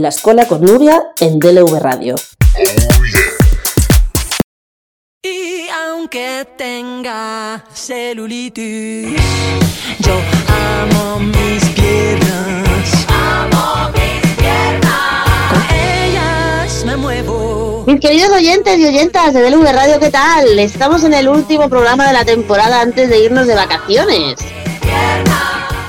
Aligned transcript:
en 0.00 0.04
la 0.04 0.08
escuela 0.08 0.48
con 0.48 0.62
Nuria 0.62 1.12
en 1.20 1.38
DLV 1.38 1.78
Radio. 1.78 2.14
Y 5.22 5.68
aunque 5.68 6.48
tenga 6.56 7.62
celulitis, 7.74 9.20
yo 9.98 10.14
amo 10.48 11.20
mis 11.20 11.62
piernas. 11.74 13.06
Amo 13.08 13.90
mis 13.92 14.36
piernas. 14.36 15.50
Con 15.50 15.76
ellas 15.76 16.84
me 16.86 16.96
muevo. 16.96 17.84
Mis 17.86 18.00
queridos 18.00 18.30
oyentes 18.30 18.78
y 18.78 18.86
oyentas 18.86 19.34
de 19.34 19.50
DLV 19.50 19.70
Radio, 19.70 20.00
¿qué 20.00 20.10
tal? 20.10 20.58
Estamos 20.58 21.04
en 21.04 21.12
el 21.12 21.28
último 21.28 21.68
programa 21.68 22.06
de 22.06 22.14
la 22.14 22.24
temporada 22.24 22.80
antes 22.80 23.10
de 23.10 23.22
irnos 23.22 23.46
de 23.46 23.54
vacaciones. 23.54 24.36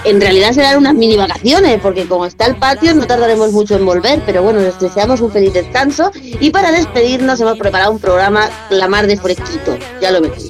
En 0.04 0.20
realidad 0.20 0.52
serán 0.54 0.78
unas 0.78 0.96
mini 0.96 1.16
vacaciones, 1.16 1.80
porque 1.80 2.08
como 2.08 2.26
está 2.26 2.48
el 2.48 2.56
patio 2.56 2.94
no 2.96 3.06
tardaremos 3.06 3.52
mucho 3.52 3.76
en 3.76 3.86
volver, 3.86 4.22
pero 4.26 4.42
bueno, 4.42 4.60
les 4.60 4.80
deseamos 4.80 5.22
un 5.22 5.32
feliz 5.32 5.54
descanso 5.54 6.12
y 6.16 6.50
para 6.50 6.72
despedirnos 6.72 7.40
hemos 7.40 7.58
preparado 7.60 7.92
un 7.92 8.00
programa 8.00 8.50
la 8.72 8.88
mar 8.88 9.06
de 9.06 9.18
fresquito, 9.18 9.78
ya 10.02 10.10
lo 10.10 10.22
veis. 10.22 10.50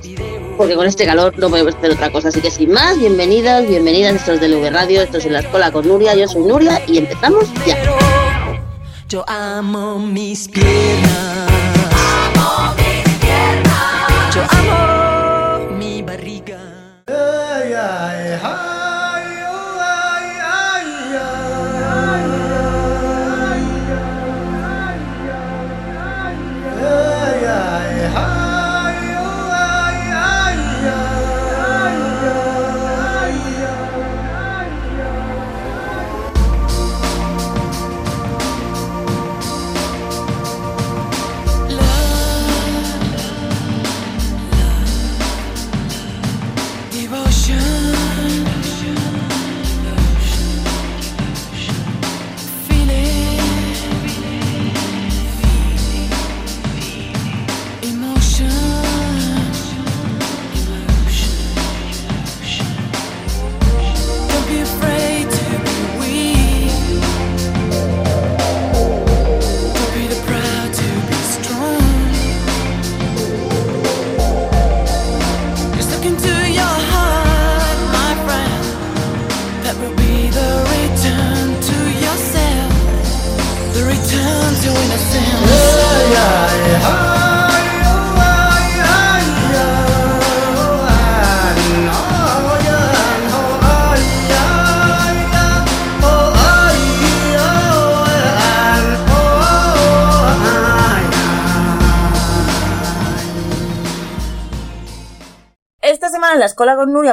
Porque 0.56 0.76
con 0.76 0.88
este 0.88 1.06
calor 1.06 1.38
no 1.38 1.50
podemos 1.50 1.76
hacer 1.76 1.92
otra 1.92 2.12
cosa, 2.12 2.30
así 2.30 2.40
que 2.40 2.50
sin 2.50 2.72
más, 2.72 2.98
bienvenidas, 2.98 3.68
bienvenidas, 3.68 4.16
estos 4.16 4.40
de 4.40 4.48
LV 4.48 4.70
Radio, 4.72 5.02
esto 5.02 5.18
es 5.18 5.26
en 5.26 5.34
la 5.34 5.40
escuela 5.40 5.72
con 5.72 5.86
Nuria, 5.86 6.16
yo 6.16 6.28
soy 6.30 6.44
Nuria 6.44 6.82
y 6.88 7.00
empezamos 7.00 7.46
ya. 7.66 7.78
Yo 9.10 9.26
amo 9.28 10.00
mis 10.00 10.48
piernas. 10.48 11.51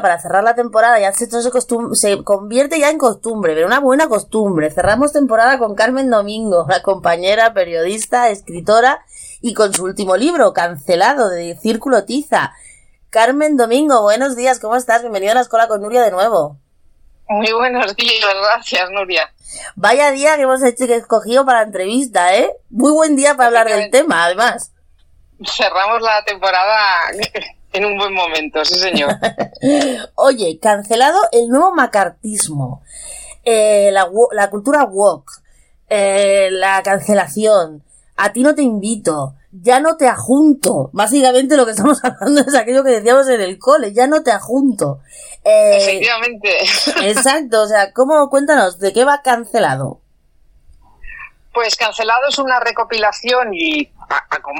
Para 0.01 0.21
cerrar 0.21 0.45
la 0.45 0.55
temporada 0.55 0.99
ya 0.99 1.13
se, 1.13 1.27
se, 1.27 1.51
se 1.93 2.25
convierte 2.25 2.79
ya 2.79 2.91
en 2.91 2.99
costumbre, 2.99 3.55
pero 3.55 3.67
una 3.67 3.81
buena 3.81 4.09
costumbre. 4.09 4.71
Cerramos 4.71 5.13
temporada 5.13 5.59
con 5.59 5.75
Carmen 5.75 6.11
Domingo, 6.11 6.67
la 6.69 6.83
compañera, 6.83 7.55
periodista, 7.55 8.29
escritora 8.31 9.05
y 9.41 9.55
con 9.55 9.73
su 9.73 9.85
último 9.85 10.17
libro, 10.17 10.53
Cancelado, 10.53 11.29
de 11.29 11.57
Círculo 11.57 12.05
Tiza. 12.05 12.53
Carmen 13.11 13.57
Domingo, 13.57 14.03
buenos 14.03 14.37
días, 14.37 14.61
¿cómo 14.61 14.77
estás? 14.77 15.03
Bienvenida 15.03 15.33
a 15.33 15.37
la 15.37 15.41
escuela 15.41 15.69
con 15.69 15.81
Nuria 15.81 16.03
de 16.03 16.11
nuevo. 16.11 16.59
Muy 17.29 17.53
buenos 17.53 17.95
días, 17.95 18.35
gracias, 18.43 18.91
Nuria. 18.91 19.33
Vaya 19.77 20.11
día 20.11 20.37
que 20.37 20.43
hemos 20.43 20.63
hecho 20.63 20.87
que 20.87 20.97
escogido 20.97 21.45
para 21.45 21.61
la 21.61 21.67
entrevista, 21.67 22.35
¿eh? 22.35 22.53
Muy 22.71 22.93
buen 22.93 23.17
día 23.17 23.35
para 23.35 23.49
hablar 23.49 23.69
del 23.69 23.91
tema, 23.91 24.25
además. 24.25 24.73
Cerramos 25.45 26.03
la 26.03 26.25
temporada 26.25 27.13
en 27.73 27.85
un 27.85 27.97
buen 27.97 28.13
momento, 28.15 28.65
sí, 28.65 28.75
señor. 28.75 29.17
Oye, 30.15 30.59
cancelado 30.61 31.19
el 31.33 31.49
nuevo 31.49 31.75
macartismo, 31.75 32.83
eh, 33.45 33.91
la, 33.93 34.09
la 34.33 34.51
cultura 34.51 34.85
woke, 34.85 35.31
eh, 35.89 36.49
la 36.51 36.83
cancelación, 36.83 37.83
a 38.17 38.33
ti 38.33 38.43
no 38.43 38.55
te 38.55 38.63
invito, 38.63 39.35
ya 39.53 39.81
no 39.81 39.97
te 39.97 40.07
ajunto. 40.07 40.91
Básicamente 40.93 41.57
lo 41.57 41.65
que 41.65 41.73
estamos 41.73 42.01
hablando 42.05 42.41
es 42.41 42.55
aquello 42.55 42.85
que 42.85 42.91
decíamos 42.91 43.29
en 43.29 43.41
el 43.41 43.59
cole, 43.59 43.93
ya 43.93 44.07
no 44.07 44.23
te 44.23 44.33
ajunto. 44.33 45.01
Eh, 45.45 45.79
Efectivamente. 45.81 46.49
exacto, 47.09 47.63
o 47.63 47.67
sea, 47.67 47.93
¿cómo? 47.93 48.29
Cuéntanos, 48.29 48.79
¿de 48.79 48.93
qué 48.93 49.05
va 49.05 49.23
cancelado? 49.23 50.01
Pues 51.59 51.75
Cancelado 51.75 52.29
es 52.29 52.39
una 52.39 52.61
recopilación 52.61 53.53
y 53.53 53.91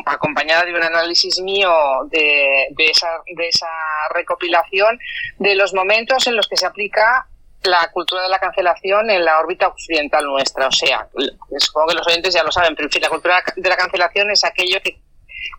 acompañada 0.09 0.65
de 0.65 0.75
un 0.75 0.83
análisis 0.83 1.41
mío 1.41 1.71
de, 2.11 2.67
de 2.71 2.87
esa, 2.87 3.07
de 3.37 3.49
esa 3.49 3.69
recopilación 4.13 4.99
de 5.39 5.55
los 5.55 5.75
momentos 5.75 6.27
en 6.27 6.35
los 6.35 6.49
que 6.49 6.57
se 6.57 6.67
aplica 6.67 7.29
la 7.63 7.89
cultura 7.93 8.25
de 8.25 8.29
la 8.29 8.41
cancelación 8.41 9.11
en 9.11 9.25
la 9.25 9.39
órbita 9.39 9.69
occidental 9.69 10.25
nuestra. 10.25 10.67
O 10.67 10.73
sea, 10.73 11.07
supongo 11.59 11.87
que 11.87 11.95
los 11.95 12.07
oyentes 12.09 12.35
ya 12.35 12.43
lo 12.43 12.51
saben, 12.51 12.75
pero 12.75 12.89
en 12.89 12.93
fin, 12.93 13.03
la 13.03 13.11
cultura 13.11 13.45
de 13.55 13.69
la 13.69 13.77
cancelación 13.77 14.33
es 14.33 14.43
aquello 14.43 14.81
que 14.83 14.99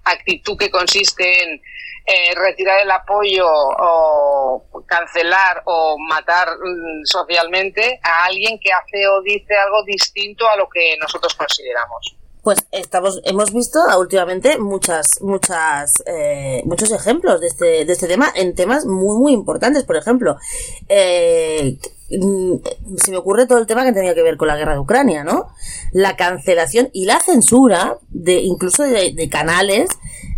actitud 0.06 0.58
que 0.58 0.70
consiste 0.70 1.44
en 1.44 1.62
eh, 2.06 2.34
retirar 2.36 2.82
el 2.82 2.90
apoyo 2.90 3.46
o 3.48 4.64
cancelar 4.88 5.62
o 5.66 5.96
matar 6.00 6.48
mm, 6.50 7.06
socialmente 7.06 8.00
a 8.02 8.26
alguien 8.26 8.58
que 8.60 8.72
hace 8.72 9.08
o 9.08 9.22
dice 9.22 9.56
algo 9.56 9.84
distinto 9.86 10.48
a 10.48 10.56
lo 10.56 10.68
que 10.68 10.98
nosotros 11.00 11.36
consideramos. 11.36 12.16
Pues 12.42 12.66
estamos, 12.72 13.22
hemos 13.26 13.54
visto 13.54 13.80
últimamente 14.00 14.58
muchas, 14.58 15.06
muchas, 15.22 15.92
eh, 16.06 16.62
muchos 16.66 16.90
ejemplos 16.92 17.42
de 17.42 17.48
este, 17.48 17.86
de 17.86 17.94
este 17.94 18.08
tema 18.08 18.32
en 18.34 18.56
temas 18.56 18.86
muy, 18.86 19.18
muy 19.18 19.34
importantes. 19.34 19.84
Por 19.84 19.98
ejemplo, 19.98 20.38
eh, 20.88 21.78
se 22.10 23.12
me 23.12 23.18
ocurre 23.18 23.46
todo 23.46 23.60
el 23.60 23.68
tema 23.68 23.84
que 23.84 23.94
tenía 23.94 24.16
que 24.16 24.24
ver 24.24 24.38
con 24.38 24.48
la 24.48 24.58
guerra 24.58 24.74
de 24.74 24.80
Ucrania, 24.80 25.24
¿no? 25.24 25.48
La 25.92 26.16
cancelación 26.16 26.90
y 26.94 27.06
la 27.06 27.20
censura 27.20 27.98
de, 28.10 28.42
incluso 28.42 28.84
de, 28.84 29.14
de 29.14 29.30
canales, 29.30 29.90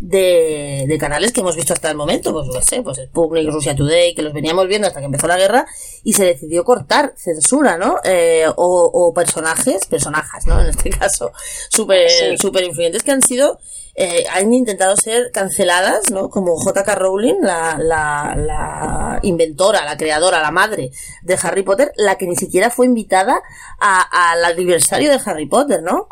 de, 0.03 0.85
de 0.87 0.97
canales 0.97 1.31
que 1.31 1.41
hemos 1.41 1.55
visto 1.55 1.73
hasta 1.73 1.91
el 1.91 1.95
momento, 1.95 2.33
pues 2.33 2.47
no 2.47 2.59
sé, 2.61 2.81
pues 2.81 2.97
Sputnik, 2.97 3.49
Russia 3.51 3.75
Today, 3.75 4.15
que 4.15 4.23
los 4.23 4.33
veníamos 4.33 4.67
viendo 4.67 4.87
hasta 4.87 4.99
que 4.99 5.05
empezó 5.05 5.27
la 5.27 5.37
guerra, 5.37 5.67
y 6.03 6.13
se 6.13 6.25
decidió 6.25 6.63
cortar 6.63 7.13
censura, 7.15 7.77
¿no? 7.77 7.97
Eh, 8.03 8.45
o, 8.55 8.89
o 8.91 9.13
personajes, 9.13 9.85
personajes, 9.85 10.47
¿no? 10.47 10.59
En 10.61 10.67
este 10.69 10.89
caso, 10.89 11.31
súper 11.69 12.09
Sí. 12.09 12.37
súper 12.39 12.63
influyentes 12.63 13.03
que 13.03 13.11
han 13.11 13.21
sido, 13.21 13.59
eh, 13.93 14.25
han 14.33 14.51
intentado 14.53 14.95
ser 14.97 15.31
canceladas, 15.31 16.09
¿no? 16.09 16.29
Como 16.31 16.55
J.K. 16.55 16.95
Rowling, 16.95 17.35
la, 17.41 17.77
la, 17.77 18.33
la 18.35 19.19
inventora, 19.21 19.85
la 19.85 19.97
creadora, 19.97 20.41
la 20.41 20.49
madre 20.51 20.89
de 21.21 21.37
Harry 21.43 21.61
Potter, 21.61 21.91
la 21.95 22.15
que 22.17 22.25
ni 22.25 22.35
siquiera 22.35 22.71
fue 22.71 22.87
invitada 22.87 23.39
a- 23.79 24.31
al 24.31 24.43
aniversario 24.45 25.11
de 25.11 25.19
Harry 25.23 25.45
Potter, 25.45 25.83
¿no? 25.83 26.07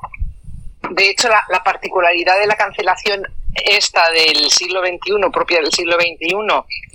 De 0.92 1.10
hecho, 1.10 1.28
la, 1.28 1.42
la 1.50 1.64
particularidad 1.64 2.40
de 2.40 2.48
la 2.48 2.56
cancelación 2.56 3.24
esta 3.54 4.10
del 4.12 4.50
siglo 4.50 4.82
XXI, 4.82 5.32
propia 5.32 5.60
del 5.60 5.72
siglo 5.72 5.96
XXI, 5.96 6.36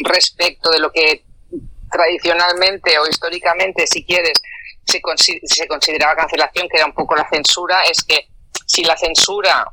respecto 0.04 0.70
de 0.70 0.78
lo 0.78 0.90
que 0.90 1.24
tradicionalmente 1.90 2.98
o 2.98 3.06
históricamente, 3.08 3.86
si 3.86 4.04
quieres, 4.04 4.40
se, 4.84 5.00
se 5.44 5.68
consideraba 5.68 6.16
cancelación, 6.16 6.68
que 6.68 6.76
era 6.76 6.86
un 6.86 6.94
poco 6.94 7.14
la 7.14 7.28
censura, 7.28 7.82
es 7.82 8.02
que 8.02 8.28
si 8.66 8.82
la 8.84 8.96
censura, 8.96 9.64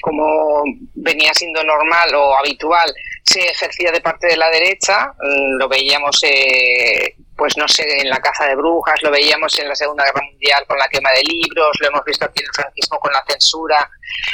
como 0.00 0.62
venía 0.94 1.32
siendo 1.34 1.62
normal 1.64 2.14
o 2.14 2.36
habitual, 2.36 2.92
se 3.24 3.40
ejercía 3.40 3.92
de 3.92 4.00
parte 4.00 4.26
de 4.26 4.36
la 4.36 4.50
derecha, 4.50 5.12
mm, 5.18 5.58
lo 5.58 5.68
veíamos 5.68 6.18
eh, 6.24 7.16
pues 7.36 7.56
no 7.56 7.66
sé, 7.66 7.84
en 8.00 8.10
la 8.10 8.20
caza 8.20 8.46
de 8.46 8.56
brujas, 8.56 9.02
lo 9.02 9.10
veíamos 9.10 9.58
en 9.58 9.68
la 9.68 9.74
Segunda 9.74 10.04
Guerra 10.04 10.22
Mundial 10.30 10.64
con 10.66 10.78
la 10.78 10.88
quema 10.88 11.10
de 11.10 11.22
libros, 11.22 11.76
lo 11.80 11.88
hemos 11.88 12.04
visto 12.04 12.24
aquí 12.24 12.40
en 12.40 12.46
el 12.46 12.54
franquismo 12.54 12.98
con 12.98 13.12
la 13.12 13.24
censura 13.26 13.90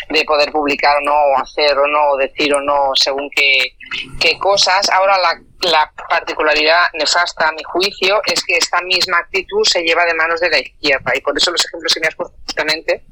de 0.09 0.25
poder 0.25 0.51
publicar 0.51 0.97
o 0.97 1.01
no, 1.01 1.15
o 1.15 1.39
hacer 1.39 1.79
o 1.79 1.87
no, 1.87 2.11
o 2.11 2.17
decir 2.17 2.53
o 2.55 2.61
no, 2.61 2.91
según 2.95 3.31
qué, 3.35 3.77
qué 4.21 4.39
cosas. 4.39 4.89
Ahora 4.91 5.17
la, 5.19 5.41
la 5.71 5.93
particularidad 6.09 6.89
nefasta, 6.95 7.49
a 7.49 7.53
mi 7.53 7.63
juicio, 7.63 8.21
es 8.27 8.45
que 8.45 8.57
esta 8.57 8.81
misma 8.83 9.19
actitud 9.19 9.65
se 9.65 9.83
lleva 9.83 10.05
de 10.05 10.15
manos 10.15 10.41
de 10.41 10.51
la 10.51 10.59
izquierda 10.59 11.13
y 11.15 11.21
por 11.21 11.37
eso 11.37 11.51
los 11.51 11.65
ejemplos 11.65 11.95
que 11.95 12.01
me 12.01 12.09
has 12.09 12.15
puesto 12.15 12.37
justamente 12.45 13.05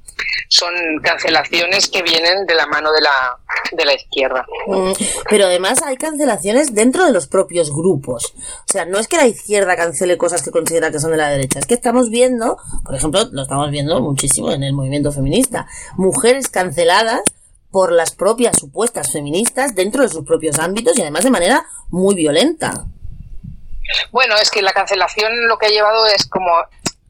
son 0.49 0.73
cancelaciones 1.03 1.89
que 1.89 2.03
vienen 2.03 2.47
de 2.47 2.55
la 2.55 2.67
mano 2.67 2.91
de 2.93 3.01
la, 3.01 3.39
de 3.73 3.85
la 3.85 3.95
izquierda. 3.95 4.47
Mm, 4.67 4.93
Pero 5.29 5.47
además 5.47 5.83
hay 5.83 5.97
cancelaciones 5.97 6.75
dentro 6.75 7.05
de 7.05 7.13
los 7.13 7.27
propios 7.27 7.71
grupos. 7.71 8.35
O 8.37 8.73
sea, 8.73 8.85
no 8.85 8.99
es 8.99 9.09
que 9.09 9.17
la 9.17 9.27
izquierda 9.27 9.77
cancele 9.77 10.17
cosas 10.17 10.43
que 10.43 10.51
considera 10.51 10.91
que 10.91 11.01
son 11.01 11.11
de 11.11 11.17
la 11.17 11.29
derecha, 11.29 11.59
es 11.59 11.67
que 11.67 11.75
estamos 11.75 12.11
viendo, 12.11 12.59
por 12.85 12.95
ejemplo, 12.95 13.21
lo 13.31 13.43
estamos 13.43 13.71
viendo 13.71 14.01
muchísimo 14.01 14.53
en 14.53 14.63
el 14.63 14.73
movimiento 14.73 15.13
feminista, 15.13 15.67
mujeres 15.97 16.49
canceladas 16.49 17.23
por 17.71 17.93
las 17.93 18.15
propias 18.15 18.57
supuestas 18.59 19.13
feministas 19.13 19.75
dentro 19.75 20.03
de 20.03 20.09
sus 20.09 20.25
propios 20.25 20.59
ámbitos 20.59 20.97
y 20.97 21.03
además 21.03 21.25
de 21.25 21.31
manera 21.31 21.67
muy 21.91 22.15
violenta. 22.15 22.87
Bueno, 24.11 24.35
es 24.41 24.51
que 24.51 24.63
la 24.63 24.73
cancelación 24.73 25.47
lo 25.47 25.59
que 25.59 25.67
ha 25.67 25.71
llevado 25.71 26.07
es 26.07 26.27
como, 26.27 26.51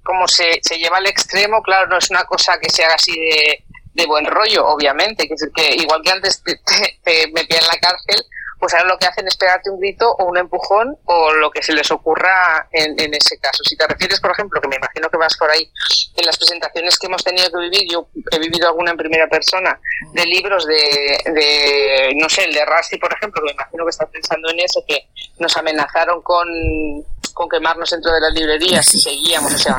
como 0.06 0.26
se, 0.28 0.60
se 0.62 0.78
lleva 0.78 0.98
al 0.98 1.06
extremo, 1.06 1.60
claro, 1.62 1.88
no 1.88 1.98
es 1.98 2.08
una 2.10 2.24
cosa 2.24 2.58
que 2.58 2.70
se 2.70 2.84
haga 2.84 2.94
así 2.94 3.12
de, 3.12 3.64
de 3.92 4.06
buen 4.06 4.24
rollo, 4.24 4.66
obviamente, 4.66 5.26
que, 5.26 5.34
es 5.34 5.48
que 5.54 5.74
igual 5.74 6.00
que 6.02 6.10
antes 6.10 6.42
te, 6.42 6.56
te, 7.02 7.30
metían 7.32 7.62
en 7.62 7.66
la 7.66 7.80
cárcel, 7.80 8.24
pues 8.58 8.72
ahora 8.74 8.88
lo 8.88 8.98
que 8.98 9.06
hacen 9.06 9.26
es 9.26 9.36
pegarte 9.36 9.70
un 9.70 9.78
grito 9.78 10.10
o 10.10 10.24
un 10.24 10.38
empujón 10.38 10.96
o 11.04 11.32
lo 11.34 11.50
que 11.50 11.62
se 11.62 11.72
les 11.72 11.90
ocurra 11.90 12.68
en, 12.72 12.98
en, 12.98 13.14
ese 13.14 13.38
caso. 13.38 13.62
Si 13.64 13.76
te 13.76 13.86
refieres, 13.86 14.20
por 14.20 14.30
ejemplo, 14.30 14.60
que 14.60 14.68
me 14.68 14.76
imagino 14.76 15.10
que 15.10 15.18
vas 15.18 15.36
por 15.36 15.50
ahí, 15.50 15.70
en 16.16 16.26
las 16.26 16.38
presentaciones 16.38 16.98
que 16.98 17.06
hemos 17.06 17.22
tenido 17.22 17.50
que 17.50 17.58
vivir, 17.58 17.88
yo 17.90 18.08
he 18.30 18.38
vivido 18.38 18.68
alguna 18.68 18.92
en 18.92 18.96
primera 18.96 19.28
persona, 19.28 19.78
de 20.12 20.26
libros 20.26 20.66
de, 20.66 21.18
de 21.32 22.14
no 22.16 22.28
sé, 22.28 22.44
el 22.44 22.54
de 22.54 22.64
Rusty, 22.64 22.98
por 22.98 23.12
ejemplo, 23.12 23.42
que 23.42 23.46
me 23.46 23.52
imagino 23.52 23.84
que 23.84 23.90
estás 23.90 24.08
pensando 24.10 24.50
en 24.50 24.60
eso, 24.60 24.82
que 24.86 25.08
nos 25.38 25.54
amenazaron 25.56 26.22
con, 26.22 26.48
con 27.34 27.48
quemarnos 27.50 27.90
dentro 27.90 28.12
de 28.12 28.20
las 28.20 28.32
librerías 28.32 28.86
si 28.86 28.98
seguíamos, 28.98 29.52
o 29.52 29.58
sea, 29.58 29.78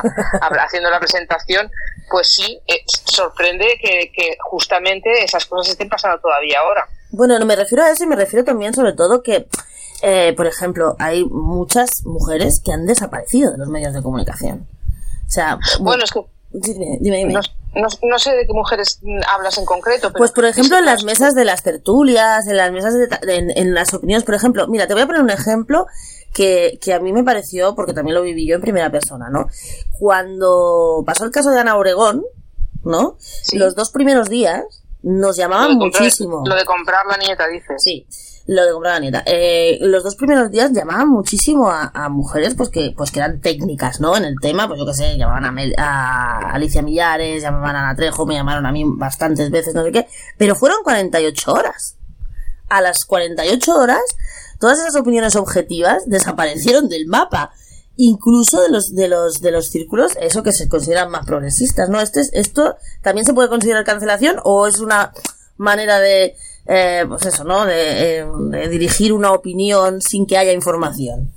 haciendo 0.60 0.90
la 0.90 1.00
presentación, 1.00 1.70
pues 2.08 2.28
sí, 2.28 2.60
eh, 2.66 2.82
sorprende 2.86 3.78
que, 3.82 4.12
que 4.14 4.36
justamente 4.40 5.24
esas 5.24 5.44
cosas 5.46 5.72
estén 5.72 5.88
pasando 5.88 6.20
todavía 6.20 6.60
ahora. 6.60 6.88
Bueno, 7.10 7.38
no 7.38 7.46
me 7.46 7.56
refiero 7.56 7.84
a 7.84 7.90
eso 7.90 8.04
y 8.04 8.06
me 8.06 8.16
refiero 8.16 8.44
también 8.44 8.74
sobre 8.74 8.92
todo 8.92 9.22
que, 9.22 9.48
eh, 10.02 10.34
por 10.36 10.46
ejemplo, 10.46 10.96
hay 10.98 11.24
muchas 11.24 12.04
mujeres 12.04 12.60
que 12.64 12.72
han 12.72 12.86
desaparecido 12.86 13.52
de 13.52 13.58
los 13.58 13.68
medios 13.68 13.94
de 13.94 14.02
comunicación. 14.02 14.66
O 15.26 15.30
sea, 15.30 15.58
bueno, 15.80 16.04
es 16.04 16.10
que... 16.10 16.20
Dime, 16.50 16.98
dime. 17.00 17.18
dime. 17.18 17.34
No, 17.34 17.40
no, 17.74 17.88
no, 18.02 18.18
sé 18.18 18.32
de 18.34 18.46
qué 18.46 18.52
mujeres 18.54 19.00
hablas 19.28 19.58
en 19.58 19.66
concreto. 19.66 20.08
Pero 20.08 20.18
pues, 20.18 20.32
por 20.32 20.46
ejemplo, 20.46 20.78
en 20.78 20.86
las 20.86 21.04
mesas 21.04 21.34
de 21.34 21.44
las 21.44 21.62
tertulias, 21.62 22.46
en 22.46 22.56
las 22.56 22.72
mesas 22.72 22.94
de, 22.94 23.36
en, 23.36 23.50
en, 23.50 23.74
las 23.74 23.92
opiniones, 23.92 24.24
por 24.24 24.34
ejemplo, 24.34 24.66
mira, 24.66 24.86
te 24.86 24.94
voy 24.94 25.02
a 25.02 25.06
poner 25.06 25.20
un 25.20 25.30
ejemplo 25.30 25.86
que, 26.32 26.78
que 26.82 26.94
a 26.94 27.00
mí 27.00 27.12
me 27.12 27.22
pareció, 27.22 27.74
porque 27.74 27.92
también 27.92 28.14
lo 28.14 28.22
viví 28.22 28.46
yo 28.46 28.54
en 28.54 28.62
primera 28.62 28.90
persona, 28.90 29.28
¿no? 29.28 29.48
Cuando 29.98 31.02
pasó 31.04 31.24
el 31.24 31.30
caso 31.30 31.50
de 31.50 31.60
Ana 31.60 31.76
Obregón, 31.76 32.24
¿no? 32.84 33.16
Sí. 33.18 33.58
Los 33.58 33.74
dos 33.74 33.90
primeros 33.90 34.30
días 34.30 34.77
nos 35.02 35.36
llamaban 35.36 35.74
lo 35.74 35.78
comprar, 35.78 36.02
muchísimo. 36.02 36.42
Lo 36.46 36.54
de 36.54 36.64
comprar 36.64 37.06
la 37.06 37.16
nieta, 37.16 37.46
dices. 37.48 37.82
Sí, 37.82 38.06
lo 38.46 38.64
de 38.64 38.72
comprar 38.72 38.94
la 38.94 39.00
nieta. 39.00 39.22
Eh, 39.26 39.78
los 39.80 40.02
dos 40.02 40.16
primeros 40.16 40.50
días 40.50 40.72
llamaban 40.72 41.08
muchísimo 41.08 41.70
a, 41.70 41.90
a, 41.94 42.08
mujeres 42.08 42.54
pues 42.54 42.68
que 42.68 42.92
pues 42.96 43.10
que 43.10 43.20
eran 43.20 43.40
técnicas, 43.40 44.00
¿no? 44.00 44.16
En 44.16 44.24
el 44.24 44.34
tema, 44.40 44.66
pues 44.66 44.80
yo 44.80 44.86
qué 44.86 44.94
sé, 44.94 45.16
llamaban 45.16 45.44
a, 45.44 45.52
Mel, 45.52 45.74
a, 45.78 46.52
Alicia 46.52 46.82
Millares, 46.82 47.42
llamaban 47.42 47.76
a 47.76 47.80
Ana 47.80 47.96
Trejo, 47.96 48.26
me 48.26 48.34
llamaron 48.34 48.66
a 48.66 48.72
mí 48.72 48.84
bastantes 48.86 49.50
veces, 49.50 49.74
no 49.74 49.84
sé 49.84 49.92
qué, 49.92 50.08
pero 50.36 50.54
fueron 50.54 50.78
48 50.82 51.52
horas. 51.52 51.96
A 52.68 52.82
las 52.82 53.04
48 53.06 53.74
horas, 53.74 54.02
todas 54.58 54.78
esas 54.78 54.94
opiniones 54.96 55.36
objetivas 55.36 56.02
desaparecieron 56.06 56.88
del 56.88 57.06
mapa 57.06 57.52
incluso 57.98 58.62
de 58.62 58.70
los 58.70 58.94
de 58.94 59.08
los 59.08 59.40
de 59.40 59.50
los 59.50 59.66
círculos 59.68 60.12
eso 60.20 60.44
que 60.44 60.52
se 60.52 60.68
consideran 60.68 61.10
más 61.10 61.26
progresistas 61.26 61.88
no 61.88 62.00
este 62.00 62.20
es, 62.20 62.30
esto 62.32 62.76
también 63.02 63.26
se 63.26 63.34
puede 63.34 63.48
considerar 63.48 63.84
cancelación 63.84 64.36
o 64.44 64.68
es 64.68 64.78
una 64.78 65.12
manera 65.56 65.98
de 65.98 66.36
eh, 66.66 67.04
pues 67.08 67.26
eso 67.26 67.42
no 67.42 67.66
de, 67.66 68.20
eh, 68.20 68.26
de, 68.50 68.68
dirigir 68.68 69.12
una 69.12 69.32
opinión 69.32 70.00
sin 70.00 70.26
que 70.26 70.38
haya 70.38 70.52
información 70.52 71.32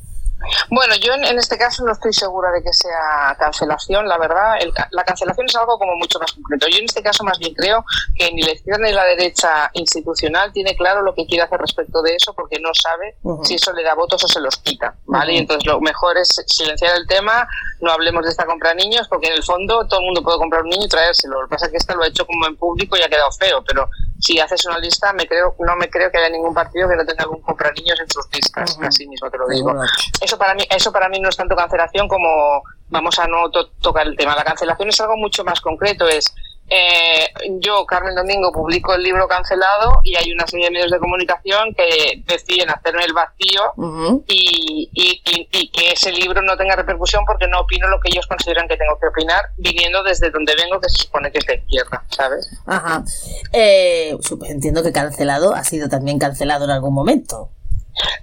bueno, 0.69 0.95
yo 0.95 1.13
en, 1.13 1.23
en, 1.25 1.37
este 1.37 1.57
caso 1.57 1.83
no 1.85 1.91
estoy 1.91 2.13
segura 2.13 2.51
de 2.51 2.63
que 2.63 2.73
sea 2.73 3.35
cancelación, 3.37 4.07
la 4.07 4.17
verdad. 4.17 4.57
El, 4.59 4.73
la 4.91 5.03
cancelación 5.03 5.45
es 5.47 5.55
algo 5.55 5.77
como 5.77 5.95
mucho 5.95 6.19
más 6.19 6.31
concreto. 6.31 6.67
Yo 6.67 6.77
en 6.77 6.85
este 6.85 7.01
caso 7.01 7.23
más 7.23 7.37
bien 7.39 7.53
creo 7.53 7.85
que 8.15 8.31
ni 8.31 8.41
la 8.41 8.53
izquierda 8.53 8.85
ni 8.85 8.93
la 8.93 9.05
derecha 9.05 9.69
institucional 9.73 10.51
tiene 10.51 10.75
claro 10.75 11.01
lo 11.01 11.13
que 11.13 11.25
quiere 11.25 11.43
hacer 11.43 11.59
respecto 11.59 12.01
de 12.01 12.15
eso 12.15 12.33
porque 12.33 12.59
no 12.59 12.71
sabe 12.73 13.15
uh 13.23 13.37
-huh. 13.37 13.45
si 13.45 13.55
eso 13.55 13.73
le 13.73 13.83
da 13.83 13.93
votos 13.93 14.23
o 14.23 14.27
se 14.27 14.39
los 14.39 14.57
quita, 14.57 14.95
¿vale? 15.05 15.31
Uh 15.31 15.35
-huh. 15.35 15.37
Y 15.37 15.41
entonces 15.41 15.65
lo 15.65 15.79
mejor 15.81 16.17
es 16.17 16.43
silenciar 16.47 16.95
el 16.97 17.07
tema, 17.07 17.47
no 17.81 17.91
hablemos 17.91 18.23
de 18.23 18.31
esta 18.31 18.45
compra 18.45 18.69
de 18.69 18.75
niños 18.75 19.07
porque 19.07 19.27
en 19.27 19.33
el 19.33 19.43
fondo 19.43 19.85
todo 19.87 19.99
el 19.99 20.05
mundo 20.05 20.21
puede 20.23 20.37
comprar 20.37 20.63
un 20.63 20.69
niño 20.69 20.85
y 20.85 20.89
traérselo. 20.89 21.41
Lo 21.41 21.47
que 21.47 21.51
pasa 21.55 21.65
es 21.65 21.71
que 21.71 21.77
esta 21.77 21.95
lo 21.95 22.03
ha 22.03 22.07
hecho 22.07 22.25
como 22.25 22.47
en 22.47 22.55
público 22.57 22.97
y 22.97 23.01
ha 23.01 23.09
quedado 23.09 23.31
feo, 23.31 23.63
pero 23.65 23.89
si 24.21 24.39
haces 24.39 24.65
una 24.65 24.77
lista, 24.77 25.11
me 25.13 25.27
creo, 25.27 25.55
no 25.59 25.75
me 25.75 25.89
creo 25.89 26.11
que 26.11 26.19
haya 26.19 26.29
ningún 26.29 26.53
partido 26.53 26.87
que 26.87 26.95
no 26.95 27.05
tenga 27.05 27.23
algún 27.23 27.41
compra 27.41 27.71
niños 27.71 27.99
en 27.99 28.09
sus 28.09 28.25
listas, 28.31 28.77
uh 28.77 28.81
-huh. 28.81 28.87
así 28.87 29.07
mismo 29.07 29.29
te 29.29 29.37
lo 29.37 29.47
digo. 29.47 29.73
Eso 30.21 30.37
para 30.37 30.53
mí, 30.53 30.63
eso 30.69 30.91
para 30.91 31.09
mí 31.09 31.19
no 31.19 31.29
es 31.29 31.35
tanto 31.35 31.55
cancelación 31.55 32.07
como 32.07 32.61
vamos 32.89 33.17
a 33.19 33.27
no 33.27 33.49
to 33.49 33.69
tocar 33.81 34.05
el 34.05 34.15
tema. 34.15 34.35
La 34.35 34.43
cancelación 34.43 34.89
es 34.89 34.99
algo 35.01 35.17
mucho 35.17 35.43
más 35.43 35.59
concreto, 35.59 36.07
es 36.07 36.33
eh, 36.73 37.27
yo, 37.59 37.85
Carmen 37.85 38.15
Domingo, 38.15 38.49
publico 38.53 38.93
el 38.93 39.03
libro 39.03 39.27
cancelado 39.27 39.99
y 40.05 40.15
hay 40.15 40.31
una 40.31 40.47
serie 40.47 40.67
de 40.67 40.71
medios 40.71 40.89
de 40.89 40.99
comunicación 40.99 41.73
que 41.75 42.23
deciden 42.25 42.69
hacerme 42.69 43.03
el 43.03 43.11
vacío 43.11 43.73
uh 43.75 43.83
-huh. 43.83 44.23
y, 44.25 44.89
y, 44.93 45.21
y, 45.25 45.49
y, 45.51 45.69
que 45.69 45.91
ese 45.91 46.13
libro 46.13 46.41
no 46.41 46.55
tenga 46.55 46.77
repercusión 46.77 47.25
porque 47.25 47.45
no 47.49 47.59
opino 47.59 47.89
lo 47.89 47.99
que 47.99 48.07
ellos 48.07 48.25
consideran 48.25 48.69
que 48.69 48.77
tengo 48.77 48.97
que 49.01 49.07
opinar, 49.07 49.43
viniendo 49.57 50.01
desde 50.01 50.29
donde 50.29 50.55
vengo, 50.55 50.79
que 50.79 50.89
se 50.89 51.03
supone 51.03 51.29
que 51.29 51.39
es 51.39 51.45
de 51.45 51.55
izquierda, 51.55 52.05
¿sabes? 52.07 52.49
Ajá. 52.65 53.03
Eh, 53.51 54.17
entiendo 54.47 54.81
que 54.81 54.93
cancelado 54.93 55.53
ha 55.53 55.65
sido 55.65 55.89
también 55.89 56.19
cancelado 56.19 56.63
en 56.63 56.71
algún 56.71 56.93
momento. 56.93 57.49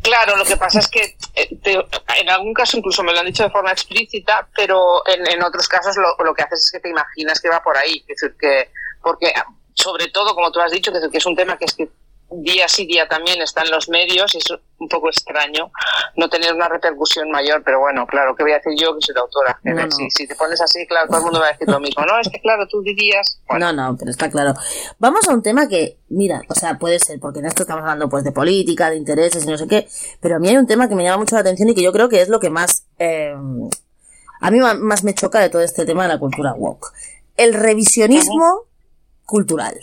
Claro, 0.03 0.37
lo 0.37 0.45
que 0.45 0.57
pasa 0.57 0.79
es 0.79 0.89
que 0.89 1.17
eh, 1.35 1.57
te, 1.63 1.73
en 1.73 2.31
algún 2.31 2.55
caso 2.55 2.79
incluso 2.79 3.03
me 3.03 3.13
lo 3.13 3.21
han 3.21 3.27
dicho 3.27 3.43
de 3.43 3.51
forma 3.51 3.73
explícita, 3.73 4.49
pero 4.57 5.07
en, 5.07 5.27
en 5.31 5.43
otros 5.43 5.69
casos 5.69 5.97
lo, 5.97 6.25
lo, 6.25 6.35
que 6.35 6.43
haces 6.43 6.63
es 6.65 6.71
que 6.73 6.81
te 6.81 6.89
imaginas 6.89 7.41
que 7.41 7.49
va 7.49 7.63
por 7.63 7.77
ahí. 7.77 8.05
Es 8.09 8.21
decir, 8.21 8.37
que, 8.39 8.71
porque 9.03 9.33
sobre 9.75 10.09
todo, 10.09 10.35
como 10.35 10.51
tú 10.51 10.61
has 10.61 10.73
dicho, 10.73 10.91
que, 10.93 11.17
es 11.17 11.27
un 11.27 11.37
tema 11.37 11.57
que 11.57 11.65
es 11.67 11.75
que 11.75 11.89
día 12.31 12.69
sí 12.69 12.87
día 12.87 13.09
también 13.09 13.41
está 13.41 13.63
en 13.63 13.71
los 13.71 13.89
medios 13.89 14.35
y 14.35 14.39
es 14.39 14.45
un 14.79 14.89
poco 14.89 15.09
extraño 15.09 15.71
no 16.17 16.29
tener 16.29 16.53
una 16.53 16.69
repercusión 16.69 17.31
mayor, 17.31 17.63
pero 17.65 17.81
bueno, 17.81 18.07
claro, 18.07 18.35
¿qué 18.37 18.43
voy 18.43 18.53
a 18.53 18.57
decir 18.57 18.73
yo 18.79 18.95
que 18.95 19.01
soy 19.01 19.15
la 19.15 19.23
autora? 19.23 19.59
No, 19.65 19.75
no. 19.75 19.91
Si, 19.91 20.11
si, 20.11 20.27
te 20.27 20.35
pones 20.35 20.61
así, 20.61 20.87
claro, 20.87 21.09
todo 21.09 21.19
el 21.19 21.25
mundo 21.25 21.41
va 21.41 21.47
a 21.47 21.53
decir 21.53 21.69
lo 21.69 21.81
mismo. 21.81 22.05
No, 22.05 22.19
es 22.21 22.29
que 22.29 22.41
claro, 22.41 22.67
tú 22.69 22.83
dirías... 22.83 23.41
Bueno. 23.49 23.73
No, 23.73 23.91
no, 23.91 23.97
pero 23.97 24.11
está 24.11 24.31
claro. 24.31 24.55
Vamos 24.99 25.29
a 25.29 25.35
un 25.35 25.43
tema 25.43 25.69
que, 25.69 25.99
mira, 26.09 26.43
o 26.49 26.55
sea, 26.55 26.79
puede 26.79 26.99
ser, 26.99 27.19
porque 27.19 27.39
en 27.41 27.47
esto 27.47 27.63
estamos 27.63 27.83
hablando 27.83 28.09
pues 28.09 28.25
de 28.25 28.33
política, 28.33 28.91
de 28.91 28.97
intereses 28.97 29.45
y 29.45 29.49
no 29.49 29.57
sé 29.57 29.67
qué, 29.67 29.89
pero 30.21 30.37
a 30.37 30.39
mí 30.39 30.49
hay 30.49 30.57
un 30.57 30.67
tema 30.67 30.89
que 30.89 30.95
me 30.95 31.05
llama 31.05 31.19
mucho 31.19 31.35
la 31.35 31.41
atención 31.41 31.69
y 31.69 31.75
que 31.75 31.83
yo 31.83 31.93
creo 31.93 32.09
que 32.09 32.21
es 32.21 32.29
lo 32.29 32.41
que 32.41 32.51
más... 32.51 32.85
Eh, 32.99 33.35
a 34.41 34.51
mí 34.51 34.61
más 34.61 35.03
me 35.03 35.15
choca 35.15 35.41
de 35.41 35.51
todo 35.51 35.63
este 35.63 35.85
tema 35.85 36.05
de 36.05 36.11
la 36.11 36.19
cultura 36.19 36.55
woke. 36.55 36.93
El 37.37 37.55
revisionismo 37.55 38.67
cultural. 39.25 39.79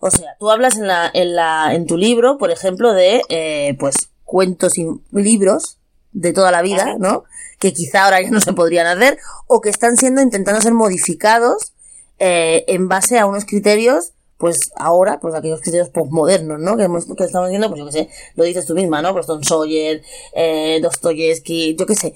O 0.00 0.10
sea, 0.10 0.36
tú 0.38 0.50
hablas 0.50 0.76
en, 0.76 0.86
la, 0.86 1.10
en, 1.12 1.34
la, 1.34 1.74
en 1.74 1.86
tu 1.86 1.96
libro, 1.96 2.38
por 2.38 2.50
ejemplo, 2.50 2.92
de 2.92 3.22
eh, 3.28 3.76
pues 3.78 3.94
cuentos 4.24 4.76
y 4.78 4.86
libros 5.12 5.78
de 6.12 6.32
toda 6.32 6.50
la 6.50 6.62
vida, 6.62 6.96
¿no? 6.98 7.24
Que 7.58 7.72
quizá 7.72 8.04
ahora 8.04 8.22
ya 8.22 8.30
no 8.30 8.40
se 8.40 8.52
podrían 8.52 8.86
hacer, 8.86 9.18
o 9.46 9.60
que 9.60 9.70
están 9.70 9.96
siendo 9.96 10.22
intentando 10.22 10.60
ser 10.60 10.74
modificados 10.74 11.72
eh, 12.18 12.64
en 12.68 12.88
base 12.88 13.18
a 13.18 13.26
unos 13.26 13.44
criterios, 13.44 14.12
pues 14.38 14.70
ahora, 14.76 15.18
pues 15.20 15.34
aquellos 15.34 15.60
criterios 15.60 15.88
postmodernos, 15.88 16.60
¿no? 16.60 16.76
Que, 16.76 16.84
hemos, 16.84 17.06
que 17.06 17.24
estamos 17.24 17.48
viendo, 17.48 17.68
pues 17.68 17.78
yo 17.78 17.86
qué 17.86 17.92
sé, 17.92 18.08
lo 18.34 18.44
dices 18.44 18.66
tú 18.66 18.74
misma, 18.74 19.00
¿no? 19.00 19.12
Pues 19.12 19.26
Tom 19.26 19.42
Sawyer, 19.42 20.02
eh, 20.34 20.78
Dostoyevsky, 20.82 21.76
yo 21.76 21.86
qué 21.86 21.94
sé. 21.94 22.14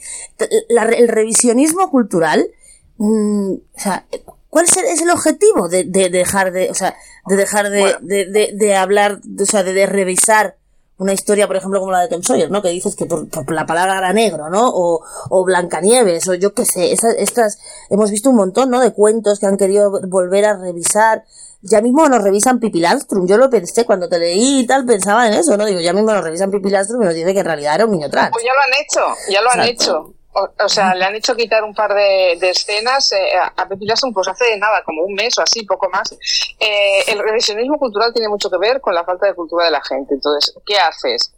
La, 0.68 0.84
el 0.84 1.08
revisionismo 1.08 1.90
cultural, 1.90 2.50
mmm, 2.98 3.52
o 3.52 3.80
sea, 3.80 4.06
¿Cuál 4.50 4.64
es 4.64 5.00
el 5.00 5.10
objetivo 5.10 5.68
de, 5.68 5.84
de, 5.84 6.10
dejar 6.10 6.50
de, 6.50 6.70
o 6.70 6.74
sea, 6.74 6.96
de 7.26 7.36
dejar 7.36 7.70
de, 7.70 7.80
bueno. 7.80 7.98
de, 8.02 8.26
de, 8.26 8.50
de, 8.52 8.74
hablar, 8.74 9.20
o 9.40 9.46
sea, 9.46 9.62
de, 9.62 9.86
revisar 9.86 10.56
una 10.98 11.12
historia, 11.12 11.46
por 11.46 11.56
ejemplo, 11.56 11.78
como 11.78 11.92
la 11.92 12.00
de 12.00 12.08
Tom 12.08 12.22
Sawyer, 12.22 12.50
¿no? 12.50 12.60
Que 12.60 12.70
dices 12.70 12.96
que 12.96 13.06
por, 13.06 13.28
por 13.28 13.52
la 13.52 13.64
palabra 13.64 13.98
era 13.98 14.12
negro, 14.12 14.50
¿no? 14.50 14.68
O, 14.68 15.02
o 15.30 15.44
Blancanieves, 15.44 16.28
o 16.28 16.34
yo 16.34 16.52
qué 16.52 16.66
sé, 16.66 16.92
estas, 16.92 17.14
estas, 17.16 17.58
hemos 17.90 18.10
visto 18.10 18.28
un 18.28 18.36
montón, 18.36 18.70
¿no? 18.70 18.80
De 18.80 18.92
cuentos 18.92 19.38
que 19.38 19.46
han 19.46 19.56
querido 19.56 19.90
volver 20.08 20.44
a 20.44 20.56
revisar. 20.56 21.24
Ya 21.62 21.80
mismo 21.80 22.08
nos 22.08 22.22
revisan 22.22 22.58
Pippi 22.58 22.80
Landstrom, 22.80 23.26
yo 23.26 23.36
lo 23.36 23.50
pensé, 23.50 23.84
cuando 23.84 24.08
te 24.08 24.18
leí 24.18 24.60
y 24.60 24.66
tal, 24.66 24.84
pensaba 24.84 25.28
en 25.28 25.34
eso, 25.34 25.56
¿no? 25.56 25.64
Digo, 25.64 25.80
ya 25.80 25.92
mismo 25.92 26.12
nos 26.12 26.24
revisan 26.24 26.50
Pippi 26.50 26.70
Landstrom 26.70 27.02
y 27.02 27.04
nos 27.04 27.14
dice 27.14 27.32
que 27.32 27.40
en 27.40 27.46
realidad 27.46 27.76
era 27.76 27.84
un 27.84 27.92
niño 27.92 28.10
trans. 28.10 28.30
Pues 28.32 28.44
ya 28.44 28.52
lo 28.52 28.60
han 28.60 28.82
hecho, 28.82 29.32
ya 29.32 29.40
lo 29.42 29.50
Exacto. 29.50 29.62
han 29.62 29.68
hecho 29.68 30.19
O, 30.32 30.48
o 30.64 30.68
sea, 30.68 30.94
le 30.94 31.04
han 31.04 31.14
hecho 31.16 31.34
quitar 31.34 31.64
un 31.64 31.74
par 31.74 31.92
de, 31.92 32.36
de 32.38 32.50
escenas 32.50 33.10
eh, 33.12 33.32
a 33.56 33.66
Pepi 33.66 33.86
pues 34.14 34.28
hace 34.28 34.56
nada, 34.58 34.82
como 34.84 35.02
un 35.02 35.14
mes 35.14 35.36
o 35.38 35.42
así, 35.42 35.64
poco 35.64 35.88
más. 35.90 36.12
Eh, 36.60 37.02
el 37.08 37.18
revisionismo 37.18 37.78
cultural 37.78 38.12
tiene 38.12 38.28
mucho 38.28 38.48
que 38.48 38.58
ver 38.58 38.80
con 38.80 38.94
la 38.94 39.04
falta 39.04 39.26
de 39.26 39.34
cultura 39.34 39.64
de 39.64 39.72
la 39.72 39.82
gente. 39.82 40.14
Entonces, 40.14 40.54
¿qué 40.64 40.78
haces? 40.78 41.34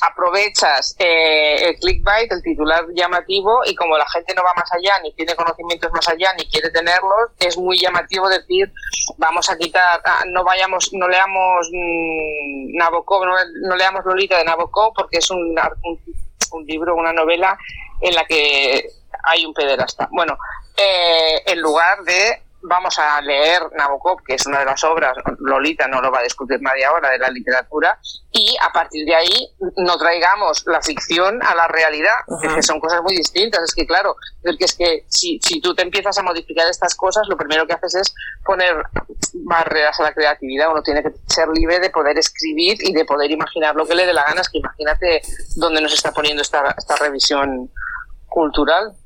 Aprovechas 0.00 0.96
eh, 0.98 1.68
el 1.68 1.76
clickbait, 1.76 2.32
el 2.32 2.42
titular 2.42 2.84
llamativo, 2.94 3.60
y 3.66 3.74
como 3.76 3.96
la 3.96 4.08
gente 4.08 4.34
no 4.34 4.42
va 4.42 4.54
más 4.56 4.72
allá, 4.72 4.94
ni 5.02 5.12
tiene 5.12 5.36
conocimientos 5.36 5.92
más 5.92 6.08
allá, 6.08 6.32
ni 6.36 6.48
quiere 6.48 6.70
tenerlos, 6.70 7.30
es 7.38 7.56
muy 7.56 7.78
llamativo 7.78 8.28
decir, 8.28 8.72
vamos 9.18 9.48
a 9.50 9.56
quitar, 9.56 10.00
ah, 10.04 10.22
no 10.26 10.42
vayamos, 10.42 10.90
no 10.92 11.06
leamos 11.06 11.68
mm, 11.70 12.76
Nabokov, 12.78 13.26
no, 13.26 13.34
no 13.68 13.76
leamos 13.76 14.04
Lolita 14.04 14.38
de 14.38 14.44
Nabokov, 14.44 14.94
porque 14.94 15.18
es 15.18 15.30
un, 15.30 15.54
un, 15.84 16.00
un 16.52 16.66
libro, 16.66 16.96
una 16.96 17.12
novela 17.12 17.56
en 18.02 18.14
la 18.14 18.24
que 18.24 18.90
hay 19.24 19.46
un 19.46 19.54
pederasta. 19.54 20.08
Bueno, 20.10 20.36
eh, 20.76 21.42
en 21.46 21.60
lugar 21.60 22.02
de 22.02 22.42
vamos 22.62 22.98
a 22.98 23.20
leer 23.20 23.62
Nabokov, 23.76 24.22
que 24.24 24.34
es 24.34 24.46
una 24.46 24.60
de 24.60 24.64
las 24.64 24.82
obras, 24.84 25.16
Lolita 25.40 25.88
no 25.88 26.00
lo 26.00 26.10
va 26.10 26.20
a 26.20 26.22
discutir 26.22 26.60
nadie 26.60 26.84
ahora, 26.84 27.10
de 27.10 27.18
la 27.18 27.28
literatura, 27.28 27.98
y 28.30 28.56
a 28.60 28.72
partir 28.72 29.04
de 29.04 29.14
ahí 29.14 29.50
no 29.76 29.96
traigamos 29.98 30.64
la 30.66 30.80
ficción 30.80 31.42
a 31.42 31.54
la 31.54 31.68
realidad, 31.68 32.14
que 32.54 32.62
son 32.62 32.80
cosas 32.80 33.02
muy 33.02 33.16
distintas. 33.16 33.62
Es 33.64 33.74
que, 33.74 33.86
claro, 33.86 34.16
es 34.42 34.56
que, 34.56 34.64
es 34.64 34.74
que 34.74 35.04
si, 35.08 35.38
si 35.42 35.60
tú 35.60 35.74
te 35.74 35.82
empiezas 35.82 36.16
a 36.18 36.22
modificar 36.22 36.66
estas 36.68 36.94
cosas, 36.94 37.26
lo 37.28 37.36
primero 37.36 37.66
que 37.66 37.74
haces 37.74 37.94
es 37.96 38.14
poner 38.44 38.74
barreras 39.34 39.98
a 40.00 40.04
la 40.04 40.14
creatividad. 40.14 40.70
Uno 40.70 40.82
tiene 40.82 41.02
que 41.02 41.10
ser 41.26 41.48
libre 41.48 41.78
de 41.80 41.90
poder 41.90 42.16
escribir 42.16 42.78
y 42.80 42.92
de 42.92 43.04
poder 43.04 43.30
imaginar 43.30 43.74
lo 43.74 43.86
que 43.86 43.94
le 43.94 44.06
dé 44.06 44.14
la 44.14 44.24
gana. 44.24 44.40
Es 44.40 44.48
que 44.48 44.58
imagínate 44.58 45.22
dónde 45.56 45.80
nos 45.80 45.92
está 45.92 46.12
poniendo 46.12 46.40
esta, 46.40 46.74
esta 46.78 46.96
revisión 46.96 47.70
cultural. 48.32 48.96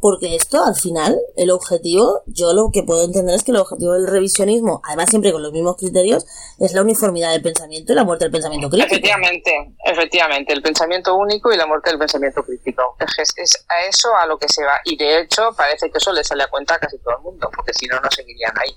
Porque 0.00 0.34
esto, 0.34 0.64
al 0.64 0.74
final, 0.74 1.16
el 1.36 1.52
objetivo, 1.52 2.22
yo 2.26 2.52
lo 2.54 2.70
que 2.72 2.82
puedo 2.82 3.04
entender 3.04 3.36
es 3.36 3.44
que 3.44 3.52
el 3.52 3.58
objetivo 3.58 3.92
del 3.92 4.08
revisionismo, 4.08 4.80
además 4.84 5.08
siempre 5.08 5.30
con 5.30 5.44
los 5.44 5.52
mismos 5.52 5.76
criterios, 5.76 6.26
es 6.58 6.72
la 6.74 6.82
uniformidad 6.82 7.30
del 7.30 7.40
pensamiento 7.40 7.92
y 7.92 7.94
la 7.94 8.02
muerte 8.02 8.24
del 8.24 8.32
pensamiento 8.32 8.68
crítico. 8.68 8.88
Efectivamente, 8.92 9.52
efectivamente, 9.84 10.52
el 10.54 10.60
pensamiento 10.60 11.14
único 11.14 11.52
y 11.52 11.56
la 11.56 11.66
muerte 11.68 11.90
del 11.90 12.00
pensamiento 12.00 12.42
crítico. 12.42 12.96
Es, 13.16 13.32
es 13.36 13.64
a 13.68 13.88
eso 13.88 14.08
a 14.20 14.26
lo 14.26 14.36
que 14.38 14.48
se 14.48 14.64
va. 14.64 14.80
Y 14.86 14.96
de 14.96 15.20
hecho, 15.20 15.42
parece 15.56 15.88
que 15.88 15.98
eso 15.98 16.12
le 16.12 16.24
sale 16.24 16.42
a 16.42 16.50
cuenta 16.50 16.74
a 16.74 16.78
casi 16.80 16.98
todo 16.98 17.14
el 17.18 17.22
mundo, 17.22 17.48
porque 17.54 17.72
si 17.72 17.86
no, 17.86 18.00
no 18.00 18.08
seguirían 18.10 18.54
ahí. 18.58 18.74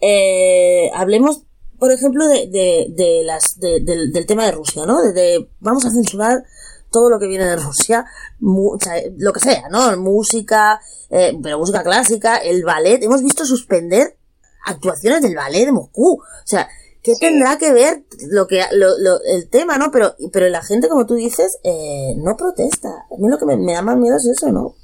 Eh, 0.00 0.90
hablemos, 0.94 1.42
por 1.80 1.90
ejemplo, 1.90 2.26
de, 2.28 2.46
de, 2.46 2.86
de 2.90 3.22
las, 3.24 3.58
de- 3.58 3.80
del, 3.80 4.12
del 4.12 4.26
tema 4.26 4.44
de 4.46 4.52
Rusia, 4.52 4.86
¿no? 4.86 5.02
De- 5.02 5.48
vamos 5.58 5.84
a 5.86 5.90
censurar 5.90 6.44
todo 6.92 7.10
lo 7.10 7.18
que 7.18 7.26
viene 7.26 7.46
de 7.46 7.56
Rusia, 7.56 8.04
mu- 8.38 8.76
lo 9.18 9.32
que 9.32 9.40
sea, 9.40 9.68
¿no? 9.70 9.96
Música, 9.96 10.80
eh, 11.10 11.36
pero 11.42 11.58
música 11.58 11.82
clásica, 11.82 12.36
el 12.36 12.62
ballet. 12.64 13.02
Hemos 13.02 13.22
visto 13.24 13.44
suspender 13.44 14.16
actuaciones 14.64 15.22
del 15.22 15.34
ballet 15.34 15.64
de 15.66 15.72
Moscú. 15.72 16.20
O 16.20 16.46
sea, 16.46 16.68
¿qué 17.02 17.14
tendrá 17.18 17.58
que 17.58 17.72
ver 17.72 18.04
lo 18.30 18.46
que 18.46 18.62
lo, 18.72 18.96
lo- 18.98 19.20
el 19.24 19.48
tema, 19.48 19.76
no? 19.78 19.90
Pero, 19.90 20.14
pero 20.32 20.48
la 20.48 20.62
gente, 20.62 20.88
como 20.88 21.04
tú 21.06 21.14
dices, 21.14 21.58
eh, 21.64 22.14
no 22.18 22.36
protesta. 22.36 22.88
A 22.90 23.16
mí 23.18 23.28
lo 23.28 23.38
que 23.38 23.46
me, 23.46 23.56
me 23.56 23.72
da 23.72 23.82
más 23.82 23.96
miedo 23.96 24.16
es 24.16 24.26
eso, 24.26 24.52
¿no? 24.52 24.74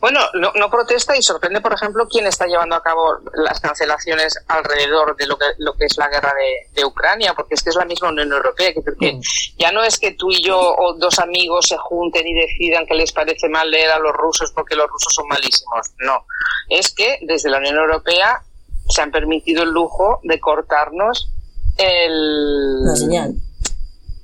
Bueno, 0.00 0.20
no, 0.34 0.52
no 0.54 0.70
protesta 0.70 1.16
y 1.16 1.22
sorprende, 1.22 1.60
por 1.60 1.72
ejemplo, 1.72 2.06
quién 2.08 2.26
está 2.26 2.46
llevando 2.46 2.76
a 2.76 2.82
cabo 2.82 3.18
las 3.34 3.60
cancelaciones 3.60 4.34
alrededor 4.48 5.16
de 5.16 5.26
lo 5.26 5.36
que, 5.38 5.46
lo 5.58 5.74
que 5.74 5.84
es 5.86 5.96
la 5.98 6.08
guerra 6.08 6.32
de, 6.34 6.72
de 6.80 6.84
Ucrania, 6.84 7.34
porque 7.34 7.54
es 7.54 7.62
que 7.62 7.70
es 7.70 7.76
la 7.76 7.84
misma 7.84 8.08
Unión 8.08 8.32
Europea, 8.32 8.72
que, 8.72 8.82
que 8.98 9.20
ya 9.58 9.72
no 9.72 9.82
es 9.82 9.98
que 9.98 10.12
tú 10.12 10.30
y 10.30 10.42
yo 10.42 10.58
o 10.58 10.94
dos 10.98 11.18
amigos 11.18 11.66
se 11.68 11.76
junten 11.76 12.26
y 12.26 12.34
decidan 12.34 12.86
que 12.86 12.94
les 12.94 13.12
parece 13.12 13.48
mal 13.48 13.70
leer 13.70 13.90
a 13.90 13.98
los 13.98 14.12
rusos 14.12 14.52
porque 14.52 14.74
los 14.76 14.86
rusos 14.88 15.12
son 15.14 15.26
malísimos. 15.28 15.86
No, 15.98 16.24
es 16.68 16.92
que 16.92 17.18
desde 17.22 17.50
la 17.50 17.58
Unión 17.58 17.76
Europea 17.76 18.42
se 18.88 19.02
han 19.02 19.10
permitido 19.10 19.62
el 19.64 19.70
lujo 19.70 20.20
de 20.22 20.38
cortarnos 20.38 21.30
el... 21.78 22.84
La 22.84 22.96
señal. 22.96 23.34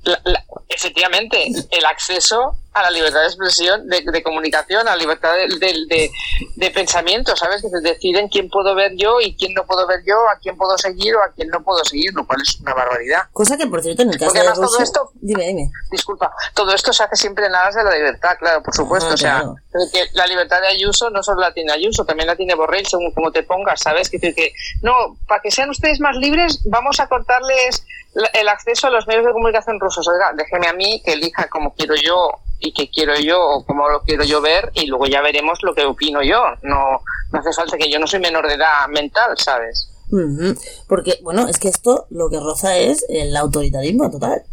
la- 0.03 0.21
la- 0.23 0.43
efectivamente, 0.69 1.45
el 1.71 1.85
acceso 1.85 2.57
a 2.73 2.81
la 2.83 2.91
libertad 2.91 3.19
de 3.21 3.27
expresión, 3.27 3.87
de, 3.87 4.01
de 4.01 4.23
comunicación, 4.23 4.87
a 4.87 4.91
la 4.91 4.95
libertad 4.97 5.33
de, 5.33 5.47
de- 5.59 5.85
de- 5.87 6.11
de 6.55 6.71
pensamiento, 6.71 7.35
¿sabes? 7.35 7.61
Que 7.61 7.69
deciden 7.81 8.27
quién 8.29 8.49
puedo 8.49 8.73
ver 8.75 8.93
yo 8.95 9.19
y 9.21 9.35
quién 9.35 9.53
no 9.53 9.65
puedo 9.65 9.85
ver 9.87 9.99
yo, 10.05 10.15
a 10.29 10.37
quién 10.39 10.57
puedo 10.57 10.77
seguir 10.77 11.15
o 11.15 11.23
a 11.23 11.31
quién 11.33 11.49
no 11.49 11.61
puedo 11.63 11.83
seguir, 11.85 12.11
lo 12.13 12.25
cual 12.25 12.41
es 12.41 12.59
una 12.59 12.73
barbaridad. 12.73 13.23
Cosa 13.31 13.57
que, 13.57 13.67
por 13.67 13.81
cierto, 13.81 14.01
en 14.01 14.09
el 14.09 14.15
caso 14.15 14.25
Porque 14.25 14.39
de 14.39 14.47
además 14.47 14.55
todo 14.59 14.79
Rusia... 14.79 14.83
esto- 14.83 15.11
Dime, 15.21 15.43
dime. 15.47 15.71
Disculpa, 15.91 16.31
todo 16.53 16.73
esto 16.73 16.91
se 16.93 17.03
hace 17.03 17.15
siempre 17.15 17.45
en 17.45 17.55
aras 17.55 17.75
de 17.75 17.83
la 17.83 17.95
libertad, 17.95 18.35
claro, 18.39 18.63
por 18.63 18.75
supuesto. 18.75 19.09
Ah, 19.11 19.13
o 19.13 19.17
sea, 19.17 19.43
la 20.13 20.27
libertad 20.27 20.59
de 20.61 20.67
Ayuso 20.67 21.09
no 21.09 21.21
solo 21.23 21.41
la 21.41 21.53
tiene 21.53 21.71
Ayuso, 21.73 22.05
también 22.05 22.27
la 22.27 22.35
tiene 22.35 22.55
Borrell, 22.55 22.85
según 22.85 23.11
como 23.13 23.31
te 23.31 23.43
pongas, 23.43 23.81
¿sabes? 23.81 24.09
Que, 24.09 24.17
decir 24.17 24.35
que 24.35 24.53
no, 24.81 24.93
para 25.27 25.41
que 25.41 25.51
sean 25.51 25.69
ustedes 25.69 25.99
más 25.99 26.15
libres, 26.17 26.61
vamos 26.65 26.99
a 26.99 27.07
cortarles 27.07 27.85
el 28.33 28.47
acceso 28.47 28.87
a 28.87 28.89
los 28.91 29.07
medios 29.07 29.25
de 29.25 29.31
comunicación 29.31 29.79
rusos. 29.79 30.07
Oiga, 30.07 30.31
déjeme 30.35 30.67
a 30.67 30.73
mí 30.73 31.01
que 31.03 31.13
elija 31.13 31.47
como 31.49 31.73
quiero 31.73 31.95
yo 31.95 32.29
y 32.63 32.71
que 32.71 32.89
quiero 32.89 33.13
yo 33.19 33.39
o 33.41 33.65
como 33.65 33.89
lo 33.89 34.01
quiero 34.03 34.23
yo 34.23 34.41
ver 34.41 34.71
y 34.73 34.87
luego 34.87 35.05
ya 35.05 35.21
veremos 35.21 35.59
lo 35.63 35.75
que 35.75 35.85
opino 35.85 36.23
yo. 36.23 36.41
No, 36.61 37.01
no 37.31 37.39
hace 37.39 37.51
falta 37.51 37.77
que 37.77 37.91
yo 37.91 37.99
no 37.99 38.07
soy 38.07 38.21
menor 38.21 38.47
de 38.47 38.55
edad 38.55 38.87
mental, 38.87 39.37
¿sabes? 39.37 39.89
Porque, 40.87 41.19
bueno, 41.21 41.47
es 41.47 41.59
que 41.59 41.67
esto 41.67 42.05
lo 42.09 42.29
que 42.29 42.39
roza 42.39 42.77
es 42.77 43.05
el 43.09 43.35
autoritarismo 43.35 44.09
total. 44.09 44.43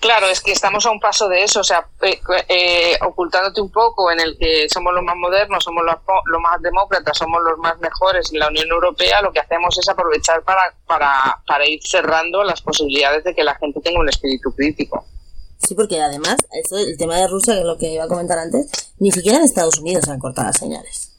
Claro, 0.00 0.26
es 0.26 0.40
que 0.40 0.50
estamos 0.50 0.84
a 0.86 0.90
un 0.90 0.98
paso 0.98 1.28
de 1.28 1.44
eso, 1.44 1.60
o 1.60 1.64
sea, 1.64 1.86
eh, 2.00 2.20
eh, 2.48 2.98
ocultándote 3.06 3.60
un 3.60 3.70
poco 3.70 4.10
en 4.10 4.18
el 4.18 4.36
que 4.36 4.66
somos 4.68 4.92
los 4.92 5.04
más 5.04 5.14
modernos, 5.14 5.62
somos 5.62 5.84
los, 5.84 5.94
los 6.24 6.40
más 6.40 6.60
demócratas, 6.62 7.16
somos 7.16 7.40
los 7.44 7.58
más 7.58 7.78
mejores 7.78 8.32
en 8.32 8.40
la 8.40 8.48
Unión 8.48 8.68
Europea, 8.68 9.22
lo 9.22 9.32
que 9.32 9.40
hacemos 9.40 9.78
es 9.78 9.88
aprovechar 9.88 10.42
para, 10.42 10.74
para, 10.86 11.38
para 11.46 11.68
ir 11.68 11.80
cerrando 11.84 12.42
las 12.42 12.60
posibilidades 12.62 13.22
de 13.22 13.34
que 13.34 13.44
la 13.44 13.54
gente 13.56 13.80
tenga 13.80 14.00
un 14.00 14.08
espíritu 14.08 14.52
crítico. 14.56 15.04
Sí, 15.66 15.74
porque 15.74 16.00
además, 16.00 16.36
esto, 16.52 16.76
el 16.76 16.96
tema 16.98 17.16
de 17.16 17.28
Rusia, 17.28 17.54
que 17.54 17.60
es 17.60 17.66
lo 17.66 17.78
que 17.78 17.92
iba 17.92 18.04
a 18.04 18.08
comentar 18.08 18.38
antes, 18.38 18.66
ni 18.98 19.12
siquiera 19.12 19.38
en 19.38 19.44
Estados 19.44 19.78
Unidos 19.78 20.04
se 20.04 20.10
han 20.10 20.18
cortado 20.18 20.48
las 20.48 20.58
señales. 20.58 21.12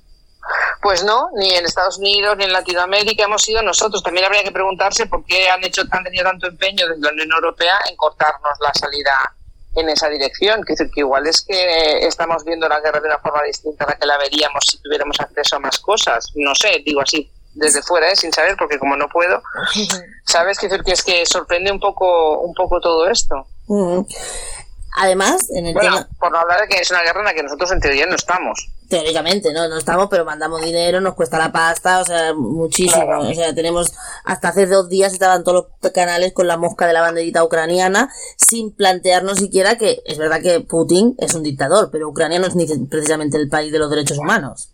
Pues 0.82 1.04
no, 1.06 1.30
ni 1.36 1.50
en 1.54 1.66
Estados 1.66 1.98
Unidos 1.98 2.36
ni 2.38 2.44
en 2.44 2.52
Latinoamérica 2.52 3.24
hemos 3.24 3.42
sido 3.42 3.62
nosotros. 3.62 4.04
También 4.04 4.26
habría 4.26 4.44
que 4.44 4.52
preguntarse 4.52 5.06
por 5.06 5.24
qué 5.26 5.48
han 5.50 5.64
hecho 5.64 5.84
han 5.90 6.04
tenido 6.04 6.26
tanto 6.26 6.48
empeño 6.48 6.88
desde 6.88 7.02
la 7.02 7.12
Unión 7.12 7.32
Europea 7.32 7.76
en 7.90 7.96
cortarnos 7.96 8.60
la 8.60 8.74
salida 8.74 9.34
en 9.76 9.88
esa 9.88 10.10
dirección. 10.10 10.60
Decir 10.68 10.92
que 10.94 11.00
igual 11.00 11.26
es 11.26 11.42
que 11.42 12.06
estamos 12.06 12.44
viendo 12.44 12.68
la 12.68 12.82
guerra 12.82 13.00
de 13.00 13.08
una 13.08 13.20
forma 13.20 13.44
distinta 13.44 13.86
a 13.86 13.92
la 13.92 13.96
que 13.96 14.06
la 14.06 14.18
veríamos 14.18 14.66
si 14.70 14.78
tuviéramos 14.80 15.18
acceso 15.22 15.56
a 15.56 15.60
más 15.60 15.80
cosas. 15.80 16.34
No 16.36 16.54
sé, 16.54 16.82
digo 16.86 17.00
así 17.00 17.32
desde 17.56 17.82
fuera, 17.82 18.10
¿eh? 18.10 18.16
sin 18.16 18.32
saber, 18.34 18.56
porque 18.58 18.80
como 18.80 18.96
no 18.96 19.08
puedo, 19.10 19.42
sabes 20.26 20.58
que 20.60 20.68
decir 20.68 20.84
que 20.84 20.92
es 20.94 21.04
que 21.04 21.26
sorprende 21.26 21.72
un 21.72 21.80
poco 21.80 22.40
un 22.42 22.54
poco 22.54 22.80
todo 22.80 23.08
esto. 23.10 23.48
Ujú. 23.68 24.08
Además, 24.96 25.50
en 25.56 25.66
el 25.66 25.74
Bueno, 25.74 25.96
tema, 25.96 26.08
por 26.20 26.32
no 26.32 26.38
hablar 26.38 26.62
de 26.62 26.68
que 26.68 26.80
es 26.80 26.92
una 26.92 27.02
guerra 27.02 27.22
en 27.22 27.26
la 27.26 27.34
que 27.34 27.42
nosotros 27.42 27.72
en 27.72 27.80
teoría 27.80 28.06
no 28.06 28.16
estamos. 28.16 28.70
teóricamente, 28.90 29.52
¿no? 29.52 29.68
No 29.68 29.78
estamos, 29.80 30.08
pero 30.08 30.24
mandamos 30.24 30.62
dinero, 30.62 31.02
nos 31.02 31.16
cuesta 31.16 31.40
la 31.40 31.52
pasta, 31.52 32.00
o 32.00 32.06
sea, 32.06 32.36
muchísimo. 32.36 33.04
Claro. 33.04 33.28
O 33.28 33.34
sea, 33.34 33.56
tenemos, 33.56 33.92
hasta 34.24 34.50
hace 34.50 34.68
dos 34.68 34.90
días 34.90 35.12
estaban 35.12 35.44
todos 35.44 35.66
los 35.82 35.92
canales 35.92 36.32
con 36.34 36.46
la 36.48 36.58
mosca 36.58 36.86
de 36.86 36.94
la 36.94 37.02
banderita 37.02 37.44
ucraniana, 37.44 38.12
sin 38.38 38.72
plantearnos 38.76 39.40
siquiera 39.40 39.80
que 39.80 40.04
es 40.06 40.20
verdad 40.20 40.42
que 40.44 40.60
Putin 40.60 41.16
es 41.18 41.34
un 41.34 41.42
dictador, 41.42 41.90
pero 41.92 42.08
Ucrania 42.10 42.38
no 42.38 42.46
es 42.46 42.54
ni 42.56 42.68
precisamente 42.86 43.38
el 43.38 43.50
país 43.50 43.72
de 43.72 43.80
los 43.80 43.90
derechos 43.90 44.20
humanos. 44.20 44.73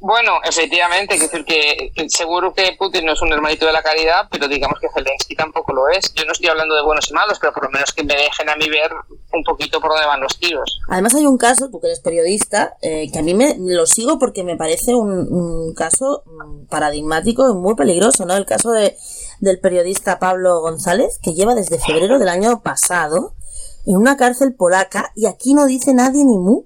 Bueno, 0.00 0.32
efectivamente, 0.44 1.16
que 1.16 1.22
decir 1.22 1.44
que 1.44 1.92
seguro 2.08 2.52
que 2.52 2.76
Putin 2.78 3.06
no 3.06 3.12
es 3.12 3.22
un 3.22 3.32
hermanito 3.32 3.64
de 3.64 3.72
la 3.72 3.82
caridad, 3.82 4.28
pero 4.30 4.46
digamos 4.46 4.78
que 4.78 4.88
Zelensky 4.92 5.34
tampoco 5.34 5.72
lo 5.72 5.88
es. 5.88 6.12
Yo 6.14 6.24
no 6.26 6.32
estoy 6.32 6.48
hablando 6.50 6.74
de 6.74 6.82
buenos 6.82 7.10
y 7.10 7.14
malos, 7.14 7.38
pero 7.40 7.52
por 7.54 7.64
lo 7.64 7.70
menos 7.70 7.92
que 7.92 8.04
me 8.04 8.14
dejen 8.14 8.48
a 8.50 8.56
mí 8.56 8.68
ver 8.68 8.90
un 9.32 9.42
poquito 9.44 9.80
por 9.80 9.90
dónde 9.90 10.06
van 10.06 10.20
los 10.20 10.38
tiros. 10.38 10.78
Además 10.90 11.14
hay 11.14 11.26
un 11.26 11.38
caso, 11.38 11.70
tú 11.70 11.80
que 11.80 11.86
eres 11.86 12.00
periodista, 12.00 12.74
eh, 12.82 13.10
que 13.10 13.18
a 13.18 13.22
mí 13.22 13.32
me 13.32 13.56
lo 13.58 13.86
sigo 13.86 14.18
porque 14.18 14.44
me 14.44 14.56
parece 14.56 14.94
un, 14.94 15.10
un 15.10 15.74
caso 15.74 16.22
mm, 16.26 16.66
paradigmático 16.66 17.48
y 17.48 17.54
muy 17.54 17.74
peligroso, 17.74 18.26
¿no? 18.26 18.36
El 18.36 18.44
caso 18.44 18.72
de, 18.72 18.96
del 19.40 19.58
periodista 19.60 20.18
Pablo 20.18 20.60
González, 20.60 21.18
que 21.22 21.32
lleva 21.32 21.54
desde 21.54 21.78
febrero 21.78 22.18
del 22.18 22.28
año 22.28 22.62
pasado 22.62 23.34
en 23.86 23.96
una 23.96 24.16
cárcel 24.16 24.54
polaca 24.54 25.12
y 25.14 25.26
aquí 25.26 25.54
no 25.54 25.66
dice 25.66 25.94
nadie 25.94 26.24
ni 26.24 26.38
mu. 26.38 26.64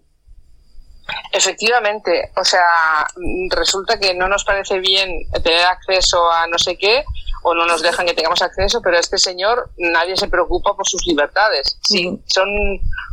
Efectivamente, 1.33 2.31
o 2.37 2.45
sea, 2.45 3.07
resulta 3.51 3.99
que 3.99 4.15
no 4.15 4.29
nos 4.29 4.45
parece 4.45 4.79
bien 4.81 5.11
tener 5.43 5.65
acceso 5.65 6.31
a 6.31 6.47
no 6.47 6.59
sé 6.59 6.77
qué 6.77 7.05
o 7.43 7.55
no 7.55 7.67
nos 7.67 7.83
dejan 7.83 8.07
que 8.07 8.15
tengamos 8.15 8.43
acceso, 8.43 8.81
pero 8.83 8.99
este 8.99 9.17
señor 9.19 9.71
nadie 9.79 10.17
se 10.17 10.29
preocupa 10.29 10.75
por 10.75 10.87
sus 10.87 11.07
libertades. 11.07 11.79
Sí, 11.83 12.21
son 12.27 12.49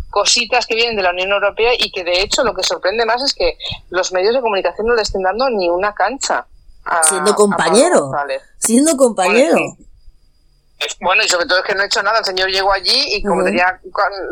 cositas 0.10 0.66
que 0.66 0.76
vienen 0.76 0.96
de 0.96 1.04
la 1.04 1.12
Unión 1.12 1.32
Europea 1.32 1.74
y 1.78 1.92
que 1.92 2.04
de 2.04 2.22
hecho 2.22 2.44
lo 2.44 2.54
que 2.56 2.64
sorprende 2.64 3.06
más 3.06 3.22
es 3.22 3.34
que 3.34 3.58
los 3.90 4.12
medios 4.14 4.34
de 4.34 4.42
comunicación 4.42 4.88
no 4.88 4.96
le 4.96 5.02
estén 5.02 5.22
dando 5.22 5.50
ni 5.50 5.70
una 5.70 5.94
cancha. 5.94 6.46
a- 6.88 7.04
Siendo 7.04 7.32
a 7.32 7.36
compañero. 7.36 8.02
González. 8.08 8.42
Siendo 8.60 8.96
compañero. 8.96 9.52
Bueno, 9.56 9.76
sí. 9.78 9.86
Bueno, 11.02 11.24
y 11.24 11.30
sobre 11.30 11.46
todo 11.46 11.60
es 11.60 11.66
que 11.66 11.74
no 11.74 11.84
he 11.84 11.86
hecho 11.86 12.04
nada. 12.04 12.20
El 12.20 12.26
señor 12.26 12.50
llegó 12.50 12.72
allí 12.72 13.16
y 13.16 13.24
como 13.24 13.44
tenía 13.44 13.80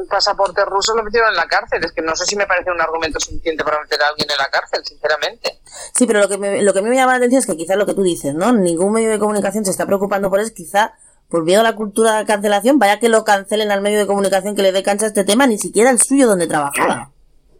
pasaporte 0.10 0.64
ruso 0.66 0.96
lo 0.96 1.04
metieron 1.04 1.30
en 1.30 1.36
la 1.36 1.48
cárcel. 1.48 1.84
Es 1.84 1.92
que 1.92 2.02
no 2.02 2.16
sé 2.16 2.26
si 2.26 2.36
me 2.36 2.46
parece 2.46 2.72
un 2.72 2.82
argumento 2.82 3.20
suficiente 3.20 3.64
para 3.64 3.82
meter 3.82 4.02
a 4.02 4.08
alguien 4.10 4.30
en 4.30 4.38
la 4.38 4.50
cárcel, 4.50 4.84
sinceramente. 4.86 5.62
Sí, 5.94 6.06
pero 6.06 6.20
lo 6.20 6.30
que, 6.30 6.38
me, 6.38 6.62
lo 6.62 6.74
que 6.74 6.80
a 6.80 6.82
mí 6.82 6.90
me 6.90 6.96
llama 6.96 7.14
la 7.14 7.18
atención 7.18 7.40
es 7.40 7.48
que 7.48 7.58
quizás 7.58 7.78
lo 7.78 7.86
que 7.86 7.94
tú 7.94 8.04
dices, 8.04 8.34
¿no? 8.36 8.52
Ningún 8.52 8.92
medio 8.92 9.10
de 9.10 9.20
comunicación 9.20 9.66
se 9.66 9.72
está 9.72 9.86
preocupando 9.86 10.30
por 10.30 10.40
eso, 10.40 10.54
quizá 10.54 10.94
por 11.30 11.44
miedo 11.44 11.62
a 11.62 11.64
la 11.64 11.76
cultura 11.76 12.18
de 12.18 12.26
cancelación, 12.26 12.78
vaya 12.78 13.00
que 13.00 13.10
lo 13.10 13.24
cancelen 13.24 13.72
al 13.72 13.82
medio 13.82 13.98
de 13.98 14.06
comunicación 14.06 14.56
que 14.56 14.62
le 14.62 14.72
dé 14.72 14.84
cancha 14.84 15.06
a 15.06 15.08
este 15.08 15.24
tema, 15.24 15.48
ni 15.48 15.58
siquiera 15.58 15.90
el 15.90 16.00
suyo 16.00 16.28
donde 16.28 16.48
trabajaba. 16.48 17.13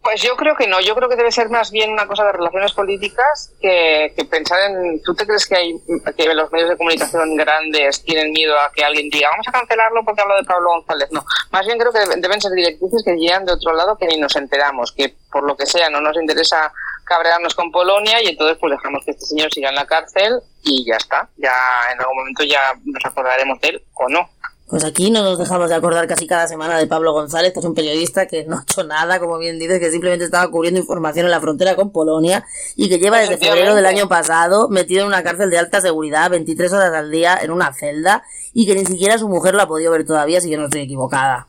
Pues 0.04 0.20
yo 0.20 0.36
creo 0.36 0.54
que 0.54 0.66
no, 0.66 0.82
yo 0.82 0.94
creo 0.94 1.08
que 1.08 1.16
debe 1.16 1.32
ser 1.32 1.48
más 1.48 1.70
bien 1.70 1.90
una 1.90 2.06
cosa 2.06 2.24
de 2.24 2.32
relaciones 2.32 2.72
políticas 2.72 3.54
que, 3.58 4.14
pensar 4.30 4.70
en... 4.70 5.02
¿Tú 5.02 5.14
te 5.14 5.26
crees 5.26 5.46
que, 5.46 5.56
hay, 5.56 5.80
que 6.14 6.34
los 6.34 6.52
medios 6.52 6.68
de 6.68 6.76
comunicación 6.76 7.34
grandes 7.36 8.04
tienen 8.04 8.30
miedo 8.30 8.54
a 8.58 8.70
que 8.70 8.84
alguien 8.84 9.08
diga 9.08 9.30
vamos 9.30 9.48
a 9.48 9.52
cancelarlo 9.52 10.04
porque 10.04 10.20
hablo 10.20 10.36
de 10.36 10.44
Pablo 10.44 10.70
González? 10.72 11.08
No, 11.10 11.24
más 11.50 11.64
bien 11.64 11.78
creo 11.78 11.90
que 11.90 12.20
deben 12.20 12.38
ser 12.38 12.52
directrices 12.52 13.02
que 13.02 13.16
llegan 13.16 13.46
de 13.46 13.54
otro 13.54 13.72
lado 13.72 13.96
que 13.96 14.06
ni 14.06 14.18
nos 14.18 14.36
enteramos, 14.36 14.92
que 14.92 15.14
por 15.32 15.42
lo 15.42 15.56
que 15.56 15.64
sea 15.64 15.88
no 15.88 16.02
nos 16.02 16.16
interesa 16.16 16.70
cabrearnos 17.04 17.54
con 17.54 17.72
Polonia 17.72 18.22
y 18.22 18.28
entonces 18.28 18.58
pues 18.60 18.72
dejamos 18.72 19.02
que 19.06 19.12
este 19.12 19.24
señor 19.24 19.50
siga 19.52 19.70
en 19.70 19.74
la 19.76 19.86
cárcel 19.86 20.38
y 20.62 20.84
ya 20.86 20.96
está, 20.96 21.30
ya 21.36 21.52
en 21.92 22.00
algún 22.00 22.18
momento 22.18 22.44
ya 22.44 22.74
nos 22.84 23.04
acordaremos 23.06 23.58
de 23.60 23.68
él 23.68 23.82
o 23.94 24.08
no. 24.10 24.28
Pues 24.74 24.82
aquí 24.82 25.12
no 25.12 25.22
nos 25.22 25.38
dejamos 25.38 25.68
de 25.68 25.76
acordar 25.76 26.08
casi 26.08 26.26
cada 26.26 26.48
semana 26.48 26.76
de 26.76 26.88
Pablo 26.88 27.12
González, 27.12 27.52
que 27.52 27.60
es 27.60 27.64
un 27.64 27.76
periodista 27.76 28.26
que 28.26 28.44
no 28.44 28.58
ha 28.58 28.62
hecho 28.62 28.82
nada, 28.82 29.20
como 29.20 29.38
bien 29.38 29.56
dices, 29.56 29.78
que 29.78 29.88
simplemente 29.88 30.24
estaba 30.24 30.50
cubriendo 30.50 30.80
información 30.80 31.26
en 31.26 31.30
la 31.30 31.40
frontera 31.40 31.76
con 31.76 31.92
Polonia 31.92 32.44
y 32.74 32.88
que 32.88 32.98
lleva 32.98 33.20
desde 33.20 33.38
febrero 33.38 33.76
del 33.76 33.86
año 33.86 34.08
pasado 34.08 34.68
metido 34.68 35.02
en 35.02 35.06
una 35.06 35.22
cárcel 35.22 35.48
de 35.48 35.58
alta 35.58 35.80
seguridad, 35.80 36.28
23 36.28 36.72
horas 36.72 36.92
al 36.92 37.08
día, 37.12 37.38
en 37.40 37.52
una 37.52 37.72
celda, 37.72 38.24
y 38.52 38.66
que 38.66 38.74
ni 38.74 38.84
siquiera 38.84 39.16
su 39.16 39.28
mujer 39.28 39.54
lo 39.54 39.62
ha 39.62 39.68
podido 39.68 39.92
ver 39.92 40.04
todavía, 40.04 40.40
si 40.40 40.50
yo 40.50 40.58
no 40.58 40.64
estoy 40.64 40.80
equivocada. 40.80 41.46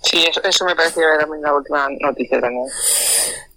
Sí, 0.00 0.24
eso, 0.26 0.42
eso 0.42 0.64
me 0.64 0.72
a 0.72 1.26
mí 1.26 1.42
la 1.42 1.54
última 1.54 1.86
noticia 2.00 2.40
también. 2.40 2.64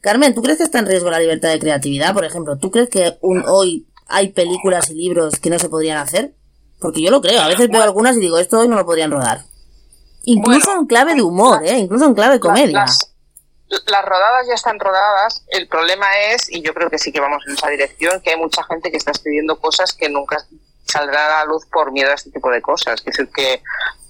Carmen, 0.02 0.36
¿tú 0.36 0.42
crees 0.42 0.58
que 0.58 0.66
está 0.66 0.80
en 0.80 0.88
riesgo 0.88 1.10
la 1.10 1.20
libertad 1.20 1.48
de 1.48 1.60
creatividad? 1.60 2.14
Por 2.14 2.26
ejemplo, 2.26 2.58
¿tú 2.58 2.70
crees 2.70 2.90
que 2.90 3.18
un, 3.22 3.46
hoy 3.48 3.88
hay 4.08 4.34
películas 4.34 4.90
y 4.90 4.96
libros 4.96 5.40
que 5.40 5.50
no 5.50 5.60
se 5.60 5.70
podrían 5.70 5.98
hacer? 5.98 6.34
Porque 6.82 7.02
yo 7.02 7.12
lo 7.12 7.22
creo. 7.22 7.40
A 7.42 7.48
veces 7.48 7.70
veo 7.70 7.84
algunas 7.84 8.18
y 8.18 8.20
digo, 8.20 8.40
esto 8.40 8.60
hoy 8.60 8.68
no 8.68 8.76
lo 8.76 8.86
podrían 8.86 9.12
rodar. 9.12 9.44
Incluso 10.24 10.66
Bueno, 10.66 10.82
en 10.82 10.88
clave 10.88 11.16
de 11.16 11.22
humor, 11.22 11.62
¿eh? 11.64 11.78
Incluso 11.78 12.06
en 12.06 12.16
clave 12.16 12.34
de 12.34 12.40
comedia. 12.40 12.80
Las, 12.80 13.14
las 13.86 14.06
rodadas 14.06 14.48
ya 14.48 14.56
están 14.56 14.80
rodadas. 14.80 15.46
El 15.50 15.68
problema 15.68 16.08
es, 16.32 16.52
y 16.52 16.62
yo 16.62 16.74
creo 16.74 16.90
que 16.90 16.98
sí 16.98 17.12
que 17.12 17.20
vamos 17.20 17.44
en 17.48 17.54
esa 17.54 17.70
dirección, 17.70 18.20
que 18.22 18.32
hay 18.32 18.38
mucha 18.38 18.64
gente 18.64 18.92
que 18.92 18.98
está 18.98 19.12
escribiendo 19.12 19.60
cosas 19.60 19.94
que 19.94 20.10
nunca 20.10 20.38
saldrán 20.86 21.32
a 21.32 21.40
la 21.40 21.46
luz 21.46 21.66
por 21.72 21.92
miedo 21.92 22.12
a 22.12 22.16
este 22.16 22.32
tipo 22.32 22.50
de 22.50 22.62
cosas. 22.62 23.00
Es 23.00 23.06
decir, 23.06 23.30
que, 23.34 23.62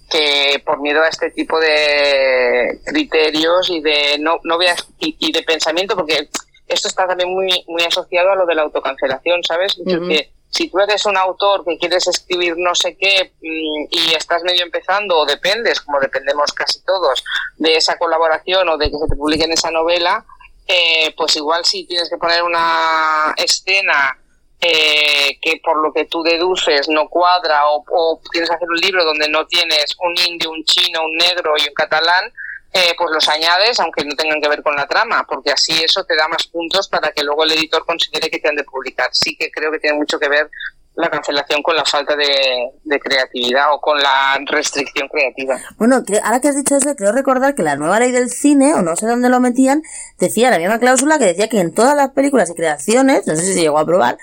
que 0.09 0.63
por 0.65 0.81
miedo 0.81 1.01
a 1.03 1.09
este 1.09 1.29
tipo 1.31 1.59
de 1.59 2.79
criterios 2.85 3.69
y 3.69 3.81
de 3.81 4.17
no, 4.19 4.39
no 4.43 4.57
veas 4.57 4.87
y, 4.99 5.15
y 5.19 5.31
de 5.31 5.43
pensamiento, 5.43 5.95
porque 5.95 6.29
esto 6.67 6.87
está 6.87 7.05
también 7.05 7.29
muy, 7.29 7.65
muy 7.67 7.83
asociado 7.83 8.31
a 8.31 8.35
lo 8.35 8.45
de 8.45 8.55
la 8.55 8.61
autocancelación, 8.63 9.43
¿sabes? 9.43 9.77
Es 9.77 9.85
decir, 9.85 9.99
Ujú. 9.99 10.09
que 10.09 10.31
si 10.51 10.69
tú 10.69 10.79
eres 10.79 11.05
un 11.05 11.17
autor 11.17 11.63
que 11.65 11.77
quieres 11.77 12.07
escribir 12.07 12.55
no 12.57 12.75
sé 12.75 12.97
qué 12.97 13.33
mm, 13.41 13.85
y 13.89 14.13
estás 14.13 14.43
medio 14.43 14.63
empezando 14.63 15.17
o 15.17 15.25
dependes, 15.25 15.81
como 15.81 15.99
dependemos 15.99 16.51
casi 16.51 16.83
todos, 16.83 17.23
de 17.57 17.75
esa 17.77 17.97
colaboración 17.97 18.67
o 18.69 18.77
de 18.77 18.91
que 18.91 18.97
se 18.97 19.07
te 19.07 19.15
publique 19.15 19.45
en 19.45 19.53
esa 19.53 19.71
novela, 19.71 20.25
eh, 20.67 21.13
pues 21.17 21.35
igual 21.37 21.63
si 21.65 21.85
tienes 21.85 22.09
que 22.09 22.17
poner 22.17 22.43
una 22.43 23.33
escena 23.37 24.17
eh, 24.59 25.39
que 25.41 25.59
por 25.63 25.81
lo 25.81 25.91
que 25.91 26.05
tú 26.05 26.21
deduces 26.21 26.87
no 26.89 27.07
cuadra 27.07 27.67
o, 27.69 27.83
o 27.89 28.21
tienes 28.31 28.49
que 28.49 28.55
hacer 28.55 28.69
un 28.69 28.77
libro 28.77 29.03
donde 29.05 29.27
no 29.29 29.47
tienes 29.47 29.95
un 29.99 30.13
indio, 30.27 30.51
un 30.51 30.63
chino, 30.65 31.03
un 31.03 31.15
negro 31.15 31.53
y 31.57 31.67
un 31.67 31.73
catalán, 31.73 32.31
eh, 32.73 32.93
pues 32.97 33.11
los 33.11 33.27
añades 33.27 33.79
aunque 33.79 34.05
no 34.05 34.15
tengan 34.15 34.41
que 34.41 34.49
ver 34.49 34.63
con 34.63 34.75
la 34.75 34.87
trama, 34.87 35.25
porque 35.27 35.51
así 35.51 35.83
eso 35.83 36.03
te 36.05 36.15
da 36.15 36.27
más 36.27 36.47
puntos 36.47 36.87
para 36.87 37.11
que 37.11 37.23
luego 37.23 37.43
el 37.43 37.51
editor 37.51 37.85
considere 37.85 38.29
que 38.29 38.39
te 38.39 38.49
han 38.49 38.55
de 38.55 38.63
publicar. 38.63 39.09
Sí 39.11 39.35
que 39.35 39.51
creo 39.51 39.71
que 39.71 39.79
tiene 39.79 39.97
mucho 39.97 40.17
que 40.19 40.29
ver 40.29 40.49
la 40.95 41.09
cancelación 41.09 41.63
con 41.63 41.75
la 41.75 41.85
falta 41.85 42.15
de, 42.15 42.99
creatividad 42.99 43.73
o 43.73 43.79
con 43.79 43.97
la 43.97 44.37
restricción 44.45 45.07
creativa. 45.07 45.57
Bueno, 45.77 46.03
ahora 46.23 46.41
que 46.41 46.49
has 46.49 46.55
dicho 46.55 46.75
eso, 46.75 46.95
creo 46.95 47.11
recordar 47.11 47.55
que 47.55 47.63
la 47.63 47.75
nueva 47.75 47.99
ley 47.99 48.11
del 48.11 48.29
cine, 48.29 48.73
o 48.73 48.81
no 48.81 48.95
sé 48.95 49.07
dónde 49.07 49.29
lo 49.29 49.39
metían, 49.39 49.81
decía 50.19 50.49
la 50.49 50.59
misma 50.59 50.79
cláusula 50.79 51.17
que 51.17 51.25
decía 51.25 51.47
que 51.47 51.59
en 51.59 51.73
todas 51.73 51.95
las 51.95 52.11
películas 52.11 52.49
y 52.49 52.55
creaciones, 52.55 53.25
no 53.25 53.35
sé 53.35 53.43
si 53.43 53.53
se 53.53 53.61
llegó 53.61 53.77
a 53.77 53.81
aprobar, 53.81 54.17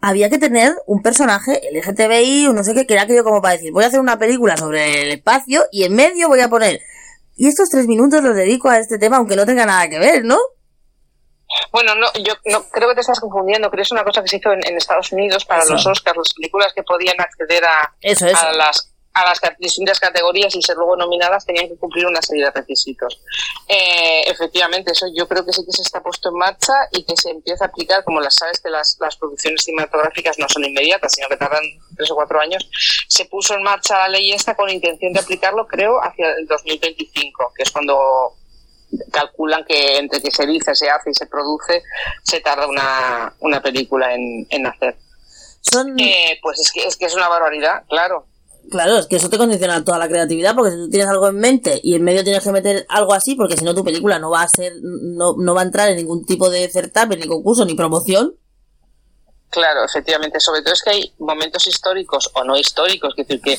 había 0.00 0.28
que 0.30 0.38
tener 0.38 0.76
un 0.86 1.02
personaje 1.02 1.60
LGTBI 1.72 2.48
o 2.48 2.52
no 2.52 2.64
sé 2.64 2.74
qué, 2.74 2.86
que 2.86 2.94
era 2.94 3.02
aquello 3.04 3.24
como 3.24 3.40
para 3.40 3.54
decir, 3.54 3.72
voy 3.72 3.84
a 3.84 3.88
hacer 3.88 4.00
una 4.00 4.18
película 4.18 4.56
sobre 4.56 5.02
el 5.02 5.12
espacio 5.12 5.64
y 5.72 5.84
en 5.84 5.94
medio 5.94 6.28
voy 6.28 6.40
a 6.40 6.48
poner, 6.48 6.80
y 7.38 7.46
estos 7.48 7.70
tres 7.70 7.86
minutos 7.86 8.22
los 8.22 8.34
dedico 8.34 8.68
a 8.68 8.78
este 8.78 8.98
tema 8.98 9.16
aunque 9.16 9.36
no 9.36 9.46
tenga 9.46 9.64
nada 9.64 9.88
que 9.88 9.98
ver, 9.98 10.24
¿no? 10.24 10.36
Bueno, 11.72 11.94
no, 11.94 12.06
yo 12.22 12.34
no, 12.46 12.64
creo 12.68 12.88
que 12.88 12.96
te 12.96 13.00
estás 13.00 13.20
confundiendo. 13.20 13.70
Creo 13.70 13.78
que 13.78 13.82
es 13.82 13.92
una 13.92 14.04
cosa 14.04 14.22
que 14.22 14.28
se 14.28 14.36
hizo 14.36 14.52
en, 14.52 14.60
en 14.66 14.76
Estados 14.76 15.12
Unidos 15.12 15.44
para 15.46 15.62
Eso. 15.62 15.72
los 15.72 15.86
Oscars, 15.86 16.18
las 16.18 16.34
películas 16.34 16.72
que 16.74 16.82
podían 16.82 17.18
acceder 17.20 17.64
a, 17.64 17.94
Eso, 18.00 18.26
eso. 18.26 18.46
a 18.46 18.52
las 18.52 18.92
a 19.18 19.28
las 19.28 19.40
distintas 19.58 20.00
categorías 20.00 20.54
y 20.54 20.62
ser 20.62 20.76
luego 20.76 20.96
nominadas 20.96 21.44
tenían 21.44 21.68
que 21.68 21.76
cumplir 21.76 22.06
una 22.06 22.22
serie 22.22 22.44
de 22.44 22.50
requisitos. 22.50 23.20
Eh, 23.68 24.22
efectivamente, 24.26 24.92
eso 24.92 25.06
yo 25.14 25.26
creo 25.28 25.44
que 25.44 25.52
sí 25.52 25.64
que 25.64 25.72
se 25.72 25.82
está 25.82 26.02
puesto 26.02 26.28
en 26.28 26.36
marcha 26.36 26.72
y 26.92 27.02
que 27.04 27.16
se 27.16 27.30
empieza 27.30 27.64
a 27.64 27.68
aplicar, 27.68 28.04
como 28.04 28.20
las 28.20 28.34
sabes 28.34 28.60
que 28.60 28.70
las, 28.70 28.96
las 29.00 29.16
producciones 29.16 29.62
cinematográficas 29.64 30.38
no 30.38 30.48
son 30.48 30.64
inmediatas, 30.64 31.12
sino 31.12 31.28
que 31.28 31.36
tardan 31.36 31.62
tres 31.96 32.10
o 32.10 32.14
cuatro 32.14 32.40
años, 32.40 32.68
se 33.08 33.24
puso 33.26 33.54
en 33.54 33.62
marcha 33.62 33.98
la 33.98 34.08
ley 34.08 34.32
esta 34.32 34.54
con 34.54 34.68
intención 34.70 35.12
de 35.12 35.20
aplicarlo, 35.20 35.66
creo, 35.66 35.98
hacia 36.02 36.30
el 36.32 36.46
2025, 36.46 37.52
que 37.56 37.62
es 37.62 37.70
cuando 37.70 38.34
calculan 39.10 39.64
que 39.64 39.98
entre 39.98 40.20
que 40.22 40.30
se 40.30 40.46
dice, 40.46 40.74
se 40.74 40.88
hace 40.88 41.10
y 41.10 41.14
se 41.14 41.26
produce, 41.26 41.82
se 42.22 42.40
tarda 42.40 42.66
una, 42.66 43.34
una 43.40 43.60
película 43.60 44.14
en, 44.14 44.46
en 44.50 44.66
hacer. 44.66 44.96
Son, 45.60 45.98
Eh, 45.98 46.38
pues 46.42 46.60
es 46.60 46.72
que, 46.72 46.84
es 46.86 46.96
que 46.96 47.06
es 47.06 47.14
una 47.14 47.28
barbaridad, 47.28 47.84
claro. 47.88 48.26
Claro, 48.70 48.98
es 48.98 49.06
que 49.06 49.16
eso 49.16 49.28
te 49.28 49.38
condiciona 49.38 49.84
toda 49.84 49.98
la 49.98 50.08
creatividad, 50.08 50.54
porque 50.54 50.72
si 50.72 50.76
tú 50.76 50.90
tienes 50.90 51.08
algo 51.08 51.28
en 51.28 51.36
mente 51.36 51.80
y 51.82 51.94
en 51.94 52.04
medio 52.04 52.24
tienes 52.24 52.42
que 52.42 52.52
meter 52.52 52.86
algo 52.88 53.14
así, 53.14 53.34
porque 53.34 53.56
si 53.56 53.64
no 53.64 53.74
tu 53.74 53.84
película 53.84 54.18
no 54.18 54.30
va 54.30 54.42
a 54.42 54.48
ser, 54.48 54.72
no, 54.82 55.34
no 55.36 55.54
va 55.54 55.62
a 55.62 55.64
entrar 55.64 55.88
en 55.88 55.96
ningún 55.96 56.24
tipo 56.24 56.50
de 56.50 56.68
certamen, 56.68 57.20
ni 57.20 57.26
concurso, 57.26 57.64
ni 57.64 57.74
promoción, 57.74 58.34
Claro, 59.50 59.84
efectivamente. 59.84 60.40
Sobre 60.40 60.62
todo 60.62 60.74
es 60.74 60.82
que 60.82 60.90
hay 60.90 61.12
momentos 61.18 61.66
históricos 61.66 62.30
o 62.34 62.44
no 62.44 62.56
históricos. 62.56 63.14
Es 63.16 63.26
decir, 63.26 63.42
que 63.42 63.58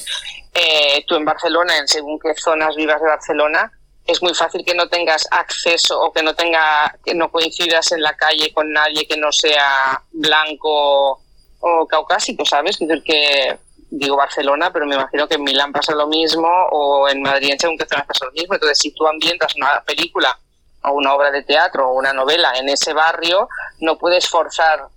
eh, 0.54 1.04
tú 1.08 1.16
en 1.16 1.26
Barcelona, 1.26 1.78
en 1.78 1.88
según 1.88 2.20
qué 2.20 2.34
zonas 2.36 2.76
vivas 2.76 3.02
de 3.02 3.08
Barcelona, 3.08 3.72
es 4.06 4.22
muy 4.22 4.34
fácil 4.34 4.64
que 4.66 4.74
no 4.74 4.88
tengas 4.88 5.28
acceso 5.32 6.00
o 6.00 6.12
que 6.12 6.24
no 6.24 6.34
tenga, 6.34 6.96
que 7.04 7.14
no 7.14 7.32
coincidas 7.32 7.92
en 7.92 8.02
la 8.02 8.16
calle 8.16 8.52
con 8.54 8.72
nadie 8.72 9.08
que 9.08 9.18
no 9.18 9.32
sea 9.32 10.02
blanco 10.12 11.22
o 11.60 11.88
caucásico, 11.88 12.46
¿sabes? 12.46 12.82
Es 12.82 12.88
decir, 12.88 13.04
que 13.04 13.60
digo 13.90 14.16
Barcelona, 14.16 14.72
pero 14.72 14.86
me 14.86 14.96
imagino 14.96 15.28
que 15.28 15.36
en 15.36 15.44
Milán 15.44 15.72
pasa 15.72 15.94
lo 15.96 16.08
mismo 16.08 16.48
o 16.72 17.08
en 17.10 17.22
Madrid 17.22 17.52
en 17.52 17.60
según 17.60 17.78
qué 17.78 17.86
pasa 17.86 18.26
lo 18.26 18.32
mismo. 18.32 18.54
Entonces, 18.54 18.78
si 18.78 18.92
tú 18.92 19.08
ambientas 19.08 19.56
una 19.56 19.82
película 19.86 20.38
o 20.84 20.92
una 20.94 21.14
obra 21.14 21.32
de 21.32 21.44
teatro 21.44 21.90
o 21.90 21.94
una 21.94 22.14
novela 22.14 22.54
en 22.58 22.70
ese 22.70 22.94
barrio, 22.94 23.48
no 23.80 23.98
puedes 23.98 24.28
forzar 24.28 24.88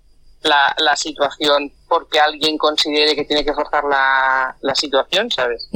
la, 0.42 0.74
la 0.78 0.96
situación 0.96 1.72
porque 1.88 2.20
alguien 2.20 2.59
considere 2.59 3.14
que 3.14 3.24
tiene 3.24 3.44
que 3.44 3.55
forzar 3.55 3.85
la, 3.85 4.57
la 4.61 4.74
situación, 4.74 5.31
¿sabes? 5.31 5.68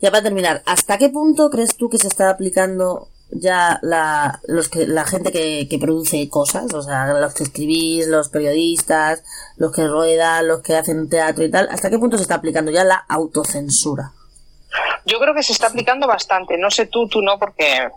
Ya 0.00 0.10
para 0.10 0.22
terminar, 0.22 0.62
¿hasta 0.66 0.98
qué 0.98 1.08
punto 1.08 1.50
crees 1.50 1.76
tú 1.76 1.88
que 1.88 1.98
se 1.98 2.08
está 2.08 2.30
aplicando 2.30 3.08
ya 3.32 3.78
la, 3.82 4.40
los 4.46 4.68
que, 4.68 4.86
la 4.86 5.04
gente 5.04 5.32
que, 5.32 5.66
que 5.68 5.78
produce 5.78 6.28
cosas? 6.28 6.72
O 6.74 6.82
sea, 6.82 7.12
los 7.14 7.34
que 7.34 7.44
escribís, 7.44 8.06
los 8.06 8.28
periodistas, 8.28 9.22
los 9.56 9.72
que 9.72 9.86
ruedan, 9.86 10.48
los 10.48 10.62
que 10.62 10.76
hacen 10.76 11.08
teatro 11.08 11.44
y 11.44 11.50
tal. 11.50 11.68
¿Hasta 11.70 11.90
qué 11.90 11.98
punto 11.98 12.16
se 12.16 12.22
está 12.22 12.36
aplicando 12.36 12.70
ya 12.70 12.84
la 12.84 13.04
autocensura? 13.08 14.12
Yo 15.04 15.18
creo 15.18 15.34
que 15.34 15.42
se 15.42 15.52
está 15.52 15.68
aplicando 15.68 16.06
bastante. 16.06 16.56
No 16.58 16.70
sé 16.70 16.86
tú, 16.86 17.08
tú 17.08 17.22
no, 17.22 17.38
porque 17.38 17.88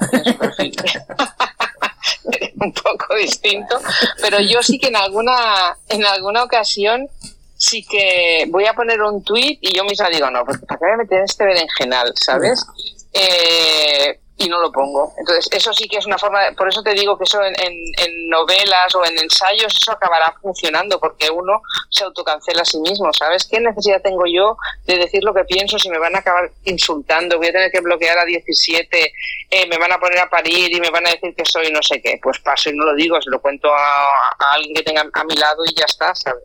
un 2.60 2.72
poco 2.72 3.14
distinto, 3.16 3.80
pero 4.20 4.38
yo 4.40 4.62
sí 4.62 4.78
que 4.78 4.88
en 4.88 4.96
alguna 4.96 5.76
en 5.88 6.04
alguna 6.04 6.42
ocasión 6.42 7.08
sí 7.56 7.84
que 7.84 8.46
voy 8.50 8.66
a 8.66 8.74
poner 8.74 9.00
un 9.02 9.22
tuit 9.22 9.58
y 9.60 9.74
yo 9.74 9.84
misma 9.84 10.08
digo, 10.08 10.30
no, 10.30 10.44
porque 10.44 10.66
¿para 10.66 10.78
qué 10.78 10.86
me 10.86 10.96
meter 10.98 11.18
en 11.18 11.24
este 11.24 11.44
berenjenal, 11.44 12.12
sabes? 12.16 12.64
Eh, 13.12 14.20
y 14.36 14.48
no 14.48 14.58
lo 14.60 14.72
pongo. 14.72 15.12
Entonces, 15.18 15.48
eso 15.52 15.72
sí 15.72 15.86
que 15.88 15.98
es 15.98 16.06
una 16.06 16.18
forma, 16.18 16.42
de- 16.42 16.52
por 16.52 16.68
eso 16.68 16.82
te 16.82 16.92
digo 16.92 17.16
que 17.16 17.24
eso 17.24 17.40
en, 17.42 17.54
en- 17.60 17.92
en 17.98 18.28
novelas 18.28 18.92
o 18.96 19.04
en 19.04 19.16
ensayos, 19.18 19.72
eso 19.80 19.92
acabará 19.92 20.34
funcionando, 20.42 20.98
porque 20.98 21.30
uno 21.30 21.62
se 21.88 22.04
autocancela 22.04 22.62
a 22.62 22.64
sí 22.64 22.78
mismo, 22.80 23.12
¿sabes? 23.16 23.46
¿Qué 23.48 23.60
necesidad 23.60 24.02
tengo 24.02 24.24
yo 24.26 24.56
de 24.86 24.98
decir 24.98 25.22
lo 25.22 25.32
que 25.32 25.44
pienso 25.44 25.78
si 25.78 25.88
me 25.88 25.98
van 25.98 26.16
a 26.16 26.18
acabar 26.18 26.50
insultando? 26.64 27.38
Voy 27.38 27.46
a 27.48 27.52
tener 27.52 27.70
que 27.70 27.80
bloquear 27.80 28.18
a 28.18 28.24
17, 28.24 29.12
eh, 29.50 29.66
me 29.68 29.78
van 29.78 29.92
a 29.92 29.98
poner 30.00 30.18
a 30.18 30.28
parir 30.28 30.74
y 30.74 30.80
me 30.80 30.90
van 30.90 31.06
a 31.06 31.10
decir 31.10 31.32
que 31.36 31.44
soy 31.44 31.70
no 31.70 31.82
sé 31.82 32.02
qué. 32.02 32.18
Pues 32.22 32.40
paso 32.40 32.70
y 32.70 32.76
no 32.76 32.84
lo 32.84 32.94
digo, 32.94 33.20
se 33.22 33.30
lo 33.30 33.40
cuento 33.40 33.72
a, 33.72 34.04
a 34.38 34.52
alguien 34.54 34.74
que 34.74 34.82
tenga 34.82 35.02
a 35.12 35.24
mi 35.24 35.36
lado 35.36 35.62
y 35.64 35.74
ya 35.74 35.84
está, 35.84 36.12
¿sabes? 36.14 36.42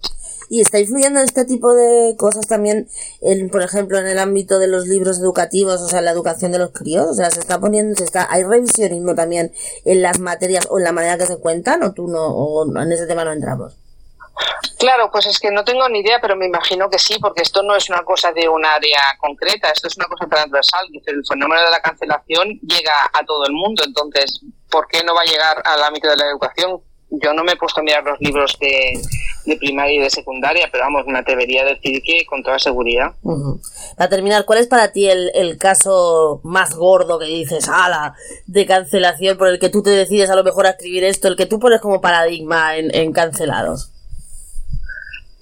Y 0.49 0.61
está 0.61 0.79
influyendo 0.79 1.19
este 1.19 1.45
tipo 1.45 1.73
de 1.73 2.15
cosas 2.17 2.47
también, 2.47 2.89
en, 3.21 3.49
por 3.49 3.61
ejemplo, 3.61 3.99
en 3.99 4.07
el 4.07 4.17
ámbito 4.17 4.57
de 4.57 4.67
los 4.67 4.87
libros 4.87 5.19
educativos, 5.19 5.81
o 5.81 5.87
sea, 5.87 6.01
la 6.01 6.11
educación 6.11 6.51
de 6.51 6.59
los 6.59 6.71
críos. 6.71 7.07
O 7.07 7.13
sea, 7.13 7.29
se 7.29 7.39
está 7.39 7.59
poniendo, 7.59 7.95
se 7.95 8.03
está, 8.03 8.27
hay 8.29 8.43
revisionismo 8.43 9.13
también 9.13 9.53
en 9.85 10.01
las 10.01 10.19
materias 10.19 10.67
o 10.69 10.79
en 10.79 10.85
la 10.85 10.91
manera 10.91 11.17
que 11.17 11.27
se 11.27 11.37
cuentan, 11.37 11.83
o 11.83 11.93
tú 11.93 12.07
no, 12.07 12.27
o 12.27 12.65
en 12.81 12.91
ese 12.91 13.05
tema 13.05 13.23
no 13.23 13.31
entramos. 13.31 13.77
Claro, 14.77 15.11
pues 15.11 15.25
es 15.27 15.39
que 15.39 15.51
no 15.51 15.63
tengo 15.65 15.87
ni 15.89 15.99
idea, 15.99 16.19
pero 16.21 16.35
me 16.35 16.45
imagino 16.45 16.89
que 16.89 16.97
sí, 16.97 17.19
porque 17.19 17.41
esto 17.41 17.61
no 17.63 17.75
es 17.75 17.89
una 17.89 18.03
cosa 18.03 18.31
de 18.31 18.47
un 18.47 18.65
área 18.65 18.99
concreta, 19.19 19.69
esto 19.69 19.87
es 19.87 19.97
una 19.97 20.07
cosa 20.07 20.25
transversal. 20.27 20.87
El 21.05 21.21
fenómeno 21.27 21.61
de 21.61 21.71
la 21.71 21.81
cancelación 21.81 22.47
llega 22.61 22.93
a 23.13 23.25
todo 23.25 23.45
el 23.45 23.53
mundo, 23.53 23.83
entonces, 23.85 24.39
¿por 24.69 24.87
qué 24.87 25.03
no 25.03 25.13
va 25.13 25.21
a 25.21 25.25
llegar 25.25 25.61
al 25.65 25.83
ámbito 25.83 26.09
de 26.09 26.15
la 26.15 26.29
educación? 26.29 26.81
Yo 27.11 27.33
no 27.33 27.43
me 27.43 27.53
he 27.53 27.55
puesto 27.55 27.79
a 27.79 27.83
mirar 27.83 28.03
los 28.03 28.19
libros 28.19 28.57
de, 28.59 29.57
primaria 29.57 29.95
y 29.95 30.03
de 30.03 30.09
secundaria, 30.09 30.69
pero 30.71 30.83
vamos, 30.83 31.07
me 31.07 31.17
atrevería 31.17 31.63
a 31.63 31.65
decir 31.65 32.01
que 32.03 32.23
con 32.25 32.43
toda 32.43 32.59
seguridad. 32.59 33.13
Para 33.97 34.09
terminar, 34.09 34.45
¿cuál 34.45 34.59
es 34.59 34.67
para 34.67 34.91
ti 34.91 35.09
el, 35.09 35.57
caso 35.57 36.39
más 36.43 36.75
gordo 36.75 37.17
que 37.17 37.25
dices, 37.25 37.67
ala, 37.67 38.15
de 38.45 38.65
cancelación 38.65 39.37
por 39.37 39.47
el 39.47 39.59
que 39.59 39.69
tú 39.69 39.81
te 39.81 39.89
decides 39.89 40.29
a 40.29 40.35
lo 40.35 40.43
mejor 40.43 40.67
a 40.67 40.71
escribir 40.71 41.03
esto, 41.03 41.27
el 41.27 41.35
que 41.35 41.47
tú 41.47 41.59
pones 41.59 41.81
como 41.81 41.99
paradigma 41.99 42.77
en, 42.77 42.93
en 42.95 43.11
cancelados? 43.11 43.91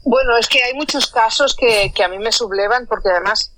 Bueno, 0.03 0.37
es 0.37 0.47
que 0.47 0.63
hay 0.63 0.73
muchos 0.73 1.07
casos 1.07 1.53
que, 1.53 1.91
que 1.93 2.01
a 2.01 2.07
mí 2.07 2.17
me 2.17 2.31
sublevan 2.31 2.87
porque 2.87 3.09
además 3.09 3.51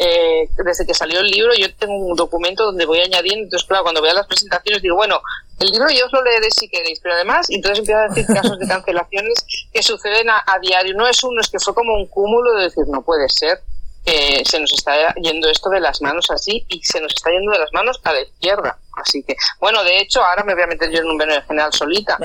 eh, 0.00 0.48
desde 0.64 0.86
que 0.86 0.94
salió 0.94 1.20
el 1.20 1.26
libro 1.26 1.52
yo 1.54 1.74
tengo 1.74 1.94
un 1.94 2.16
documento 2.16 2.64
donde 2.64 2.86
voy 2.86 3.00
añadiendo, 3.00 3.44
entonces 3.44 3.66
claro, 3.66 3.82
cuando 3.82 4.02
veo 4.02 4.14
las 4.14 4.26
presentaciones 4.26 4.82
digo, 4.82 4.96
bueno, 4.96 5.20
el 5.58 5.70
libro 5.70 5.88
yo 5.90 6.06
os 6.06 6.12
lo 6.12 6.22
leeré 6.22 6.48
si 6.50 6.68
queréis, 6.68 7.00
pero 7.00 7.14
además, 7.14 7.48
entonces 7.50 7.80
empiezo 7.80 8.00
a 8.00 8.08
decir 8.08 8.26
casos 8.34 8.58
de 8.58 8.66
cancelaciones 8.66 9.44
que 9.72 9.82
suceden 9.82 10.30
a, 10.30 10.58
diario, 10.62 10.94
no 10.94 11.06
es 11.06 11.22
uno, 11.24 11.40
es 11.40 11.50
que 11.50 11.58
fue 11.58 11.74
como 11.74 11.94
un 11.94 12.06
cúmulo 12.06 12.54
de 12.54 12.64
decir, 12.64 12.84
no 12.88 13.02
puede 13.02 13.28
ser, 13.28 13.60
que 14.04 14.42
se 14.46 14.58
nos 14.58 14.72
está 14.72 15.14
yendo 15.16 15.48
esto 15.50 15.68
de 15.68 15.80
las 15.80 16.00
manos 16.00 16.30
así 16.30 16.64
y 16.68 16.82
se 16.82 17.00
nos 17.00 17.12
está 17.12 17.30
yendo 17.30 17.52
de 17.52 17.58
las 17.58 17.72
manos 17.74 18.00
a 18.04 18.12
la 18.12 18.22
izquierda. 18.22 18.78
Así 18.96 19.22
que, 19.22 19.36
bueno, 19.60 19.84
de 19.84 20.00
hecho, 20.00 20.24
ahora 20.24 20.42
me 20.42 20.54
voy 20.54 20.62
a 20.62 20.66
meter 20.66 20.90
yo 20.90 21.00
en 21.00 21.06
un 21.06 21.18
veneno 21.18 21.42
general 21.42 21.70
solita. 21.72 22.18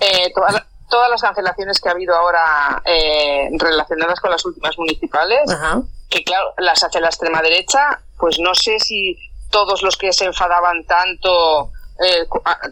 Eh, 0.00 0.32
todas 0.88 1.10
las 1.10 1.20
cancelaciones 1.20 1.80
que 1.80 1.88
ha 1.88 1.92
habido 1.92 2.14
ahora 2.14 2.82
eh, 2.84 3.48
relacionadas 3.52 4.20
con 4.20 4.30
las 4.30 4.44
últimas 4.46 4.76
municipales, 4.78 5.40
que 6.08 6.24
claro, 6.24 6.54
las 6.58 6.82
hace 6.82 7.00
la 7.00 7.08
extrema 7.08 7.42
derecha, 7.42 8.00
pues 8.18 8.38
no 8.38 8.54
sé 8.54 8.78
si 8.80 9.16
todos 9.50 9.82
los 9.82 9.96
que 9.96 10.12
se 10.12 10.24
enfadaban 10.24 10.84
tanto, 10.84 11.70
eh, 12.04 12.26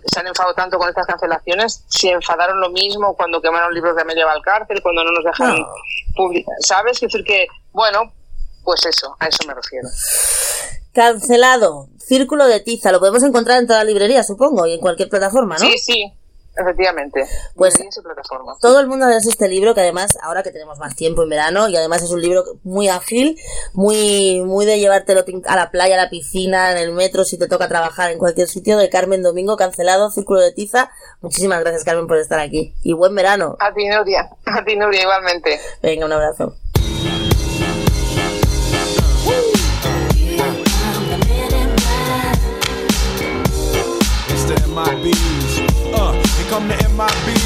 se 0.06 0.20
han 0.20 0.26
enfadado 0.26 0.54
tanto 0.54 0.78
con 0.78 0.88
estas 0.88 1.06
cancelaciones, 1.06 1.84
si 1.88 2.08
enfadaron 2.08 2.60
lo 2.60 2.70
mismo 2.70 3.16
cuando 3.16 3.40
quemaron 3.40 3.74
libros 3.74 3.96
de 3.96 4.02
Amelia 4.02 4.26
Valcárcel, 4.26 4.82
cuando 4.82 5.04
no 5.04 5.12
nos 5.12 5.24
dejaron 5.24 5.64
publicar. 6.14 6.54
¿Sabes? 6.60 6.96
Es 6.96 7.00
decir, 7.00 7.24
que, 7.24 7.46
bueno, 7.72 8.12
pues 8.64 8.84
eso, 8.86 9.16
a 9.18 9.26
eso 9.28 9.38
me 9.46 9.54
refiero. 9.54 9.88
Cancelado. 10.92 11.88
Círculo 11.98 12.46
de 12.46 12.60
tiza. 12.60 12.90
Lo 12.92 13.00
podemos 13.00 13.22
encontrar 13.22 13.58
en 13.58 13.66
toda 13.66 13.80
la 13.80 13.84
librería, 13.84 14.22
supongo, 14.22 14.66
y 14.66 14.74
en 14.74 14.80
cualquier 14.80 15.08
plataforma, 15.08 15.56
¿no? 15.58 15.66
Sí, 15.66 15.78
sí. 15.78 16.12
Efectivamente. 16.56 17.26
Pues 17.54 17.74
todo 18.60 18.80
el 18.80 18.86
mundo 18.86 19.06
leerse 19.06 19.28
este 19.28 19.48
libro, 19.48 19.74
que 19.74 19.82
además, 19.82 20.16
ahora 20.22 20.42
que 20.42 20.50
tenemos 20.50 20.78
más 20.78 20.96
tiempo 20.96 21.22
en 21.22 21.28
verano, 21.28 21.68
y 21.68 21.76
además 21.76 22.02
es 22.02 22.10
un 22.10 22.22
libro 22.22 22.44
muy 22.64 22.88
ágil, 22.88 23.38
muy, 23.74 24.40
muy 24.42 24.64
de 24.64 24.78
llevártelo 24.78 25.24
a 25.46 25.56
la 25.56 25.70
playa, 25.70 25.94
a 25.94 26.04
la 26.04 26.10
piscina, 26.10 26.72
en 26.72 26.78
el 26.78 26.92
metro, 26.92 27.24
si 27.24 27.38
te 27.38 27.46
toca 27.46 27.68
trabajar 27.68 28.10
en 28.10 28.18
cualquier 28.18 28.48
sitio, 28.48 28.78
de 28.78 28.88
Carmen 28.88 29.22
Domingo, 29.22 29.56
cancelado, 29.56 30.10
Círculo 30.10 30.40
de 30.40 30.52
Tiza. 30.52 30.90
Muchísimas 31.20 31.60
gracias, 31.60 31.84
Carmen, 31.84 32.06
por 32.06 32.16
estar 32.16 32.40
aquí. 32.40 32.74
Y 32.82 32.94
buen 32.94 33.14
verano. 33.14 33.56
A 33.60 33.72
ti, 33.74 33.86
Nuria. 33.88 34.30
A 34.46 34.64
ti, 34.64 34.76
Nuria, 34.76 35.02
igualmente. 35.02 35.60
Venga, 35.82 36.06
un 36.06 36.12
abrazo. 36.12 36.56
Come 46.48 46.68
to 46.68 46.74
MIBs. 46.76 47.45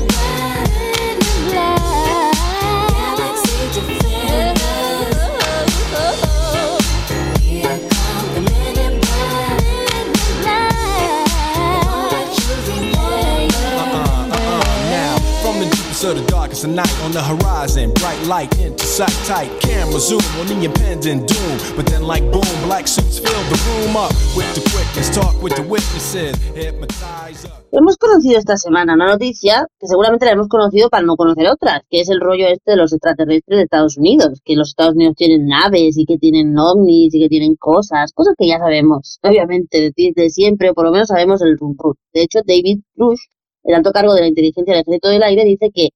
The 16.01 16.25
darkest 16.25 16.63
of 16.63 16.71
night 16.71 16.91
on 17.03 17.11
the 17.11 17.21
horizon. 17.21 17.93
Bright 17.93 18.19
light 18.25 18.51
into 18.59 18.85
sight 18.85 19.13
tight. 19.25 19.51
Camera 19.61 19.99
zoom 19.99 20.21
on 20.39 20.47
the 20.47 20.65
impending 20.65 21.25
doom. 21.27 21.57
But 21.75 21.85
then, 21.85 22.03
like 22.07 22.23
boom, 22.31 22.55
black 22.65 22.87
suits 22.87 23.19
fill 23.19 23.43
the 23.53 23.59
room 23.69 23.95
up 23.95 24.11
with 24.35 24.49
the 24.55 24.61
quickness. 24.73 25.13
Talk 25.13 25.39
with 25.43 25.55
the 25.55 25.61
witnesses. 25.61 26.35
Hypnotize 26.55 27.45
up. 27.45 27.61
Hemos 27.71 27.97
conocido 27.97 28.37
esta 28.37 28.57
semana 28.57 28.95
una 28.95 29.05
noticia 29.05 29.65
que 29.79 29.87
seguramente 29.87 30.25
la 30.25 30.31
hemos 30.31 30.49
conocido 30.49 30.89
para 30.89 31.03
no 31.03 31.15
conocer 31.15 31.47
otras, 31.47 31.81
que 31.89 32.01
es 32.01 32.09
el 32.09 32.19
rollo 32.19 32.47
este 32.47 32.71
de 32.71 32.77
los 32.77 32.91
extraterrestres 32.91 33.57
de 33.59 33.63
Estados 33.63 33.97
Unidos, 33.97 34.41
que 34.43 34.55
los 34.55 34.69
Estados 34.69 34.95
Unidos 34.95 35.15
tienen 35.15 35.47
naves 35.47 35.97
y 35.97 36.05
que 36.05 36.17
tienen 36.17 36.57
ovnis 36.57 37.13
y 37.13 37.21
que 37.21 37.29
tienen 37.29 37.55
cosas, 37.55 38.11
cosas 38.11 38.33
que 38.37 38.47
ya 38.47 38.57
sabemos, 38.57 39.19
obviamente, 39.23 39.93
de, 39.95 40.29
siempre, 40.31 40.71
o 40.71 40.73
por 40.73 40.85
lo 40.85 40.91
menos 40.91 41.07
sabemos 41.07 41.41
el 41.43 41.57
rum 41.57 41.77
De 42.13 42.23
hecho, 42.23 42.39
David 42.45 42.79
Rush 42.97 43.21
el 43.63 43.75
alto 43.75 43.91
cargo 43.91 44.13
de 44.13 44.21
la 44.21 44.27
inteligencia 44.27 44.73
del 44.73 44.81
ejército 44.81 45.09
del 45.09 45.23
aire 45.23 45.43
dice 45.43 45.71
que 45.73 45.89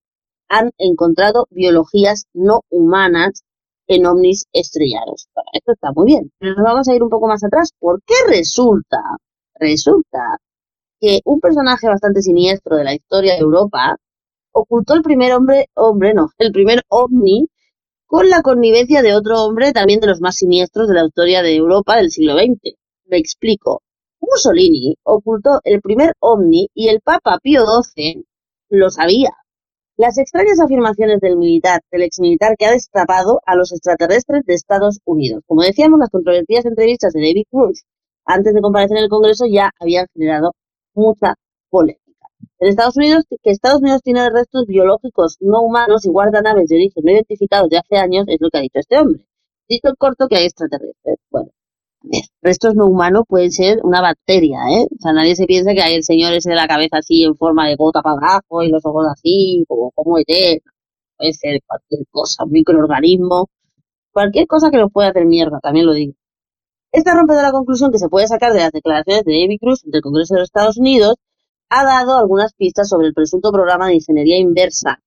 han 0.50 0.72
encontrado 0.78 1.48
biologías 1.50 2.26
no 2.34 2.62
humanas 2.70 3.44
en 3.88 4.06
ovnis 4.06 4.46
estrellados. 4.52 5.28
esto 5.54 5.74
está 5.74 5.92
muy 5.94 6.06
bien. 6.06 6.32
Pero 6.40 6.56
nos 6.56 6.64
vamos 6.64 6.88
a 6.88 6.96
ir 6.96 7.04
un 7.04 7.10
poco 7.10 7.28
más 7.28 7.44
atrás. 7.44 7.72
¿Por 7.80 8.02
qué 8.04 8.16
resulta, 8.28 9.02
resulta 9.56 10.38
que 11.00 11.20
un 11.26 11.40
personaje 11.40 11.88
bastante 11.88 12.22
siniestro 12.22 12.78
de 12.78 12.84
la 12.84 12.94
historia 12.94 13.34
de 13.34 13.40
Europa 13.40 13.98
ocultó 14.52 14.94
el 14.94 15.02
primer 15.02 15.34
hombre, 15.34 15.68
hombre 15.76 16.14
no, 16.14 16.30
el 16.38 16.52
primer 16.52 16.82
ovni 16.88 17.48
con 18.06 18.30
la 18.30 18.42
connivencia 18.42 19.02
de 19.02 19.14
otro 19.14 19.44
hombre 19.44 19.74
también 19.74 20.00
de 20.00 20.08
los 20.08 20.22
más 20.22 20.36
siniestros 20.36 20.88
de 20.88 20.94
la 20.94 21.06
historia 21.06 21.42
de 21.42 21.56
Europa 21.56 21.98
del 21.98 22.12
siglo 22.12 22.36
XX. 22.38 22.76
Me 23.06 23.18
explico. 23.18 23.82
Mussolini 24.30 24.96
ocultó 25.04 25.60
el 25.64 25.82
primer 25.82 26.14
ovni 26.20 26.70
y 26.74 26.90
el 26.90 27.02
Papa 27.02 27.40
Pío 27.42 27.66
XII 27.66 28.26
lo 28.70 28.90
sabía. 28.90 29.32
Las 29.98 30.18
extrañas 30.18 30.60
afirmaciones 30.60 31.22
del 31.22 31.38
militar, 31.38 31.82
del 31.92 32.02
exmilitar 32.02 32.58
que 32.58 32.66
ha 32.66 32.72
destapado 32.72 33.42
a 33.46 33.56
los 33.56 33.72
extraterrestres 33.72 34.44
de 34.46 34.54
Estados 34.54 35.00
Unidos. 35.06 35.44
Como 35.48 35.62
decíamos, 35.62 36.00
las 36.00 36.10
controvertidas 36.10 36.66
entrevistas 36.66 37.14
de 37.14 37.22
David 37.22 37.46
Cruz 37.50 37.86
antes 38.26 38.54
de 38.54 38.62
comparecer 38.62 38.98
en 38.98 39.04
el 39.04 39.10
Congreso 39.10 39.46
ya 39.46 39.72
habían 39.80 40.08
generado 40.14 40.54
mucha 40.94 41.36
polémica. 41.70 42.02
En 42.60 42.70
Estados 42.70 42.98
Unidos, 42.98 43.24
que 43.30 43.52
Estados 43.52 43.82
Unidos 43.82 44.02
tiene 44.04 44.30
restos 44.30 44.66
biológicos 44.66 45.38
no 45.40 45.62
humanos 45.62 46.06
y 46.06 46.10
guarda 46.10 46.42
naves 46.42 46.68
de 46.68 46.76
origen 46.76 47.04
no 47.06 47.12
identificados 47.12 47.70
de 47.70 47.78
hace 47.78 47.98
años, 47.98 48.26
es 48.28 48.38
lo 48.40 48.50
que 48.50 48.58
ha 48.58 48.62
dicho 48.62 48.80
este 48.80 48.98
hombre. 48.98 49.26
Dicho 49.70 49.90
corto 49.98 50.28
que 50.28 50.38
hay 50.38 50.46
extraterrestres. 50.46 51.18
Bueno, 51.30 51.52
restos 52.42 52.76
no 52.76 52.86
humanos 52.88 53.24
pueden 53.28 53.52
ser 53.52 53.80
una 53.84 54.02
bacteria, 54.02 54.60
¿eh? 54.70 54.86
O 54.86 55.02
sea, 55.02 55.14
nadie 55.14 55.36
se 55.36 55.46
piensa 55.46 55.74
que 55.74 55.82
hay 55.82 55.96
el 55.96 56.04
señor 56.04 56.34
ese 56.34 56.50
de 56.50 56.56
la 56.56 56.68
cabeza 56.68 56.98
así 56.98 57.24
en 57.24 57.36
forma 57.36 57.68
de 57.68 57.76
gota 57.76 58.02
para 58.02 58.16
abajo 58.16 58.64
y 58.64 58.70
los 58.70 58.86
ojos 58.86 59.06
así, 59.12 59.66
como, 59.68 59.92
como 59.92 60.18
ET. 60.18 60.62
Puede 61.18 61.34
ser 61.34 61.62
cualquier 61.66 62.02
cosa, 62.12 62.44
un 62.44 62.52
microorganismo, 62.52 63.48
cualquier 64.12 64.48
cosa 64.48 64.72
que 64.72 64.78
nos 64.78 64.92
pueda 64.92 65.10
hacer 65.10 65.26
mierda, 65.26 65.60
también 65.62 65.86
lo 65.86 65.94
digo. 65.94 66.14
Esta 66.92 67.14
rompedora 67.14 67.52
conclusión 67.52 67.92
que 67.92 68.00
se 68.00 68.10
puede 68.10 68.28
sacar 68.28 68.54
de 68.54 68.60
las 68.60 68.72
declaraciones 68.72 69.26
de 69.26 69.34
David 69.34 69.60
Cruz 69.60 69.82
del 69.84 70.02
Congreso 70.02 70.36
de 70.36 70.40
los 70.42 70.48
Estados 70.48 70.78
Unidos 70.78 71.16
ha 71.70 71.84
dado 71.84 72.18
algunas 72.18 72.54
pistas 72.54 72.88
sobre 72.90 73.08
el 73.08 73.14
presunto 73.14 73.52
programa 73.52 73.88
de 73.88 73.96
ingeniería 73.96 74.38
inversa 74.38 75.00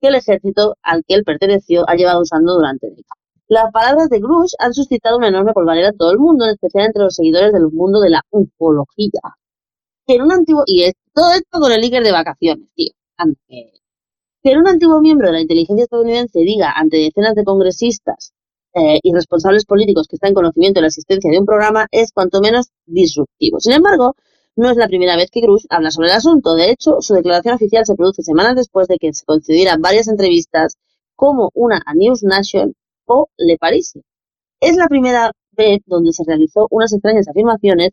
que 0.00 0.08
el 0.08 0.16
ejército 0.16 0.76
al 0.82 1.04
que 1.06 1.14
él 1.14 1.24
perteneció 1.24 1.88
ha 1.88 1.94
llevado 1.94 2.22
usando 2.22 2.54
durante 2.54 2.88
décadas. 2.88 3.15
Las 3.48 3.70
palabras 3.70 4.08
de 4.08 4.18
Grush 4.18 4.54
han 4.58 4.74
suscitado 4.74 5.18
una 5.18 5.28
enorme 5.28 5.52
polvareda 5.52 5.90
en 5.90 5.96
todo 5.96 6.10
el 6.10 6.18
mundo, 6.18 6.44
en 6.44 6.50
especial 6.54 6.86
entre 6.86 7.04
los 7.04 7.14
seguidores 7.14 7.52
del 7.52 7.70
mundo 7.70 8.00
de 8.00 8.10
la 8.10 8.22
ufología. 8.30 9.20
Que 10.04 10.16
en 10.16 10.22
un 10.22 10.32
antiguo, 10.32 10.64
y 10.66 10.82
es, 10.82 10.94
todo 11.14 11.30
esto 11.30 11.60
con 11.60 11.70
el 11.70 11.80
líder 11.80 12.02
de 12.02 12.10
vacaciones, 12.10 12.68
tío. 12.74 12.90
Anda, 13.16 13.38
Que 13.48 14.56
un 14.56 14.66
antiguo 14.66 15.00
miembro 15.00 15.28
de 15.28 15.34
la 15.34 15.40
inteligencia 15.40 15.84
estadounidense 15.84 16.40
diga 16.40 16.72
ante 16.74 16.96
decenas 16.96 17.36
de 17.36 17.44
congresistas 17.44 18.32
eh, 18.74 18.98
y 19.00 19.12
responsables 19.14 19.64
políticos 19.64 20.08
que 20.08 20.16
están 20.16 20.30
en 20.30 20.34
conocimiento 20.34 20.78
de 20.78 20.82
la 20.82 20.88
existencia 20.88 21.30
de 21.30 21.38
un 21.38 21.46
programa 21.46 21.86
es 21.92 22.10
cuanto 22.10 22.40
menos 22.40 22.66
disruptivo. 22.84 23.60
Sin 23.60 23.74
embargo, 23.74 24.16
no 24.56 24.70
es 24.70 24.76
la 24.76 24.88
primera 24.88 25.14
vez 25.14 25.30
que 25.30 25.40
Grush 25.40 25.66
habla 25.70 25.92
sobre 25.92 26.08
el 26.08 26.14
asunto. 26.14 26.56
De 26.56 26.70
hecho, 26.70 27.00
su 27.00 27.14
declaración 27.14 27.54
oficial 27.54 27.86
se 27.86 27.94
produce 27.94 28.22
semanas 28.22 28.56
después 28.56 28.88
de 28.88 28.98
que 28.98 29.14
se 29.14 29.24
concedieran 29.24 29.80
varias 29.80 30.08
entrevistas 30.08 30.78
como 31.14 31.50
una 31.54 31.80
a 31.86 31.94
News 31.94 32.24
Nation 32.24 32.74
o 33.06 33.28
Le 33.36 33.56
Paris. 33.58 33.94
Es 34.60 34.76
la 34.76 34.88
primera 34.88 35.32
vez 35.52 35.80
donde 35.86 36.12
se 36.12 36.24
realizó 36.26 36.66
unas 36.70 36.92
extrañas 36.92 37.28
afirmaciones 37.28 37.92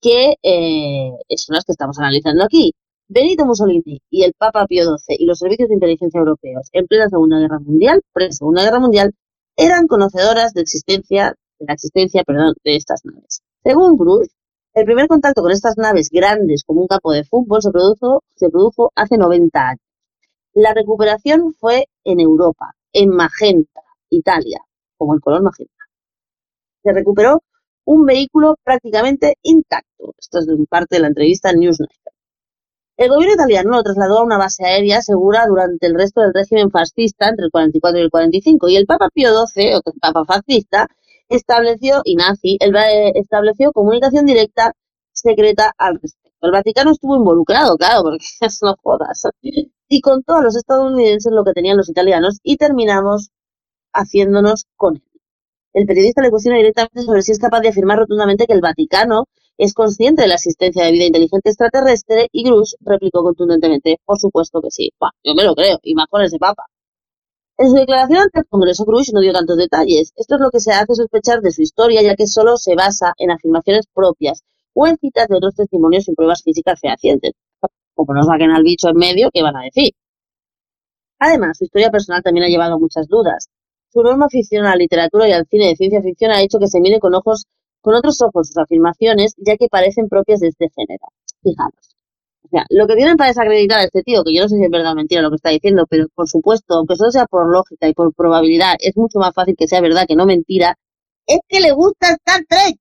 que 0.00 0.34
eh, 0.42 1.10
son 1.36 1.54
las 1.54 1.64
que 1.64 1.72
estamos 1.72 1.98
analizando 1.98 2.44
aquí. 2.44 2.72
Benito 3.08 3.46
Mussolini 3.46 4.02
y 4.10 4.24
el 4.24 4.34
Papa 4.34 4.66
Pío 4.66 4.84
XII 4.84 5.16
y 5.18 5.24
los 5.24 5.38
servicios 5.38 5.68
de 5.68 5.74
inteligencia 5.74 6.18
europeos 6.18 6.68
en 6.72 6.86
plena 6.86 7.08
Segunda 7.08 7.38
Guerra 7.38 7.58
Mundial, 7.58 8.02
pre-Segunda 8.12 8.62
Guerra 8.62 8.80
Mundial, 8.80 9.14
eran 9.56 9.86
conocedoras 9.86 10.52
de, 10.52 10.60
existencia, 10.60 11.34
de 11.58 11.66
la 11.66 11.72
existencia 11.72 12.22
perdón, 12.24 12.54
de 12.62 12.76
estas 12.76 13.04
naves. 13.04 13.40
Según 13.62 13.96
Bruce, 13.96 14.30
el 14.74 14.84
primer 14.84 15.08
contacto 15.08 15.42
con 15.42 15.52
estas 15.52 15.78
naves 15.78 16.10
grandes 16.12 16.64
como 16.64 16.82
un 16.82 16.86
campo 16.86 17.12
de 17.12 17.24
fútbol 17.24 17.62
se 17.62 17.70
produjo, 17.70 18.22
se 18.36 18.50
produjo 18.50 18.92
hace 18.94 19.16
90 19.16 19.58
años. 19.58 19.80
La 20.52 20.74
recuperación 20.74 21.54
fue 21.54 21.86
en 22.04 22.20
Europa, 22.20 22.74
en 22.92 23.10
Magenta, 23.10 23.80
Italia, 24.10 24.60
como 24.96 25.14
el 25.14 25.20
color 25.20 25.42
magenta. 25.42 25.84
Se 26.82 26.92
recuperó 26.92 27.42
un 27.84 28.04
vehículo 28.04 28.56
prácticamente 28.62 29.36
intacto. 29.42 30.14
Esto 30.18 30.40
es 30.40 30.46
de 30.46 30.56
parte 30.68 30.96
de 30.96 31.00
la 31.00 31.08
entrevista 31.08 31.50
en 31.50 31.60
Newsnight. 31.60 31.90
El 32.98 33.10
gobierno 33.10 33.34
italiano 33.34 33.70
lo 33.70 33.82
trasladó 33.82 34.18
a 34.18 34.24
una 34.24 34.38
base 34.38 34.64
aérea 34.64 35.00
segura 35.02 35.46
durante 35.46 35.86
el 35.86 35.94
resto 35.94 36.20
del 36.20 36.34
régimen 36.34 36.70
fascista 36.70 37.28
entre 37.28 37.44
el 37.44 37.50
44 37.52 37.98
y 37.98 38.02
el 38.02 38.10
45 38.10 38.68
y 38.68 38.76
el 38.76 38.86
Papa 38.86 39.08
Pío 39.14 39.30
XII, 39.46 39.74
o 39.76 39.82
el 39.86 40.00
Papa 40.00 40.24
fascista, 40.24 40.88
estableció, 41.28 42.00
y 42.04 42.16
nazi, 42.16 42.56
el, 42.60 42.74
eh, 42.74 43.12
estableció 43.14 43.72
comunicación 43.72 44.26
directa 44.26 44.72
secreta 45.12 45.72
al 45.78 46.00
respecto. 46.00 46.46
El 46.46 46.50
Vaticano 46.52 46.90
estuvo 46.90 47.16
involucrado, 47.16 47.76
claro, 47.76 48.02
porque 48.02 48.26
es 48.40 48.58
no 48.62 48.74
jodas. 48.82 49.22
Y 49.42 50.00
contó 50.00 50.34
a 50.34 50.42
los 50.42 50.56
estadounidenses 50.56 51.32
lo 51.32 51.44
que 51.44 51.52
tenían 51.52 51.76
los 51.76 51.88
italianos 51.88 52.38
y 52.42 52.56
terminamos 52.56 53.30
haciéndonos 53.92 54.66
con 54.76 54.96
él. 54.96 55.02
El 55.72 55.86
periodista 55.86 56.22
le 56.22 56.30
cuestiona 56.30 56.58
directamente 56.58 57.02
sobre 57.02 57.22
si 57.22 57.32
es 57.32 57.38
capaz 57.38 57.60
de 57.60 57.68
afirmar 57.68 57.98
rotundamente 57.98 58.46
que 58.46 58.54
el 58.54 58.60
Vaticano 58.60 59.26
es 59.58 59.74
consciente 59.74 60.22
de 60.22 60.28
la 60.28 60.34
existencia 60.34 60.84
de 60.84 60.92
vida 60.92 61.04
inteligente 61.04 61.50
extraterrestre 61.50 62.28
y 62.32 62.44
Grush 62.44 62.74
replicó 62.80 63.22
contundentemente, 63.22 63.98
por 64.04 64.18
supuesto 64.18 64.60
que 64.62 64.70
sí. 64.70 64.92
Bah, 64.98 65.10
yo 65.24 65.34
me 65.34 65.44
lo 65.44 65.54
creo, 65.54 65.78
y 65.82 65.94
más 65.94 66.06
con 66.08 66.22
ese 66.22 66.38
papa. 66.38 66.64
En 67.58 67.70
su 67.70 67.74
declaración 67.74 68.20
ante 68.20 68.38
el 68.38 68.46
Congreso, 68.46 68.84
Grush 68.84 69.12
no 69.12 69.20
dio 69.20 69.32
tantos 69.32 69.56
detalles. 69.56 70.12
Esto 70.14 70.36
es 70.36 70.40
lo 70.40 70.50
que 70.50 70.60
se 70.60 70.72
hace 70.72 70.94
sospechar 70.94 71.40
de 71.40 71.50
su 71.50 71.62
historia, 71.62 72.02
ya 72.02 72.14
que 72.14 72.28
solo 72.28 72.56
se 72.56 72.76
basa 72.76 73.14
en 73.18 73.32
afirmaciones 73.32 73.86
propias 73.92 74.44
o 74.74 74.86
en 74.86 74.96
citas 74.96 75.26
de 75.26 75.36
otros 75.36 75.56
testimonios 75.56 76.04
sin 76.04 76.14
pruebas 76.14 76.42
físicas 76.44 76.78
fehacientes. 76.80 77.32
Como 77.94 78.14
no 78.14 78.22
saquen 78.22 78.52
al 78.52 78.62
bicho 78.62 78.88
en 78.90 78.96
medio, 78.96 79.30
¿qué 79.32 79.42
van 79.42 79.56
a 79.56 79.64
decir? 79.64 79.90
Además, 81.18 81.58
su 81.58 81.64
historia 81.64 81.90
personal 81.90 82.22
también 82.22 82.44
ha 82.44 82.48
llevado 82.48 82.78
muchas 82.78 83.08
dudas. 83.08 83.48
Su 83.98 84.02
enorme 84.02 84.26
afición 84.26 84.64
a 84.64 84.70
la 84.70 84.76
literatura 84.76 85.28
y 85.28 85.32
al 85.32 85.44
cine 85.50 85.66
de 85.66 85.74
ciencia 85.74 86.00
ficción 86.00 86.30
ha 86.30 86.40
hecho 86.40 86.60
que 86.60 86.68
se 86.68 86.78
mire 86.78 87.00
con 87.00 87.16
ojos 87.16 87.46
con 87.80 87.96
otros 87.96 88.22
ojos 88.22 88.46
sus 88.46 88.56
afirmaciones, 88.56 89.34
ya 89.38 89.56
que 89.56 89.66
parecen 89.66 90.08
propias 90.08 90.38
de 90.38 90.48
este 90.48 90.68
género. 90.70 91.04
Fijaros. 91.42 91.96
O 92.44 92.48
sea, 92.48 92.64
lo 92.70 92.86
que 92.86 92.94
tienen 92.94 93.16
para 93.16 93.30
desacreditar 93.30 93.80
a 93.80 93.82
este 93.82 94.04
tío, 94.04 94.22
que 94.22 94.32
yo 94.32 94.42
no 94.42 94.48
sé 94.48 94.56
si 94.56 94.62
es 94.62 94.70
verdad 94.70 94.92
o 94.92 94.94
mentira 94.94 95.20
lo 95.20 95.30
que 95.30 95.36
está 95.36 95.50
diciendo, 95.50 95.84
pero 95.90 96.06
por 96.14 96.28
supuesto, 96.28 96.74
aunque 96.74 96.94
solo 96.94 97.10
sea 97.10 97.26
por 97.26 97.50
lógica 97.50 97.88
y 97.88 97.92
por 97.92 98.14
probabilidad, 98.14 98.76
es 98.78 98.96
mucho 98.96 99.18
más 99.18 99.34
fácil 99.34 99.56
que 99.58 99.66
sea 99.66 99.80
verdad 99.80 100.06
que 100.06 100.14
no 100.14 100.26
mentira, 100.26 100.78
es 101.26 101.40
que 101.48 101.60
le 101.60 101.72
gusta 101.72 102.10
Star 102.10 102.42
Trek. 102.48 102.78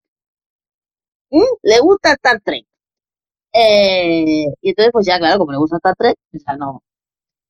¿Mm? 1.31 1.41
Le 1.63 1.79
gusta 1.79 2.11
Star 2.11 2.41
Trek. 2.41 2.63
Eh, 3.53 4.45
y 4.61 4.69
entonces, 4.69 4.91
pues 4.93 5.07
ya, 5.07 5.17
claro, 5.17 5.39
como 5.39 5.51
le 5.51 5.57
gusta 5.57 5.77
Star 5.77 5.95
Trek, 5.95 6.15
o 6.35 6.37
sea, 6.37 6.55
no. 6.57 6.83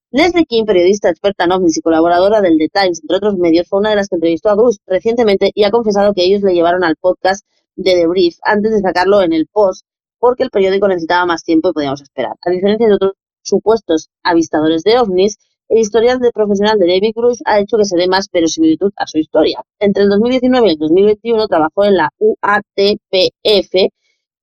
Leslie 0.10 0.46
King, 0.46 0.64
periodista 0.64 1.10
experta 1.10 1.44
en 1.44 1.52
ovnis 1.52 1.78
y 1.78 1.82
colaboradora 1.82 2.40
del 2.40 2.58
The 2.58 2.70
Times, 2.70 3.02
entre 3.02 3.18
otros 3.18 3.36
medios, 3.36 3.68
fue 3.68 3.80
una 3.80 3.90
de 3.90 3.98
las 3.98 4.08
que 4.08 4.16
entrevistó 4.16 4.50
a 4.50 4.56
Bruce 4.56 4.80
recientemente 4.88 5.52
y 5.54 5.66
ha 5.66 5.72
confesado 5.72 6.14
que 6.14 6.24
ellos 6.24 6.42
le 6.44 6.54
llevaron 6.54 6.86
al 6.86 6.96
podcast 6.96 7.46
de 7.76 7.92
The 7.92 8.08
Brief 8.08 8.38
antes 8.44 8.72
de 8.72 8.80
sacarlo 8.80 9.22
en 9.22 9.34
el 9.34 9.48
post 9.48 9.86
porque 10.18 10.44
el 10.44 10.50
periódico 10.50 10.88
necesitaba 10.88 11.26
más 11.26 11.44
tiempo 11.44 11.70
y 11.70 11.74
podíamos 11.74 12.02
esperar. 12.02 12.38
A 12.42 12.50
diferencia 12.50 12.88
de 12.88 12.94
otros 12.94 13.14
supuestos 13.42 14.10
avistadores 14.24 14.84
de 14.84 14.98
ovnis, 14.98 15.40
el 15.68 15.80
historial 15.80 16.20
de 16.20 16.32
profesional 16.32 16.80
de 16.80 16.88
David 16.88 17.14
Cruz 17.14 17.40
ha 17.44 17.60
hecho 17.60 17.76
que 17.76 17.84
se 17.84 17.98
dé 17.98 18.08
más 18.08 18.30
verosimilitud 18.32 18.94
a 18.96 19.08
su 19.08 19.18
historia. 19.18 19.62
Entre 19.78 20.04
el 20.04 20.10
2019 20.10 20.68
y 20.68 20.72
el 20.72 20.78
2021 20.78 21.48
trabajó 21.48 21.84
en 21.84 21.98
la 21.98 22.10
UATPF, 22.18 23.92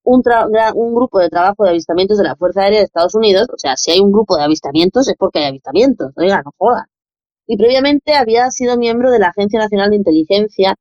un, 0.05 0.23
un, 0.75 0.95
grupo 0.95 1.19
de 1.19 1.29
trabajo 1.29 1.65
de 1.65 1.71
avistamientos 1.71 2.19
de 2.19 2.25
la 2.25 2.37
Fuerza 2.37 2.63
Aérea 2.63 2.81
de 2.81 2.85
Estados 2.85 3.15
Unidos. 3.15 3.49
O 3.53 3.59
sea, 3.59 3.77
si 3.77 3.91
hay 3.91 4.01
un 4.01 4.13
grupo 4.13 4.37
de 4.37 4.45
avistamientos 4.45 5.09
es 5.09 5.17
porque 5.19 5.41
hay 5.41 5.47
avistamientos. 5.47 6.13
Oiga, 6.17 6.43
no 6.45 6.53
jodan. 6.57 6.87
Y 7.47 7.57
previamente 7.57 8.15
había 8.15 8.51
sido 8.51 8.77
miembro 8.77 9.11
de 9.11 9.19
la 9.19 9.29
Agencia 9.29 9.59
Nacional 9.59 9.91
de 9.91 9.97
Inteligencia 9.97 10.77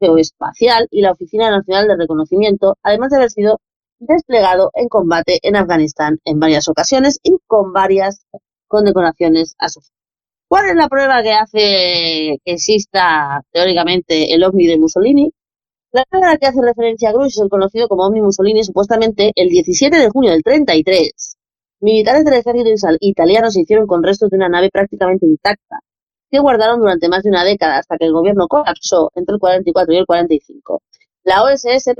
Geoespacial 0.00 0.88
y 0.90 1.02
la 1.02 1.12
Oficina 1.12 1.50
Nacional 1.50 1.88
de 1.88 1.96
Reconocimiento, 1.96 2.76
además 2.82 3.10
de 3.10 3.16
haber 3.16 3.30
sido 3.30 3.60
desplegado 3.98 4.70
en 4.74 4.88
combate 4.88 5.40
en 5.42 5.56
Afganistán 5.56 6.18
en 6.24 6.38
varias 6.38 6.68
ocasiones 6.68 7.18
y 7.22 7.36
con 7.46 7.72
varias 7.72 8.26
condecoraciones 8.68 9.54
a 9.58 9.68
su 9.68 9.80
¿Cuál 10.48 10.70
es 10.70 10.76
la 10.76 10.88
prueba 10.88 11.22
que 11.22 11.32
hace 11.32 12.40
que 12.42 12.52
exista 12.52 13.42
teóricamente 13.52 14.32
el 14.32 14.44
ovni 14.44 14.66
de 14.66 14.78
Mussolini? 14.78 15.30
La 15.90 16.04
prueba 16.04 16.28
a 16.28 16.30
la 16.32 16.36
que 16.36 16.46
hace 16.46 16.60
referencia 16.60 17.12
Grush 17.12 17.28
es 17.28 17.40
el 17.40 17.48
conocido 17.48 17.88
como 17.88 18.04
ovni 18.04 18.20
Mussolini, 18.20 18.62
supuestamente 18.62 19.32
el 19.34 19.48
17 19.48 19.96
de 19.96 20.10
junio 20.10 20.32
del 20.32 20.42
33. 20.42 21.38
Militares 21.80 22.26
del 22.26 22.34
ejército 22.34 22.68
italiano 23.00 23.50
se 23.50 23.62
hicieron 23.62 23.86
con 23.86 24.02
restos 24.02 24.28
de 24.28 24.36
una 24.36 24.50
nave 24.50 24.68
prácticamente 24.70 25.24
intacta, 25.24 25.78
que 26.30 26.40
guardaron 26.40 26.80
durante 26.80 27.08
más 27.08 27.22
de 27.22 27.30
una 27.30 27.42
década 27.42 27.78
hasta 27.78 27.96
que 27.96 28.04
el 28.04 28.12
gobierno 28.12 28.48
colapsó 28.48 29.10
entre 29.14 29.32
el 29.34 29.40
44 29.40 29.94
y 29.94 29.96
el 29.96 30.04
45. 30.04 30.82
La 31.24 31.42
OSS, 31.42 31.94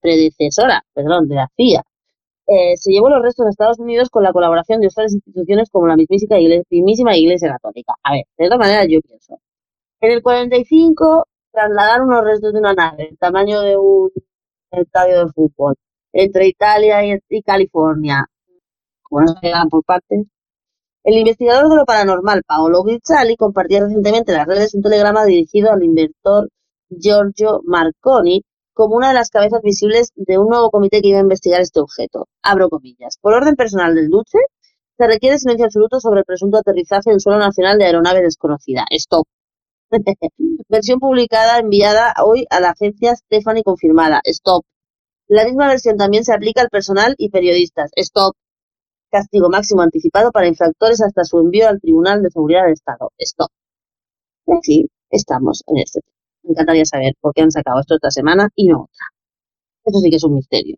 predecesora 0.00 0.82
perdón, 0.94 1.26
de 1.26 1.34
la 1.34 1.48
CIA, 1.56 1.82
eh, 2.46 2.76
se 2.76 2.92
llevó 2.92 3.08
los 3.10 3.20
restos 3.20 3.46
a 3.46 3.50
Estados 3.50 3.80
Unidos 3.80 4.10
con 4.10 4.22
la 4.22 4.32
colaboración 4.32 4.80
de 4.80 4.86
otras 4.86 5.12
instituciones 5.12 5.70
como 5.70 5.88
la 5.88 5.96
mismísima 5.96 6.38
iglesia, 6.38 6.64
mismísima 6.70 7.12
Católica. 7.50 7.94
A 8.04 8.12
ver, 8.12 8.24
de 8.38 8.44
todas 8.46 8.60
maneras 8.60 8.86
yo 8.88 9.00
pienso. 9.00 9.40
En 10.00 10.12
el 10.12 10.22
45 10.22 11.26
trasladaron 11.58 12.08
los 12.08 12.24
restos 12.24 12.52
de 12.52 12.60
una 12.60 12.72
nave, 12.72 13.08
el 13.10 13.18
tamaño 13.18 13.60
de 13.62 13.76
un 13.76 14.10
estadio 14.70 15.24
de 15.24 15.32
fútbol, 15.32 15.74
entre 16.12 16.46
Italia 16.46 17.00
y, 17.04 17.42
California. 17.42 18.26
Como 19.02 19.22
no 19.22 19.34
se 19.40 19.52
por 19.68 19.84
partes. 19.84 20.26
El 21.02 21.18
investigador 21.18 21.68
de 21.68 21.76
lo 21.76 21.84
paranormal, 21.84 22.42
Paolo 22.46 22.84
Guizzali, 22.84 23.36
compartió 23.36 23.80
recientemente 23.80 24.30
en 24.32 24.38
las 24.38 24.46
redes 24.46 24.74
un 24.74 24.82
telegrama 24.82 25.24
dirigido 25.24 25.72
al 25.72 25.82
inventor 25.82 26.48
Giorgio 26.90 27.60
Marconi 27.64 28.42
como 28.74 28.94
una 28.94 29.08
de 29.08 29.14
las 29.14 29.30
cabezas 29.30 29.60
visibles 29.62 30.12
de 30.14 30.38
un 30.38 30.48
nuevo 30.48 30.70
comité 30.70 31.00
que 31.00 31.08
iba 31.08 31.18
a 31.18 31.22
investigar 31.22 31.60
este 31.60 31.80
objeto. 31.80 32.28
Abro 32.42 32.68
comillas. 32.68 33.18
Por 33.20 33.34
orden 33.34 33.56
personal 33.56 33.94
del 33.94 34.08
Duce, 34.08 34.38
se 34.96 35.06
requiere 35.06 35.38
silencio 35.38 35.64
absoluto 35.64 35.98
sobre 35.98 36.20
el 36.20 36.24
presunto 36.24 36.58
aterrizaje 36.58 37.10
en 37.10 37.18
suelo 37.18 37.38
nacional 37.38 37.78
de 37.78 37.86
aeronave 37.86 38.22
desconocida. 38.22 38.84
Stop. 38.90 39.26
versión 40.68 40.98
publicada 40.98 41.58
enviada 41.58 42.14
hoy 42.24 42.46
a 42.50 42.60
la 42.60 42.70
agencia 42.70 43.16
Stephanie 43.16 43.62
confirmada. 43.62 44.20
Stop. 44.24 44.64
La 45.26 45.44
misma 45.44 45.68
versión 45.68 45.96
también 45.96 46.24
se 46.24 46.32
aplica 46.32 46.62
al 46.62 46.68
personal 46.68 47.14
y 47.18 47.30
periodistas. 47.30 47.90
Stop. 47.96 48.34
Castigo 49.10 49.48
máximo 49.48 49.82
anticipado 49.82 50.30
para 50.32 50.48
infractores 50.48 51.02
hasta 51.02 51.24
su 51.24 51.38
envío 51.38 51.68
al 51.68 51.80
Tribunal 51.80 52.22
de 52.22 52.30
Seguridad 52.30 52.64
del 52.64 52.72
Estado. 52.72 53.10
Stop. 53.18 53.50
Y 54.46 54.52
así 54.52 54.90
estamos 55.10 55.62
en 55.66 55.78
este. 55.78 56.00
Me 56.42 56.50
encantaría 56.52 56.84
saber 56.84 57.14
por 57.20 57.32
qué 57.34 57.42
han 57.42 57.50
sacado 57.50 57.80
esto 57.80 57.94
esta 57.94 58.10
semana 58.10 58.48
y 58.54 58.68
no 58.68 58.82
otra. 58.82 59.06
Eso 59.84 60.00
sí 60.00 60.10
que 60.10 60.16
es 60.16 60.24
un 60.24 60.34
misterio. 60.34 60.76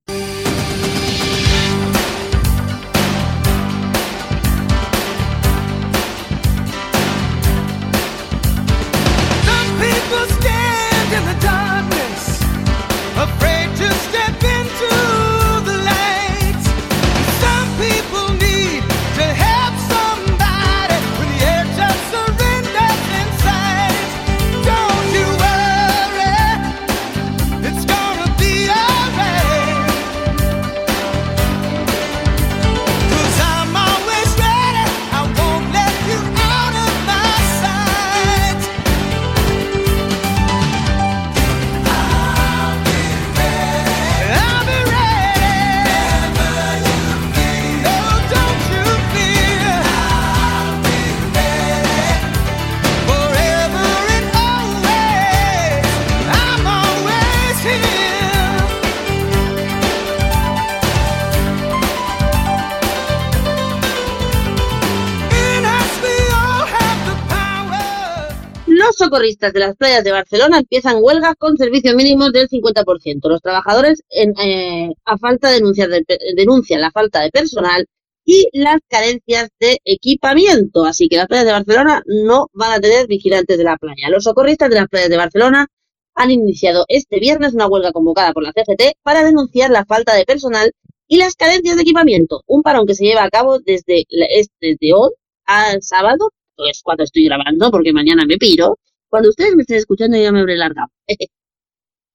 Socorristas 69.11 69.53
de 69.53 69.61
las 69.61 69.77
playas 69.77 70.05
de 70.05 70.12
Barcelona 70.12 70.59
empiezan 70.59 70.99
huelga 71.01 71.35
con 71.35 71.57
servicios 71.57 71.94
mínimos 71.94 72.33
del 72.33 72.49
50%. 72.49 73.29
Los 73.29 73.40
trabajadores, 73.42 74.03
en, 74.11 74.33
eh, 74.40 74.92
a 75.05 75.18
falta 75.18 75.49
de 75.49 75.55
denunciar 75.57 75.88
de- 75.88 76.05
denuncian 76.37 76.81
la 76.81 76.90
falta 76.90 77.20
de 77.23 77.31
personal 77.31 77.87
y 78.25 78.49
las 78.53 78.79
carencias 78.88 79.49
de 79.59 79.79
equipamiento. 79.85 80.85
Así 80.85 81.09
que 81.09 81.16
las 81.16 81.27
playas 81.27 81.46
de 81.46 81.53
Barcelona 81.53 82.03
no 82.07 82.49
van 82.53 82.73
a 82.73 82.81
tener 82.81 83.07
vigilantes 83.07 83.59
de 83.59 83.64
la 83.64 83.77
playa. 83.77 84.09
Los 84.11 84.25
socorristas 84.25 84.70
de 84.70 84.77
las 84.77 84.88
playas 84.88 85.09
de 85.11 85.16
Barcelona 85.16 85.66
han 86.14 86.31
iniciado 86.31 86.85
este 86.88 87.18
viernes 87.18 87.55
una 87.55 87.66
huelga 87.66 87.92
convocada 87.92 88.33
por 88.33 88.42
la 88.42 88.53
CGT 88.53 88.94
para 89.03 89.25
denunciar 89.25 89.70
la 89.70 89.85
falta 89.87 90.14
de 90.14 90.25
personal 90.25 90.73
y 91.09 91.16
las 91.16 91.35
carencias 91.35 91.77
de 91.77 91.83
equipamiento. 91.83 92.42
Un 92.46 92.62
parón 92.62 92.87
que 92.87 92.94
se 92.94 93.05
lleva 93.05 93.25
a 93.25 93.31
cabo 93.31 93.59
desde, 93.59 94.05
es 94.09 94.49
desde 94.61 94.92
hoy 94.94 95.11
al 95.46 95.83
sábado, 95.83 96.31
pues 96.57 96.81
cuando 96.85 97.05
estoy 97.05 97.25
grabando, 97.25 97.70
porque 97.70 97.92
mañana 97.92 98.25
me 98.27 98.37
piro. 98.37 98.79
Cuando 99.11 99.31
ustedes 99.31 99.57
me 99.57 99.62
estén 99.62 99.79
escuchando 99.79 100.16
ya 100.16 100.31
me 100.31 100.40
habré 100.40 100.57
largado. 100.57 100.88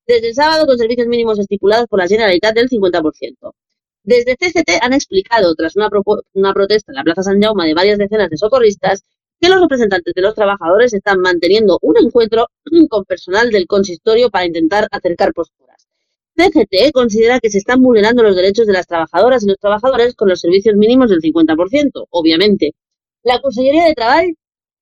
Desde 0.07 0.29
el 0.29 0.33
sábado 0.33 0.65
con 0.65 0.77
servicios 0.77 1.07
mínimos 1.07 1.37
estipulados 1.37 1.87
por 1.87 1.99
la 1.99 2.07
Generalitat 2.07 2.55
del 2.55 2.69
50%. 2.69 3.51
Desde 4.03 4.37
CGT 4.39 4.81
han 4.81 4.93
explicado, 4.93 5.55
tras 5.55 5.75
una, 5.75 5.89
una 6.33 6.53
protesta 6.53 6.91
en 6.91 6.95
la 6.95 7.03
Plaza 7.03 7.23
San 7.23 7.41
Jaume 7.41 7.65
de 7.65 7.73
varias 7.73 7.97
decenas 7.97 8.29
de 8.29 8.37
socorristas, 8.37 9.03
que 9.41 9.49
los 9.49 9.59
representantes 9.59 10.13
de 10.13 10.21
los 10.21 10.35
trabajadores 10.35 10.93
están 10.93 11.19
manteniendo 11.19 11.79
un 11.81 11.97
encuentro 11.97 12.47
con 12.89 13.03
personal 13.03 13.51
del 13.51 13.67
consistorio 13.67 14.29
para 14.29 14.45
intentar 14.45 14.87
acercar 14.89 15.33
posturas. 15.33 15.87
CGT 16.37 16.93
considera 16.93 17.41
que 17.41 17.49
se 17.49 17.57
están 17.57 17.81
vulnerando 17.81 18.23
los 18.23 18.37
derechos 18.37 18.67
de 18.67 18.73
las 18.73 18.87
trabajadoras 18.87 19.43
y 19.43 19.47
los 19.47 19.57
trabajadores 19.57 20.15
con 20.15 20.29
los 20.29 20.39
servicios 20.39 20.75
mínimos 20.75 21.09
del 21.09 21.19
50%, 21.19 22.07
obviamente. 22.09 22.73
La 23.23 23.41
Consellería 23.41 23.85
de 23.85 23.95
Trabajo 23.95 24.29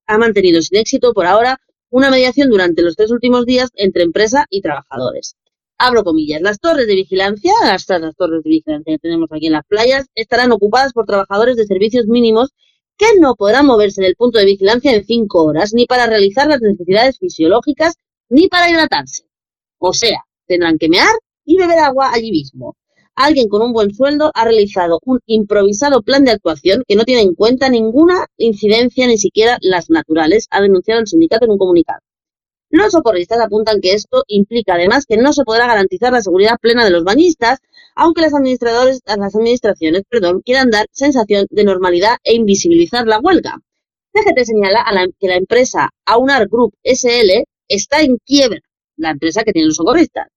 ha 0.06 0.18
mantenido 0.20 0.62
sin 0.62 0.78
éxito 0.78 1.14
por 1.14 1.26
ahora 1.26 1.60
una 1.94 2.10
mediación 2.10 2.50
durante 2.50 2.82
los 2.82 2.96
tres 2.96 3.12
últimos 3.12 3.46
días 3.46 3.70
entre 3.76 4.02
empresa 4.02 4.48
y 4.50 4.62
trabajadores. 4.62 5.36
Abro 5.78 6.04
comillas, 6.04 6.42
las 6.42 6.60
torres 6.60 6.88
de 6.88 6.96
vigilancia, 6.96 7.52
estas 7.76 8.02
las 8.02 8.16
torres 8.16 8.42
de 8.44 8.50
vigilancia 8.50 8.96
que 8.96 8.98
tenemos 8.98 9.32
aquí 9.32 9.46
en 9.46 9.54
las 9.54 9.66
playas, 9.68 10.08
estarán 10.16 10.52
ocupadas 10.52 10.92
por 10.92 11.06
trabajadores 11.06 11.56
de 11.56 11.68
servicios 11.68 12.08
mínimos 12.08 12.50
que 12.98 13.06
no 13.20 13.36
podrán 13.36 13.68
moverse 13.68 14.02
del 14.02 14.16
punto 14.16 14.40
de 14.40 14.46
vigilancia 14.46 14.92
en 14.92 15.06
cinco 15.06 15.44
horas, 15.44 15.72
ni 15.76 15.86
para 15.86 16.08
realizar 16.08 16.48
las 16.48 16.62
necesidades 16.62 17.20
fisiológicas, 17.20 17.94
ni 18.28 18.48
para 18.48 18.72
hidratarse. 18.72 19.26
O 19.78 19.94
sea, 19.94 20.26
tendrán 20.48 20.80
que 20.80 20.90
mear 20.90 21.14
y 21.46 21.58
beber 21.58 21.78
agua 21.78 22.10
allí 22.12 22.32
mismo. 22.32 22.76
Alguien 23.16 23.48
con 23.48 23.62
un 23.62 23.74
buen 23.74 23.94
sueldo 23.94 24.32
ha 24.34 24.44
realizado 24.46 25.00
un 25.06 25.20
improvisado 25.28 26.02
plan 26.02 26.24
de 26.26 26.32
actuación 26.32 26.84
que 26.88 26.96
no 26.96 27.04
tiene 27.04 27.22
en 27.22 27.36
cuenta 27.36 27.70
ninguna 27.70 28.26
incidencia, 28.38 29.06
ni 29.06 29.18
siquiera 29.18 29.58
las 29.62 29.90
naturales, 29.92 30.48
ha 30.50 30.62
denunciado 30.62 31.00
el 31.02 31.08
sindicato 31.08 31.46
en 31.46 31.52
un 31.52 31.58
comunicado. 31.60 32.00
Los 32.72 32.94
socorristas 32.94 33.40
apuntan 33.40 33.82
que 33.82 33.94
esto 33.94 34.24
implica 34.28 34.74
además 34.74 35.06
que 35.06 35.18
no 35.18 35.32
se 35.32 35.44
podrá 35.44 35.68
garantizar 35.68 36.12
la 36.12 36.24
seguridad 36.24 36.58
plena 36.60 36.84
de 36.84 36.90
los 36.90 37.04
bañistas, 37.04 37.60
aunque 37.96 38.22
las, 38.22 38.34
administradores, 38.34 39.02
las 39.06 39.36
administraciones 39.36 40.02
quieran 40.44 40.72
dar 40.72 40.88
sensación 40.92 41.46
de 41.52 41.64
normalidad 41.66 42.18
e 42.24 42.34
invisibilizar 42.34 43.06
la 43.06 43.20
huelga. 43.20 43.60
CGT 44.12 44.44
señala 44.44 44.82
a 44.82 44.92
la- 44.92 45.08
que 45.20 45.28
la 45.28 45.36
empresa 45.36 45.92
Aunar 46.06 46.48
Group 46.48 46.74
SL 46.84 47.44
está 47.68 48.02
en 48.02 48.18
quiebra, 48.26 48.60
la 48.98 49.12
empresa 49.12 49.44
que 49.44 49.52
tiene 49.54 49.68
los 49.68 49.76
socorristas, 49.76 50.28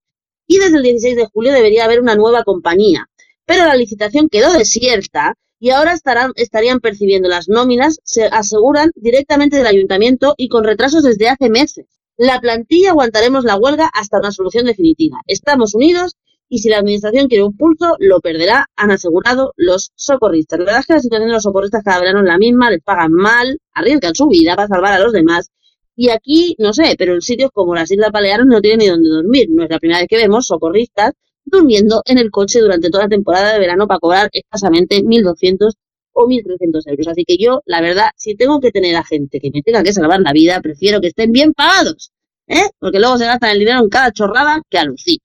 y 0.47 0.59
desde 0.59 0.77
el 0.77 0.83
16 0.83 1.17
de 1.17 1.27
julio 1.27 1.53
debería 1.53 1.85
haber 1.85 2.01
una 2.01 2.15
nueva 2.15 2.45
compañía, 2.45 3.09
pero 3.45 3.65
la 3.65 3.77
licitación 3.77 4.29
quedó 4.29 4.53
desierta 4.53 5.35
y 5.59 5.71
ahora 5.71 5.93
estarán, 5.93 6.33
estarían 6.37 6.81
percibiendo 6.81 7.29
las 7.29 7.49
nóminas, 7.49 7.99
se 8.05 8.25
aseguran, 8.25 8.91
directamente 8.95 9.57
del 9.57 9.67
ayuntamiento 9.67 10.35
y 10.37 10.49
con 10.49 10.65
retrasos 10.65 11.03
desde 11.03 11.29
hace 11.29 11.49
meses. 11.49 11.87
La 12.17 12.41
plantilla 12.41 12.91
aguantaremos 12.91 13.45
la 13.45 13.57
huelga 13.57 13.91
hasta 13.93 14.19
una 14.19 14.33
solución 14.33 14.67
definitiva. 14.67 15.19
Estamos 15.27 15.75
unidos 15.75 16.17
y 16.49 16.59
si 16.59 16.69
la 16.69 16.79
administración 16.79 17.29
quiere 17.29 17.45
un 17.45 17.57
pulso, 17.57 17.97
lo 17.99 18.21
perderá, 18.21 18.67
han 18.77 18.91
asegurado 18.91 19.53
los 19.57 19.93
socorristas. 19.97 20.59
La 20.61 20.65
verdad 20.65 20.81
es 20.81 20.87
que 20.87 20.95
la 20.95 21.01
situación 21.01 21.29
de 21.29 21.35
los 21.35 21.43
socorristas 21.43 21.83
cada 21.85 22.01
verano 22.01 22.21
es 22.21 22.27
la 22.27 22.39
misma, 22.39 22.71
les 22.71 22.83
pagan 22.83 23.13
mal, 23.13 23.59
arriesgan 23.73 24.15
su 24.15 24.29
vida 24.29 24.55
para 24.55 24.69
salvar 24.69 24.93
a 24.93 25.01
los 25.01 25.13
demás. 25.13 25.51
Y 25.97 26.11
aquí, 26.11 26.55
no 26.59 26.75
sé, 26.75 26.95
pero 26.99 27.15
en 27.15 27.23
sitios 27.23 27.51
como 27.53 27.75
las 27.75 27.91
Islas 27.91 28.13
Baleares 28.13 28.47
no 28.47 28.61
tienen 28.61 28.79
ni 28.81 28.87
dónde 28.89 29.09
dormir. 29.09 29.49
No 29.51 29.65
es 29.65 29.71
la 29.71 29.79
primera 29.79 30.01
vez 30.01 30.09
que 30.09 30.19
vemos 30.19 30.47
socorristas 30.47 31.13
durmiendo 31.45 32.03
en 32.05 32.19
el 32.19 32.31
coche 32.31 32.61
durante 32.61 32.91
toda 32.91 33.05
la 33.05 33.09
temporada 33.09 33.53
de 33.53 33.59
verano 33.59 33.87
para 33.87 34.01
cobrar 34.01 34.29
escasamente 34.33 35.03
1.200 35.03 35.73
o 36.13 36.27
1.300 36.27 36.83
euros. 36.87 37.09
Así 37.09 37.25
que 37.25 37.37
yo, 37.39 37.63
la 37.65 37.81
verdad, 37.81 38.11
si 38.17 38.35
tengo 38.35 38.61
que 38.61 38.73
tener 38.73 38.95
a 38.97 39.05
gente 39.05 39.41
que 39.41 39.51
me 39.51 39.63
tenga 39.63 39.83
que 39.83 39.93
salvar 39.93 40.21
la 40.21 40.33
vida, 40.33 40.61
prefiero 40.61 41.01
que 41.01 41.09
estén 41.09 41.33
bien 41.33 41.55
pagados, 41.55 42.13
¿eh? 42.47 42.69
Porque 42.79 42.99
luego 42.99 43.17
se 43.17 43.27
gastan 43.27 43.51
el 43.51 43.61
dinero 43.61 43.81
en 43.81 43.89
cada 43.89 44.13
chorrada 44.13 44.61
que 44.69 44.79
alucina. 44.79 45.23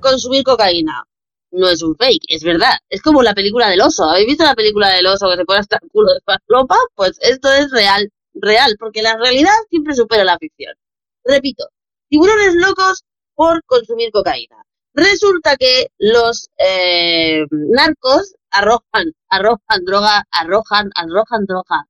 Consumir 0.00 0.44
cocaína. 0.44 1.04
No 1.52 1.68
es 1.68 1.82
un 1.82 1.96
fake, 1.96 2.24
es 2.28 2.44
verdad. 2.44 2.74
Es 2.88 3.02
como 3.02 3.22
la 3.22 3.34
película 3.34 3.68
del 3.68 3.80
oso. 3.80 4.04
¿Habéis 4.04 4.28
visto 4.28 4.44
la 4.44 4.54
película 4.54 4.88
del 4.90 5.06
oso 5.06 5.28
que 5.28 5.36
se 5.36 5.44
pone 5.44 5.60
hasta 5.60 5.78
el 5.82 5.90
culo 5.90 6.12
de 6.12 6.36
ropa? 6.48 6.76
Pues 6.94 7.18
esto 7.20 7.52
es 7.52 7.70
real, 7.72 8.10
real, 8.34 8.76
porque 8.78 9.02
la 9.02 9.16
realidad 9.16 9.54
siempre 9.68 9.94
supera 9.94 10.24
la 10.24 10.38
ficción. 10.38 10.74
Repito, 11.24 11.68
tiburones 12.08 12.54
locos 12.54 13.04
por 13.34 13.62
consumir 13.64 14.10
cocaína. 14.12 14.64
Resulta 14.94 15.56
que 15.56 15.88
los 15.98 16.50
eh, 16.58 17.44
narcos 17.50 18.34
arrojan, 18.50 19.12
arrojan 19.28 19.84
droga, 19.84 20.24
arrojan, 20.30 20.90
arrojan 20.94 21.46
droga, 21.46 21.86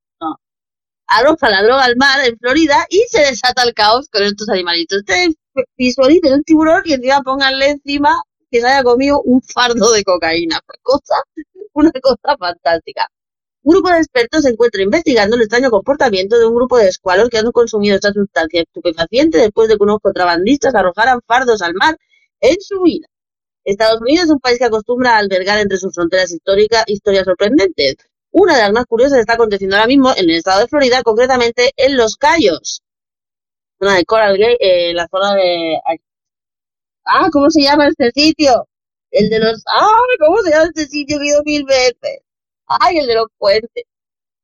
no, 1.11 1.19
arrojan 1.19 1.51
la 1.53 1.63
droga 1.63 1.85
al 1.85 1.97
mar 1.97 2.25
en 2.25 2.39
Florida 2.39 2.87
y 2.89 3.05
se 3.09 3.21
desata 3.21 3.63
el 3.65 3.75
caos 3.75 4.09
con 4.11 4.23
estos 4.23 4.49
animalitos. 4.49 4.99
Ustedes 4.99 5.35
visualicen 5.77 6.35
un 6.35 6.43
tiburón 6.45 6.83
y 6.85 6.95
encima 6.95 7.23
pónganle 7.23 7.71
encima 7.71 8.23
que 8.51 8.61
se 8.61 8.67
haya 8.67 8.83
comido 8.83 9.21
un 9.23 9.43
fardo 9.43 9.93
de 9.93 10.05
cocaína. 10.05 10.61
Una 10.67 10.79
cosa, 10.83 11.15
una 11.75 11.91
cosa 12.01 12.37
fantástica. 12.39 13.09
Un 13.63 13.75
grupo 13.75 13.91
de 13.91 13.99
expertos 13.99 14.43
se 14.43 14.51
encuentra 14.51 14.83
investigando 14.83 15.37
el 15.37 15.43
extraño 15.43 15.71
comportamiento 15.71 16.39
de 16.39 16.47
un 16.47 16.55
grupo 16.55 16.79
de 16.79 16.89
escualos 16.89 17.29
que 17.29 17.39
han 17.39 17.53
consumido 17.53 17.95
esta 17.95 18.13
sustancia 18.13 18.63
estupefaciente 18.63 19.39
después 19.39 19.69
de 19.69 19.77
que 19.77 19.83
unos 19.83 19.99
contrabandistas 20.01 20.75
arrojaran 20.75 21.21
fardos 21.27 21.61
al 21.63 21.75
mar 21.75 21.97
en 22.41 22.57
su 22.61 22.81
vida. 22.83 23.07
Estados 23.65 24.01
Unidos 24.01 24.27
es 24.27 24.31
un 24.31 24.41
país 24.41 24.59
que 24.59 24.65
acostumbra 24.65 25.17
a 25.17 25.19
albergar 25.19 25.59
entre 25.61 25.79
sus 25.79 25.95
fronteras 25.95 26.33
históricas 26.33 26.85
historias 26.87 27.25
sorprendentes. 27.25 27.97
Una 28.33 28.57
de 28.57 28.63
las 28.63 28.73
más 28.73 28.87
curiosas 28.87 29.19
está 29.19 29.35
aconteciendo 29.35 29.77
ahora 29.77 29.89
mismo 29.89 30.11
en 30.17 30.31
el 30.31 30.37
estado 30.37 30.61
de 30.61 30.69
Florida, 30.69 31.03
concretamente 31.03 31.73
en 31.77 31.97
Los 31.97 32.17
Cayos. 32.17 32.83
Zona 33.79 33.97
de 33.97 34.05
Coral 34.05 34.37
Gay, 34.37 34.57
eh, 34.61 34.93
la 34.95 35.09
zona 35.09 35.35
de... 35.35 35.81
Ah, 37.05 37.29
¿cómo 37.33 37.51
se 37.51 37.63
llama 37.63 37.89
este 37.89 38.11
sitio? 38.13 38.69
El 39.11 39.31
de 39.31 39.39
los... 39.41 39.63
Ah, 39.67 39.91
¿cómo 40.19 40.39
se 40.43 40.51
llama 40.51 40.65
este 40.67 40.87
sitio 40.87 41.21
he 41.21 41.27
ido 41.27 41.43
mil 41.45 41.65
veces? 41.65 42.21
Ay, 42.67 42.99
el 42.99 43.07
de 43.07 43.15
los 43.17 43.27
puentes. 43.39 43.85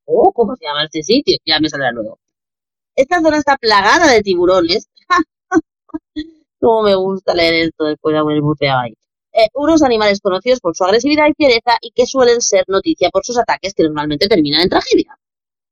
Oh, 0.07 0.33
¿cómo 0.33 0.57
se 0.57 0.65
llama 0.67 0.85
este 0.85 1.03
sitio? 1.03 1.39
Ya 1.47 1.61
me 1.61 1.69
saldrá 1.69 1.93
luego. 1.93 2.19
Esta 2.97 3.21
zona 3.21 3.39
está 3.39 3.57
plagada 3.59 4.11
de 4.11 4.23
tiburones 4.23 4.89
Como 6.61 6.83
me 6.83 6.95
gusta 6.95 7.35
leer 7.35 7.67
esto 7.69 7.85
después 7.85 8.13
de 8.15 8.19
haber 8.19 8.41
buceado 8.41 8.81
ahí. 8.81 8.95
Eh, 9.39 9.51
unos 9.53 9.83
animales 9.83 10.23
conocidos 10.23 10.61
por 10.61 10.75
su 10.75 10.85
agresividad 10.85 11.27
y 11.29 11.35
fiereza 11.35 11.77
y 11.83 11.91
que 11.91 12.07
suelen 12.07 12.41
ser 12.41 12.65
noticia 12.69 13.11
por 13.11 13.23
sus 13.23 13.37
ataques 13.37 13.75
que 13.75 13.83
normalmente 13.83 14.29
terminan 14.29 14.63
en 14.63 14.71
tragedia. 14.71 15.19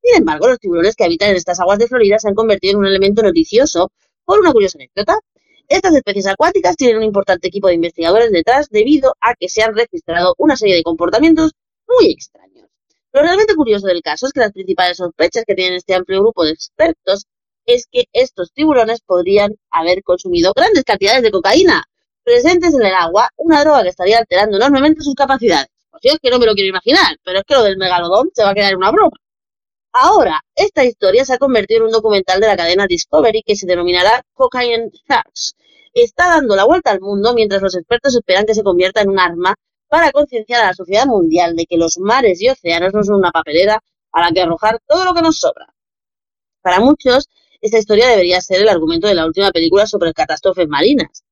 Sin 0.02 0.18
embargo, 0.18 0.48
los 0.48 0.58
tiburones 0.58 0.94
que 0.94 1.04
habitan 1.04 1.30
en 1.30 1.36
estas 1.36 1.60
aguas 1.60 1.78
de 1.78 1.86
Florida 1.86 2.18
se 2.18 2.28
han 2.28 2.34
convertido 2.34 2.72
en 2.72 2.78
un 2.80 2.86
elemento 2.86 3.22
noticioso 3.22 3.90
por 4.26 4.38
una 4.38 4.52
curiosa 4.52 4.76
anécdota. 4.76 5.18
Estas 5.66 5.94
especies 5.94 6.26
acuáticas 6.26 6.76
tienen 6.76 6.98
un 6.98 7.04
importante 7.04 7.48
equipo 7.48 7.68
de 7.68 7.74
investigadores 7.76 8.30
detrás 8.32 8.68
debido 8.68 9.16
a 9.22 9.34
que 9.34 9.48
se 9.48 9.62
han 9.62 9.74
registrado 9.74 10.34
una 10.36 10.56
serie 10.56 10.74
de 10.74 10.82
comportamientos 10.82 11.52
muy 11.88 12.12
extraños. 12.12 12.68
Lo 13.14 13.22
realmente 13.22 13.54
curioso 13.54 13.86
del 13.86 14.02
caso 14.02 14.26
es 14.26 14.34
que 14.34 14.40
las 14.40 14.52
principales 14.52 14.98
sospechas 14.98 15.44
que 15.46 15.54
tienen 15.54 15.76
este 15.76 15.94
amplio 15.94 16.20
grupo 16.20 16.44
de 16.44 16.50
expertos 16.50 17.24
es 17.64 17.86
que 17.90 18.04
estos 18.12 18.52
tiburones 18.52 19.00
podrían 19.00 19.54
haber 19.70 20.02
consumido 20.02 20.52
grandes 20.54 20.84
cantidades 20.84 21.22
de 21.22 21.30
cocaína 21.30 21.86
presentes 22.24 22.74
en 22.74 22.84
el 22.84 22.94
agua, 22.94 23.28
una 23.36 23.62
droga 23.62 23.82
que 23.82 23.90
estaría 23.90 24.18
alterando 24.18 24.56
enormemente 24.56 25.02
sus 25.02 25.14
capacidades. 25.14 25.68
Pues 25.90 26.02
yo 26.02 26.12
es 26.12 26.18
que 26.18 26.30
no 26.30 26.38
me 26.38 26.46
lo 26.46 26.54
quiero 26.54 26.70
imaginar, 26.70 27.16
pero 27.22 27.38
es 27.38 27.44
que 27.46 27.54
lo 27.54 27.62
del 27.62 27.76
megalodón 27.76 28.30
se 28.34 28.42
va 28.42 28.50
a 28.50 28.54
quedar 28.54 28.76
una 28.76 28.90
broma. 28.90 29.16
Ahora, 29.92 30.40
esta 30.56 30.84
historia 30.84 31.24
se 31.24 31.34
ha 31.34 31.38
convertido 31.38 31.80
en 31.80 31.86
un 31.86 31.92
documental 31.92 32.40
de 32.40 32.48
la 32.48 32.56
cadena 32.56 32.86
Discovery 32.86 33.42
que 33.46 33.54
se 33.54 33.66
denominará 33.66 34.22
Cocaine 34.32 34.90
Sharks. 35.08 35.54
Está 35.92 36.28
dando 36.30 36.56
la 36.56 36.64
vuelta 36.64 36.90
al 36.90 37.00
mundo 37.00 37.32
mientras 37.32 37.62
los 37.62 37.76
expertos 37.76 38.16
esperan 38.16 38.44
que 38.44 38.54
se 38.54 38.64
convierta 38.64 39.02
en 39.02 39.10
un 39.10 39.20
arma 39.20 39.54
para 39.86 40.10
concienciar 40.10 40.64
a 40.64 40.66
la 40.68 40.74
sociedad 40.74 41.06
mundial 41.06 41.54
de 41.54 41.66
que 41.66 41.76
los 41.76 41.98
mares 41.98 42.42
y 42.42 42.48
océanos 42.48 42.92
no 42.92 43.04
son 43.04 43.16
una 43.16 43.30
papelera 43.30 43.80
a 44.10 44.20
la 44.20 44.32
que 44.32 44.40
arrojar 44.40 44.80
todo 44.86 45.04
lo 45.04 45.14
que 45.14 45.22
nos 45.22 45.38
sobra. 45.38 45.72
Para 46.60 46.80
muchos, 46.80 47.28
esta 47.60 47.78
historia 47.78 48.08
debería 48.08 48.40
ser 48.40 48.62
el 48.62 48.68
argumento 48.68 49.06
de 49.06 49.14
la 49.14 49.26
última 49.26 49.50
película 49.52 49.86
sobre 49.86 50.12
catástrofes 50.12 50.68
marinas. 50.68 51.23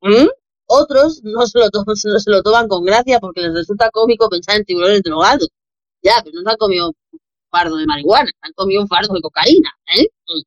¿Mm? 0.00 0.28
Otros 0.66 1.22
no 1.24 1.46
se, 1.46 1.58
lo 1.58 1.66
no 1.72 1.94
se 1.96 2.30
lo 2.30 2.42
toman 2.42 2.68
con 2.68 2.84
gracia 2.84 3.20
porque 3.20 3.40
les 3.40 3.54
resulta 3.54 3.90
cómico 3.90 4.28
pensar 4.28 4.56
en 4.56 4.64
tiburones 4.64 5.02
drogados. 5.02 5.48
Ya, 6.02 6.20
pero 6.22 6.36
no 6.36 6.42
se 6.42 6.50
han 6.50 6.56
comido 6.56 6.88
un 6.88 7.20
fardo 7.50 7.76
de 7.76 7.86
marihuana, 7.86 8.26
se 8.26 8.46
han 8.46 8.52
comido 8.52 8.82
un 8.82 8.88
fardo 8.88 9.14
de 9.14 9.20
cocaína. 9.20 9.70
¿eh? 9.96 10.08
Mm. 10.26 10.42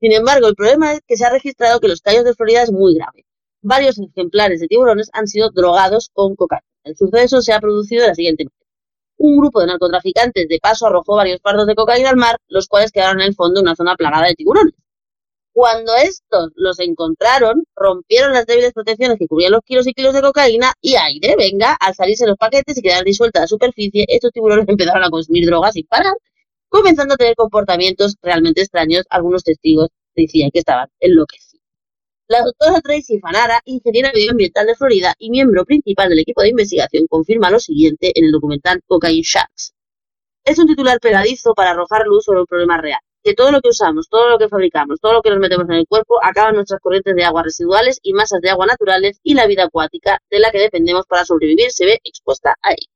Sin 0.00 0.12
embargo, 0.12 0.46
el 0.48 0.54
problema 0.54 0.92
es 0.92 1.00
que 1.06 1.16
se 1.16 1.24
ha 1.24 1.30
registrado 1.30 1.80
que 1.80 1.88
los 1.88 2.00
callos 2.00 2.24
de 2.24 2.34
Florida 2.34 2.62
es 2.62 2.70
muy 2.70 2.94
grave. 2.94 3.24
Varios 3.62 3.98
ejemplares 3.98 4.60
de 4.60 4.68
tiburones 4.68 5.10
han 5.12 5.26
sido 5.26 5.50
drogados 5.50 6.10
con 6.12 6.36
cocaína. 6.36 6.62
El 6.84 6.96
suceso 6.96 7.40
se 7.42 7.52
ha 7.52 7.60
producido 7.60 8.02
de 8.02 8.08
la 8.08 8.14
siguiente 8.14 8.44
manera. 8.44 8.64
Un 9.16 9.38
grupo 9.38 9.60
de 9.60 9.66
narcotraficantes 9.68 10.48
de 10.48 10.58
paso 10.60 10.86
arrojó 10.86 11.16
varios 11.16 11.40
fardos 11.40 11.66
de 11.66 11.74
cocaína 11.74 12.10
al 12.10 12.16
mar, 12.16 12.36
los 12.48 12.68
cuales 12.68 12.92
quedaron 12.92 13.20
en 13.20 13.28
el 13.28 13.34
fondo 13.34 13.60
de 13.60 13.62
una 13.62 13.74
zona 13.74 13.96
plagada 13.96 14.26
de 14.26 14.34
tiburones. 14.34 14.74
Cuando 15.54 15.94
estos 15.94 16.50
los 16.56 16.80
encontraron, 16.80 17.62
rompieron 17.76 18.32
las 18.32 18.44
débiles 18.44 18.72
protecciones 18.72 19.16
que 19.20 19.28
cubrían 19.28 19.52
los 19.52 19.60
kilos 19.64 19.86
y 19.86 19.94
kilos 19.94 20.12
de 20.12 20.20
cocaína 20.20 20.72
y 20.80 20.96
aire, 20.96 21.36
venga, 21.38 21.76
al 21.78 21.94
salirse 21.94 22.26
los 22.26 22.36
paquetes 22.36 22.76
y 22.76 22.82
quedar 22.82 23.04
disuelta 23.04 23.38
la 23.38 23.46
superficie, 23.46 24.04
estos 24.08 24.32
tiburones 24.32 24.66
empezaron 24.68 25.04
a 25.04 25.10
consumir 25.10 25.46
drogas 25.46 25.74
sin 25.74 25.86
parar, 25.86 26.14
comenzando 26.68 27.14
a 27.14 27.16
tener 27.16 27.36
comportamientos 27.36 28.16
realmente 28.20 28.62
extraños. 28.62 29.04
Algunos 29.10 29.44
testigos 29.44 29.90
decían 30.16 30.50
que 30.52 30.58
estaban 30.58 30.88
enloquecidos. 30.98 31.62
La 32.26 32.42
doctora 32.42 32.80
Tracy 32.80 33.20
Fanara, 33.20 33.60
ingeniera 33.64 34.10
medioambiental 34.12 34.66
de 34.66 34.74
Florida 34.74 35.14
y 35.18 35.30
miembro 35.30 35.64
principal 35.64 36.08
del 36.08 36.18
equipo 36.18 36.42
de 36.42 36.48
investigación, 36.48 37.06
confirma 37.06 37.50
lo 37.50 37.60
siguiente 37.60 38.10
en 38.18 38.24
el 38.24 38.32
documental 38.32 38.80
Cocaine 38.88 39.22
Sharks. 39.22 39.72
Es 40.44 40.58
un 40.58 40.66
titular 40.66 40.98
pegadizo 40.98 41.54
para 41.54 41.70
arrojar 41.70 42.06
luz 42.06 42.24
sobre 42.24 42.40
un 42.40 42.46
problema 42.46 42.80
real 42.80 43.00
que 43.24 43.34
todo 43.34 43.50
lo 43.50 43.62
que 43.62 43.70
usamos, 43.70 44.08
todo 44.10 44.28
lo 44.28 44.38
que 44.38 44.50
fabricamos, 44.50 45.00
todo 45.00 45.14
lo 45.14 45.22
que 45.22 45.30
nos 45.30 45.38
metemos 45.38 45.66
en 45.70 45.76
el 45.76 45.86
cuerpo 45.86 46.22
acaba 46.22 46.50
en 46.50 46.56
nuestras 46.56 46.78
corrientes 46.80 47.16
de 47.16 47.24
agua 47.24 47.42
residuales 47.42 47.98
y 48.02 48.12
masas 48.12 48.42
de 48.42 48.50
agua 48.50 48.66
naturales 48.66 49.18
y 49.22 49.32
la 49.32 49.46
vida 49.46 49.64
acuática 49.64 50.20
de 50.30 50.40
la 50.40 50.50
que 50.50 50.58
dependemos 50.58 51.06
para 51.06 51.24
sobrevivir 51.24 51.70
se 51.70 51.86
ve 51.86 52.00
expuesta 52.04 52.54
a 52.60 52.72
ello. 52.72 52.92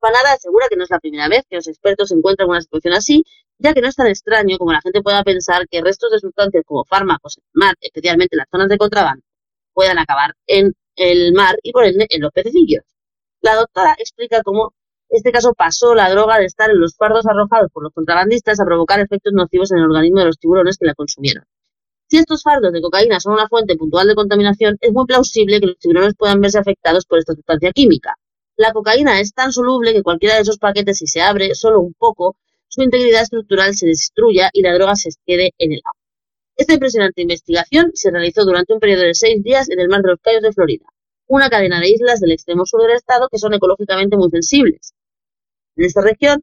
Panada 0.00 0.32
asegura 0.32 0.66
que 0.68 0.74
no 0.74 0.82
es 0.82 0.90
la 0.90 0.98
primera 0.98 1.28
vez 1.28 1.44
que 1.48 1.54
los 1.54 1.68
expertos 1.68 2.10
encuentran 2.10 2.46
en 2.46 2.50
una 2.50 2.60
situación 2.60 2.92
así, 2.94 3.22
ya 3.58 3.72
que 3.72 3.80
no 3.80 3.86
es 3.86 3.94
tan 3.94 4.08
extraño 4.08 4.58
como 4.58 4.72
la 4.72 4.80
gente 4.80 5.00
pueda 5.00 5.22
pensar 5.22 5.68
que 5.68 5.80
restos 5.80 6.10
de 6.10 6.18
sustancias 6.18 6.64
como 6.66 6.84
fármacos 6.84 7.38
en 7.38 7.44
el 7.44 7.66
mar, 7.66 7.74
especialmente 7.80 8.34
en 8.34 8.38
las 8.38 8.48
zonas 8.50 8.68
de 8.68 8.78
contrabando, 8.78 9.24
puedan 9.72 10.00
acabar 10.00 10.34
en 10.48 10.74
el 10.96 11.32
mar 11.34 11.56
y 11.62 11.70
por 11.70 11.84
ende 11.84 12.06
en 12.10 12.20
los 12.20 12.32
pececillos. 12.32 12.82
La 13.40 13.54
doctora 13.54 13.94
explica 13.96 14.42
cómo 14.42 14.74
este 15.12 15.30
caso 15.30 15.52
pasó 15.52 15.94
la 15.94 16.08
droga 16.08 16.38
de 16.38 16.46
estar 16.46 16.70
en 16.70 16.80
los 16.80 16.96
fardos 16.96 17.26
arrojados 17.26 17.70
por 17.70 17.82
los 17.82 17.92
contrabandistas 17.92 18.58
a 18.60 18.64
provocar 18.64 18.98
efectos 18.98 19.34
nocivos 19.34 19.70
en 19.70 19.78
el 19.78 19.84
organismo 19.84 20.20
de 20.20 20.26
los 20.26 20.38
tiburones 20.38 20.78
que 20.78 20.86
la 20.86 20.94
consumieron. 20.94 21.44
Si 22.08 22.16
estos 22.16 22.42
fardos 22.42 22.72
de 22.72 22.80
cocaína 22.80 23.20
son 23.20 23.34
una 23.34 23.46
fuente 23.46 23.76
puntual 23.76 24.08
de 24.08 24.14
contaminación, 24.14 24.78
es 24.80 24.92
muy 24.92 25.04
plausible 25.04 25.60
que 25.60 25.66
los 25.66 25.78
tiburones 25.78 26.14
puedan 26.16 26.40
verse 26.40 26.58
afectados 26.58 27.04
por 27.04 27.18
esta 27.18 27.34
sustancia 27.34 27.72
química. 27.72 28.16
La 28.56 28.72
cocaína 28.72 29.20
es 29.20 29.34
tan 29.34 29.52
soluble 29.52 29.92
que 29.92 30.02
cualquiera 30.02 30.36
de 30.36 30.42
esos 30.42 30.58
paquetes, 30.58 30.98
si 30.98 31.06
se 31.06 31.20
abre 31.20 31.54
solo 31.54 31.80
un 31.80 31.92
poco, 31.92 32.36
su 32.68 32.82
integridad 32.82 33.22
estructural 33.22 33.74
se 33.74 33.86
destruya 33.86 34.48
y 34.52 34.62
la 34.62 34.72
droga 34.72 34.96
se 34.96 35.10
quede 35.26 35.52
en 35.58 35.72
el 35.72 35.80
agua. 35.84 36.00
Esta 36.56 36.72
impresionante 36.72 37.20
investigación 37.20 37.90
se 37.92 38.10
realizó 38.10 38.46
durante 38.46 38.72
un 38.72 38.80
periodo 38.80 39.02
de 39.02 39.14
seis 39.14 39.42
días 39.42 39.68
en 39.68 39.78
el 39.78 39.88
mar 39.88 40.00
de 40.00 40.10
los 40.10 40.20
Cayos 40.22 40.42
de 40.42 40.52
Florida, 40.52 40.86
una 41.26 41.50
cadena 41.50 41.80
de 41.80 41.90
islas 41.90 42.20
del 42.20 42.32
extremo 42.32 42.64
sur 42.64 42.82
del 42.82 42.96
estado 42.96 43.28
que 43.30 43.38
son 43.38 43.52
ecológicamente 43.54 44.16
muy 44.16 44.30
sensibles. 44.30 44.94
En 45.76 45.84
esta 45.84 46.02
región, 46.02 46.42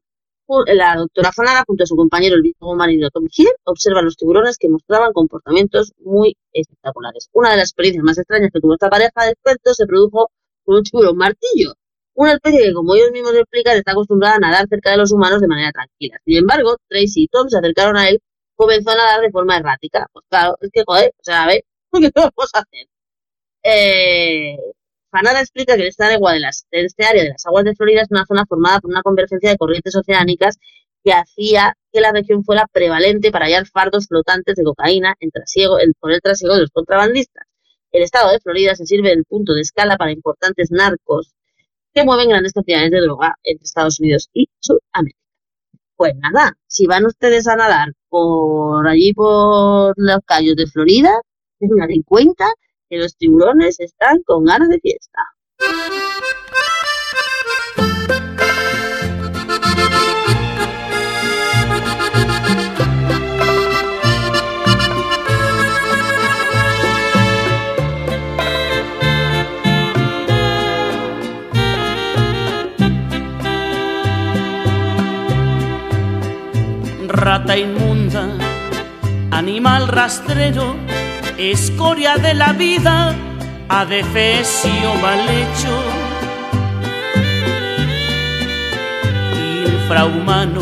la 0.66 0.96
doctora 0.96 1.32
Fanara, 1.32 1.64
junto 1.66 1.84
a 1.84 1.86
su 1.86 1.96
compañero 1.96 2.36
el 2.36 2.42
viejo 2.42 2.74
marido 2.74 3.08
Tom 3.10 3.28
Hill, 3.30 3.48
observan 3.64 4.04
los 4.04 4.16
tiburones 4.16 4.58
que 4.58 4.68
mostraban 4.68 5.12
comportamientos 5.12 5.92
muy 5.98 6.36
espectaculares. 6.52 7.28
Una 7.32 7.50
de 7.52 7.58
las 7.58 7.68
experiencias 7.68 8.04
más 8.04 8.18
extrañas 8.18 8.50
que 8.52 8.60
tuvo 8.60 8.74
esta 8.74 8.90
pareja 8.90 9.24
de 9.24 9.30
expertos 9.30 9.76
se 9.76 9.86
produjo 9.86 10.30
con 10.64 10.76
un 10.76 10.82
tiburón 10.82 11.16
martillo, 11.16 11.74
una 12.14 12.32
especie 12.34 12.62
que, 12.64 12.72
como 12.74 12.94
ellos 12.94 13.12
mismos 13.12 13.34
explican, 13.34 13.76
está 13.76 13.92
acostumbrada 13.92 14.36
a 14.36 14.38
nadar 14.40 14.66
cerca 14.68 14.90
de 14.90 14.98
los 14.98 15.12
humanos 15.12 15.40
de 15.40 15.48
manera 15.48 15.72
tranquila. 15.72 16.18
Sin 16.24 16.36
embargo, 16.36 16.76
Tracy 16.88 17.22
y 17.24 17.28
Tom 17.28 17.48
se 17.48 17.58
acercaron 17.58 17.96
a 17.96 18.08
él, 18.08 18.20
comenzó 18.56 18.90
a 18.90 18.96
nadar 18.96 19.20
de 19.22 19.30
forma 19.30 19.56
errática. 19.56 20.06
Pues 20.12 20.24
claro, 20.28 20.56
es 20.60 20.70
que, 20.72 20.82
joder, 20.86 21.12
o 21.18 21.22
sea, 21.24 21.44
a 21.44 21.46
ver, 21.46 21.64
¿qué 21.92 22.10
vamos 22.14 22.50
a 22.54 22.58
hacer? 22.60 22.86
Eh, 23.62 24.56
Fanada 25.10 25.40
explica 25.40 25.76
que 25.76 25.86
esta 25.88 26.06
agua 26.06 26.32
de, 26.32 26.40
las, 26.40 26.66
de 26.70 26.84
este 26.84 27.04
área 27.04 27.24
de 27.24 27.30
las 27.30 27.44
aguas 27.46 27.64
de 27.64 27.74
Florida 27.74 28.02
es 28.02 28.10
una 28.10 28.24
zona 28.26 28.46
formada 28.46 28.80
por 28.80 28.90
una 28.90 29.02
convergencia 29.02 29.50
de 29.50 29.56
corrientes 29.56 29.96
oceánicas 29.96 30.56
que 31.02 31.12
hacía 31.12 31.76
que 31.92 32.00
la 32.00 32.12
región 32.12 32.44
fuera 32.44 32.66
prevalente 32.72 33.32
para 33.32 33.46
hallar 33.46 33.66
fardos 33.66 34.06
flotantes 34.06 34.54
de 34.56 34.62
cocaína 34.62 35.16
en 35.18 35.30
trasiego, 35.30 35.78
por 35.98 36.12
el 36.12 36.20
trasiego 36.20 36.54
de 36.54 36.60
los 36.60 36.70
contrabandistas. 36.70 37.44
El 37.90 38.02
estado 38.02 38.30
de 38.30 38.38
Florida 38.38 38.76
se 38.76 38.86
sirve 38.86 39.08
del 39.08 39.24
punto 39.24 39.52
de 39.54 39.62
escala 39.62 39.96
para 39.96 40.12
importantes 40.12 40.70
narcos 40.70 41.34
que 41.92 42.04
mueven 42.04 42.28
grandes 42.28 42.52
cantidades 42.52 42.92
de 42.92 43.00
droga 43.00 43.34
entre 43.42 43.64
Estados 43.64 43.98
Unidos 43.98 44.28
y 44.32 44.48
Sudamérica. 44.60 45.18
Pues 45.96 46.14
nada, 46.16 46.56
si 46.66 46.86
van 46.86 47.04
ustedes 47.04 47.48
a 47.48 47.56
nadar 47.56 47.92
por 48.08 48.86
allí 48.86 49.12
por 49.12 49.94
los 49.96 50.20
callos 50.24 50.56
de 50.56 50.66
Florida, 50.66 51.20
tengan 51.58 51.90
en 51.90 52.02
cuenta 52.02 52.46
que 52.90 52.98
los 52.98 53.16
tiburones 53.16 53.78
están 53.78 54.20
con 54.24 54.44
ganas 54.44 54.68
de 54.68 54.80
fiesta. 54.80 55.20
Rata 77.06 77.56
inmunda, 77.56 78.28
animal 79.30 79.86
rastrero, 79.86 80.74
escoria 81.40 82.16
de 82.16 82.34
la 82.34 82.52
vida, 82.52 83.14
adefesio 83.68 84.94
mal 84.96 85.20
hecho. 85.20 85.82
Infrahumano, 89.66 90.60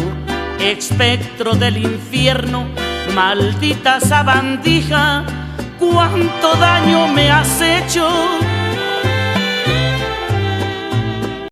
espectro 0.61 1.57
del 1.57 1.79
infierno, 1.79 2.69
maldita 3.13 3.99
sabandija, 4.01 5.25
cuánto 5.81 6.55
daño 6.55 7.09
me 7.09 7.29
has 7.29 7.61
hecho. 7.61 8.09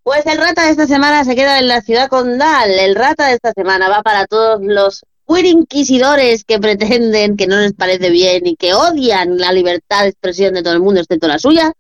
Pues 0.05 0.25
el 0.27 0.39
rata 0.39 0.67
de 0.67 0.71
esta 0.71 0.87
semana 0.87 1.25
se 1.25 1.35
queda 1.35 1.59
en 1.59 1.67
la 1.67 1.81
ciudad 1.81 2.09
condal. 2.09 2.71
El 2.71 2.95
rata 2.95 3.27
de 3.27 3.35
esta 3.35 3.53
semana 3.53 3.89
va 3.89 4.05
para 4.05 4.27
todos 4.27 4.61
los 4.63 5.05
queer 5.27 5.47
inquisidores 5.47 6.45
que 6.45 6.59
pretenden 6.61 7.37
que 7.37 7.47
no 7.47 7.57
les 7.57 7.73
parece 7.73 8.11
bien 8.11 8.47
y 8.47 8.57
que 8.57 8.75
odian 8.75 9.39
la 9.39 9.53
libertad 9.53 10.03
de 10.03 10.11
expresión 10.11 10.55
de 10.55 10.63
todo 10.63 10.75
el 10.75 10.81
mundo 10.81 11.01
excepto 11.01 11.29
la 11.29 11.39
suya 11.39 11.73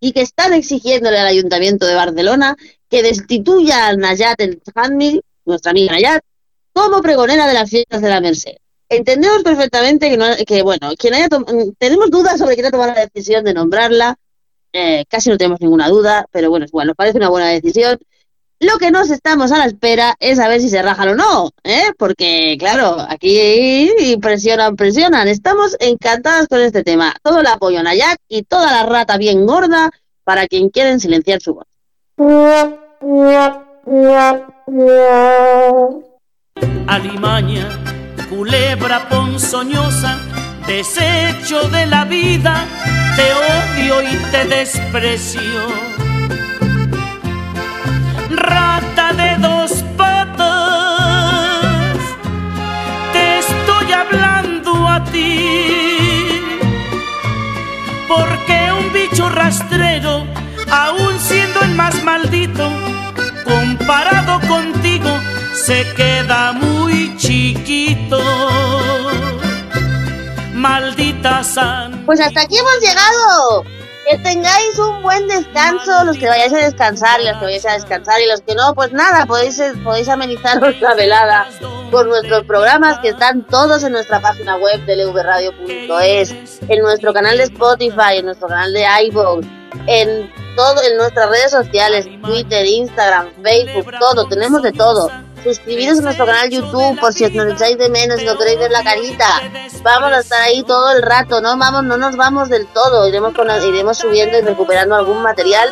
y 0.00 0.12
que 0.12 0.22
están 0.22 0.52
exigiéndole 0.52 1.18
al 1.18 1.26
Ayuntamiento 1.26 1.86
de 1.86 1.94
Barcelona 1.94 2.56
que 2.88 3.02
destituya 3.02 3.88
a 3.88 3.96
Nayat 3.96 4.40
el 4.40 4.62
Handmil, 4.74 5.22
nuestra 5.44 5.70
amiga 5.70 5.92
Nayat, 5.92 6.22
como 6.72 7.00
pregonera 7.00 7.46
de 7.46 7.54
las 7.54 7.70
fiestas 7.70 8.02
de 8.02 8.08
la 8.08 8.20
Merced. 8.20 8.56
entendemos 8.88 9.42
perfectamente 9.42 10.10
que, 10.10 10.16
no, 10.16 10.26
que 10.46 10.62
bueno, 10.62 10.92
quien 10.98 11.14
haya 11.14 11.28
tenemos 11.78 12.10
dudas 12.10 12.38
sobre 12.38 12.54
quién 12.54 12.66
ha 12.66 12.70
tomado 12.70 12.92
la 12.94 13.00
decisión 13.00 13.44
de 13.44 13.54
nombrarla, 13.54 14.16
eh, 14.72 15.04
casi 15.08 15.30
no 15.30 15.38
tenemos 15.38 15.60
ninguna 15.60 15.88
duda, 15.88 16.26
pero 16.32 16.50
bueno, 16.50 16.66
bueno, 16.72 16.88
nos 16.88 16.96
parece 16.96 17.18
una 17.18 17.28
buena 17.28 17.48
decisión. 17.48 17.98
Lo 18.60 18.78
que 18.78 18.90
nos 18.90 19.10
estamos 19.10 19.52
a 19.52 19.58
la 19.58 19.66
espera 19.66 20.14
es 20.20 20.38
a 20.38 20.48
ver 20.48 20.60
si 20.60 20.68
se 20.68 20.80
rajan 20.82 21.08
o 21.08 21.14
no, 21.14 21.50
¿eh? 21.64 21.90
porque 21.98 22.56
claro, 22.58 22.96
aquí 23.08 23.90
presionan, 24.22 24.76
presionan. 24.76 25.28
Estamos 25.28 25.76
encantadas 25.80 26.46
con 26.48 26.60
este 26.60 26.84
tema. 26.84 27.14
Todo 27.22 27.40
el 27.40 27.46
apoyo 27.46 27.80
a 27.80 27.94
Jack 27.94 28.18
y 28.28 28.42
toda 28.42 28.70
la 28.70 28.84
rata 28.86 29.18
bien 29.18 29.44
gorda 29.44 29.90
para 30.22 30.46
quien 30.46 30.70
quieren 30.70 31.00
silenciar 31.00 31.40
su 31.40 31.54
voz. 31.54 31.66
Alimaña, 36.86 37.68
culebra 38.30 39.08
ponzoñosa, 39.08 40.18
desecho 40.66 41.68
de 41.68 41.86
la 41.86 42.04
vida, 42.04 42.66
te 43.16 43.32
odio 43.34 44.02
y 44.02 44.16
te 44.30 44.44
desprecio 44.46 46.03
rata 48.36 49.12
de 49.12 49.36
dos 49.38 49.84
patas, 49.96 50.36
te 53.12 53.38
estoy 53.38 53.92
hablando 53.92 54.88
a 54.88 55.02
ti, 55.04 56.40
porque 58.08 58.72
un 58.72 58.92
bicho 58.92 59.28
rastrero, 59.28 60.26
aún 60.70 61.18
siendo 61.18 61.60
el 61.62 61.74
más 61.74 62.02
maldito, 62.04 62.70
comparado 63.44 64.40
contigo, 64.48 65.18
se 65.52 65.86
queda 65.94 66.52
muy 66.52 67.16
chiquito. 67.16 68.20
Maldita 70.54 71.44
san. 71.44 72.04
Pues 72.06 72.20
hasta 72.20 72.42
aquí 72.42 72.56
hemos 72.56 72.80
llegado. 72.80 73.64
Que 74.08 74.18
tengáis 74.18 74.78
un 74.78 75.02
buen 75.02 75.26
descanso, 75.28 76.04
los 76.04 76.18
que 76.18 76.28
vayáis 76.28 76.52
a 76.52 76.58
descansar 76.58 77.20
los 77.20 77.38
que 77.38 77.44
vayáis 77.44 77.66
a 77.66 77.72
descansar 77.72 78.20
y 78.20 78.26
los 78.26 78.42
que 78.42 78.54
no, 78.54 78.74
pues 78.74 78.92
nada, 78.92 79.24
podéis, 79.26 79.62
podéis 79.82 80.08
amenizaros 80.08 80.80
la 80.80 80.94
velada 80.94 81.46
con 81.90 82.08
nuestros 82.08 82.44
programas 82.44 82.98
que 82.98 83.08
están 83.08 83.46
todos 83.46 83.82
en 83.82 83.92
nuestra 83.92 84.20
página 84.20 84.56
web 84.56 84.84
de 84.84 84.96
lvradio.es, 84.96 86.60
en 86.68 86.82
nuestro 86.82 87.12
canal 87.14 87.38
de 87.38 87.44
Spotify, 87.44 88.18
en 88.18 88.26
nuestro 88.26 88.48
canal 88.48 88.72
de 88.72 88.84
iVoox, 89.06 89.46
en 89.86 90.30
todo, 90.54 90.82
en 90.82 90.96
nuestras 90.98 91.30
redes 91.30 91.50
sociales, 91.50 92.06
Twitter, 92.22 92.66
Instagram, 92.66 93.30
Facebook, 93.42 93.90
todo, 93.98 94.26
tenemos 94.28 94.62
de 94.62 94.72
todo 94.72 95.10
suscribiros 95.44 95.98
a 95.98 96.02
nuestro 96.02 96.26
canal 96.26 96.50
YouTube 96.50 96.98
por 96.98 97.12
si 97.12 97.24
os 97.24 97.32
nos 97.32 97.52
echáis 97.52 97.78
de 97.78 97.88
menos 97.90 98.20
y 98.20 98.24
no 98.24 98.36
queréis 98.36 98.58
ver 98.58 98.70
la 98.70 98.82
carita. 98.82 99.26
Vamos 99.82 100.12
a 100.12 100.20
estar 100.20 100.40
ahí 100.40 100.62
todo 100.62 100.92
el 100.92 101.02
rato, 101.02 101.40
no 101.40 101.56
vamos, 101.58 101.84
no 101.84 101.98
nos 101.98 102.16
vamos 102.16 102.48
del 102.48 102.66
todo, 102.68 103.06
iremos, 103.06 103.34
con, 103.34 103.48
iremos 103.62 103.98
subiendo 103.98 104.38
y 104.38 104.40
recuperando 104.40 104.96
algún 104.96 105.22
material 105.22 105.68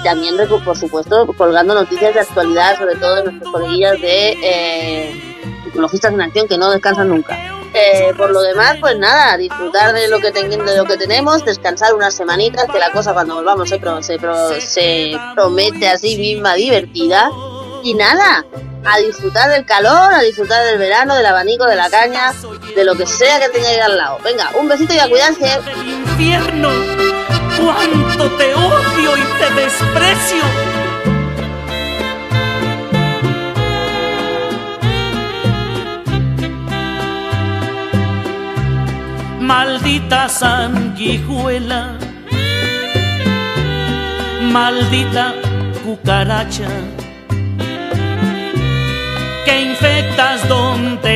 y 0.00 0.04
también, 0.04 0.36
por 0.64 0.76
supuesto, 0.78 1.26
colgando 1.36 1.74
noticias 1.74 2.14
de 2.14 2.20
actualidad, 2.20 2.78
sobre 2.78 2.94
todo 2.96 3.16
de 3.16 3.24
nuestros 3.24 3.52
coleguillas 3.52 4.00
de 4.00 4.30
eh, 4.42 5.36
Ecologistas 5.66 6.12
en 6.12 6.20
Acción 6.20 6.46
que 6.46 6.56
no 6.56 6.70
descansan 6.70 7.08
nunca. 7.08 7.36
Eh, 7.74 8.14
por 8.16 8.30
lo 8.30 8.40
demás, 8.40 8.78
pues 8.80 8.96
nada, 8.98 9.36
disfrutar 9.36 9.92
de 9.92 10.08
lo 10.08 10.18
que 10.20 10.30
de 10.30 10.76
lo 10.76 10.84
que 10.84 10.96
tenemos, 10.96 11.44
descansar 11.44 11.92
unas 11.94 12.14
semanitas, 12.14 12.64
que 12.72 12.78
la 12.78 12.90
cosa 12.90 13.12
cuando 13.12 13.34
volvamos 13.34 13.68
se, 13.68 13.78
se, 14.00 14.60
se 14.60 15.18
promete 15.34 15.88
así 15.88 16.16
misma 16.16 16.54
divertida. 16.54 17.28
Y 17.86 17.94
nada, 17.94 18.44
a 18.84 18.98
disfrutar 18.98 19.48
del 19.48 19.64
calor, 19.64 20.12
a 20.12 20.20
disfrutar 20.20 20.64
del 20.64 20.76
verano, 20.76 21.14
del 21.14 21.24
abanico, 21.24 21.66
de 21.66 21.76
la 21.76 21.88
caña, 21.88 22.32
de 22.74 22.84
lo 22.84 22.96
que 22.96 23.06
sea 23.06 23.38
que 23.38 23.48
tengáis 23.48 23.80
al 23.80 23.96
lado. 23.96 24.18
Venga, 24.24 24.50
un 24.58 24.66
besito 24.66 24.92
y 24.92 24.98
a 24.98 25.08
cuidarse. 25.08 25.48
El 25.70 25.90
infierno, 25.90 26.68
cuánto 27.56 28.28
te 28.38 28.52
odio 28.54 29.16
y 29.16 29.22
te 29.38 29.54
desprecio. 29.54 30.42
Maldita 39.38 40.28
sanguijuela, 40.28 41.96
maldita 44.42 45.34
cucaracha 45.84 46.66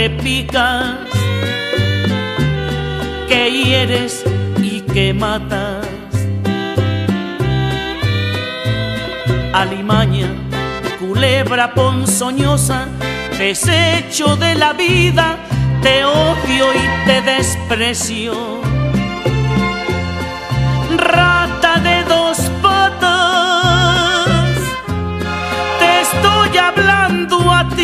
donde 0.00 0.22
picas, 0.22 0.96
que 3.28 3.50
hieres 3.50 4.24
y 4.62 4.80
que 4.80 5.12
matas. 5.12 5.86
Alimaña, 9.52 10.28
culebra 10.98 11.74
ponzoñosa, 11.74 12.86
desecho 13.38 14.36
de 14.36 14.54
la 14.54 14.72
vida, 14.72 15.36
te 15.82 16.04
odio 16.04 16.64
y 16.74 17.06
te 17.06 17.20
desprecio. 17.22 18.32
Rata 20.96 21.78
de 21.80 22.04
dos 22.04 22.38
patas, 22.62 24.56
te 25.78 26.00
estoy 26.00 26.58
hablando 26.58 27.52
a 27.52 27.68
ti. 27.68 27.79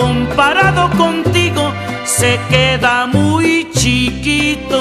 Comparado 0.00 0.90
contigo, 0.96 1.72
se 2.04 2.38
queda 2.50 3.06
muy 3.06 3.66
chiquito. 3.72 4.76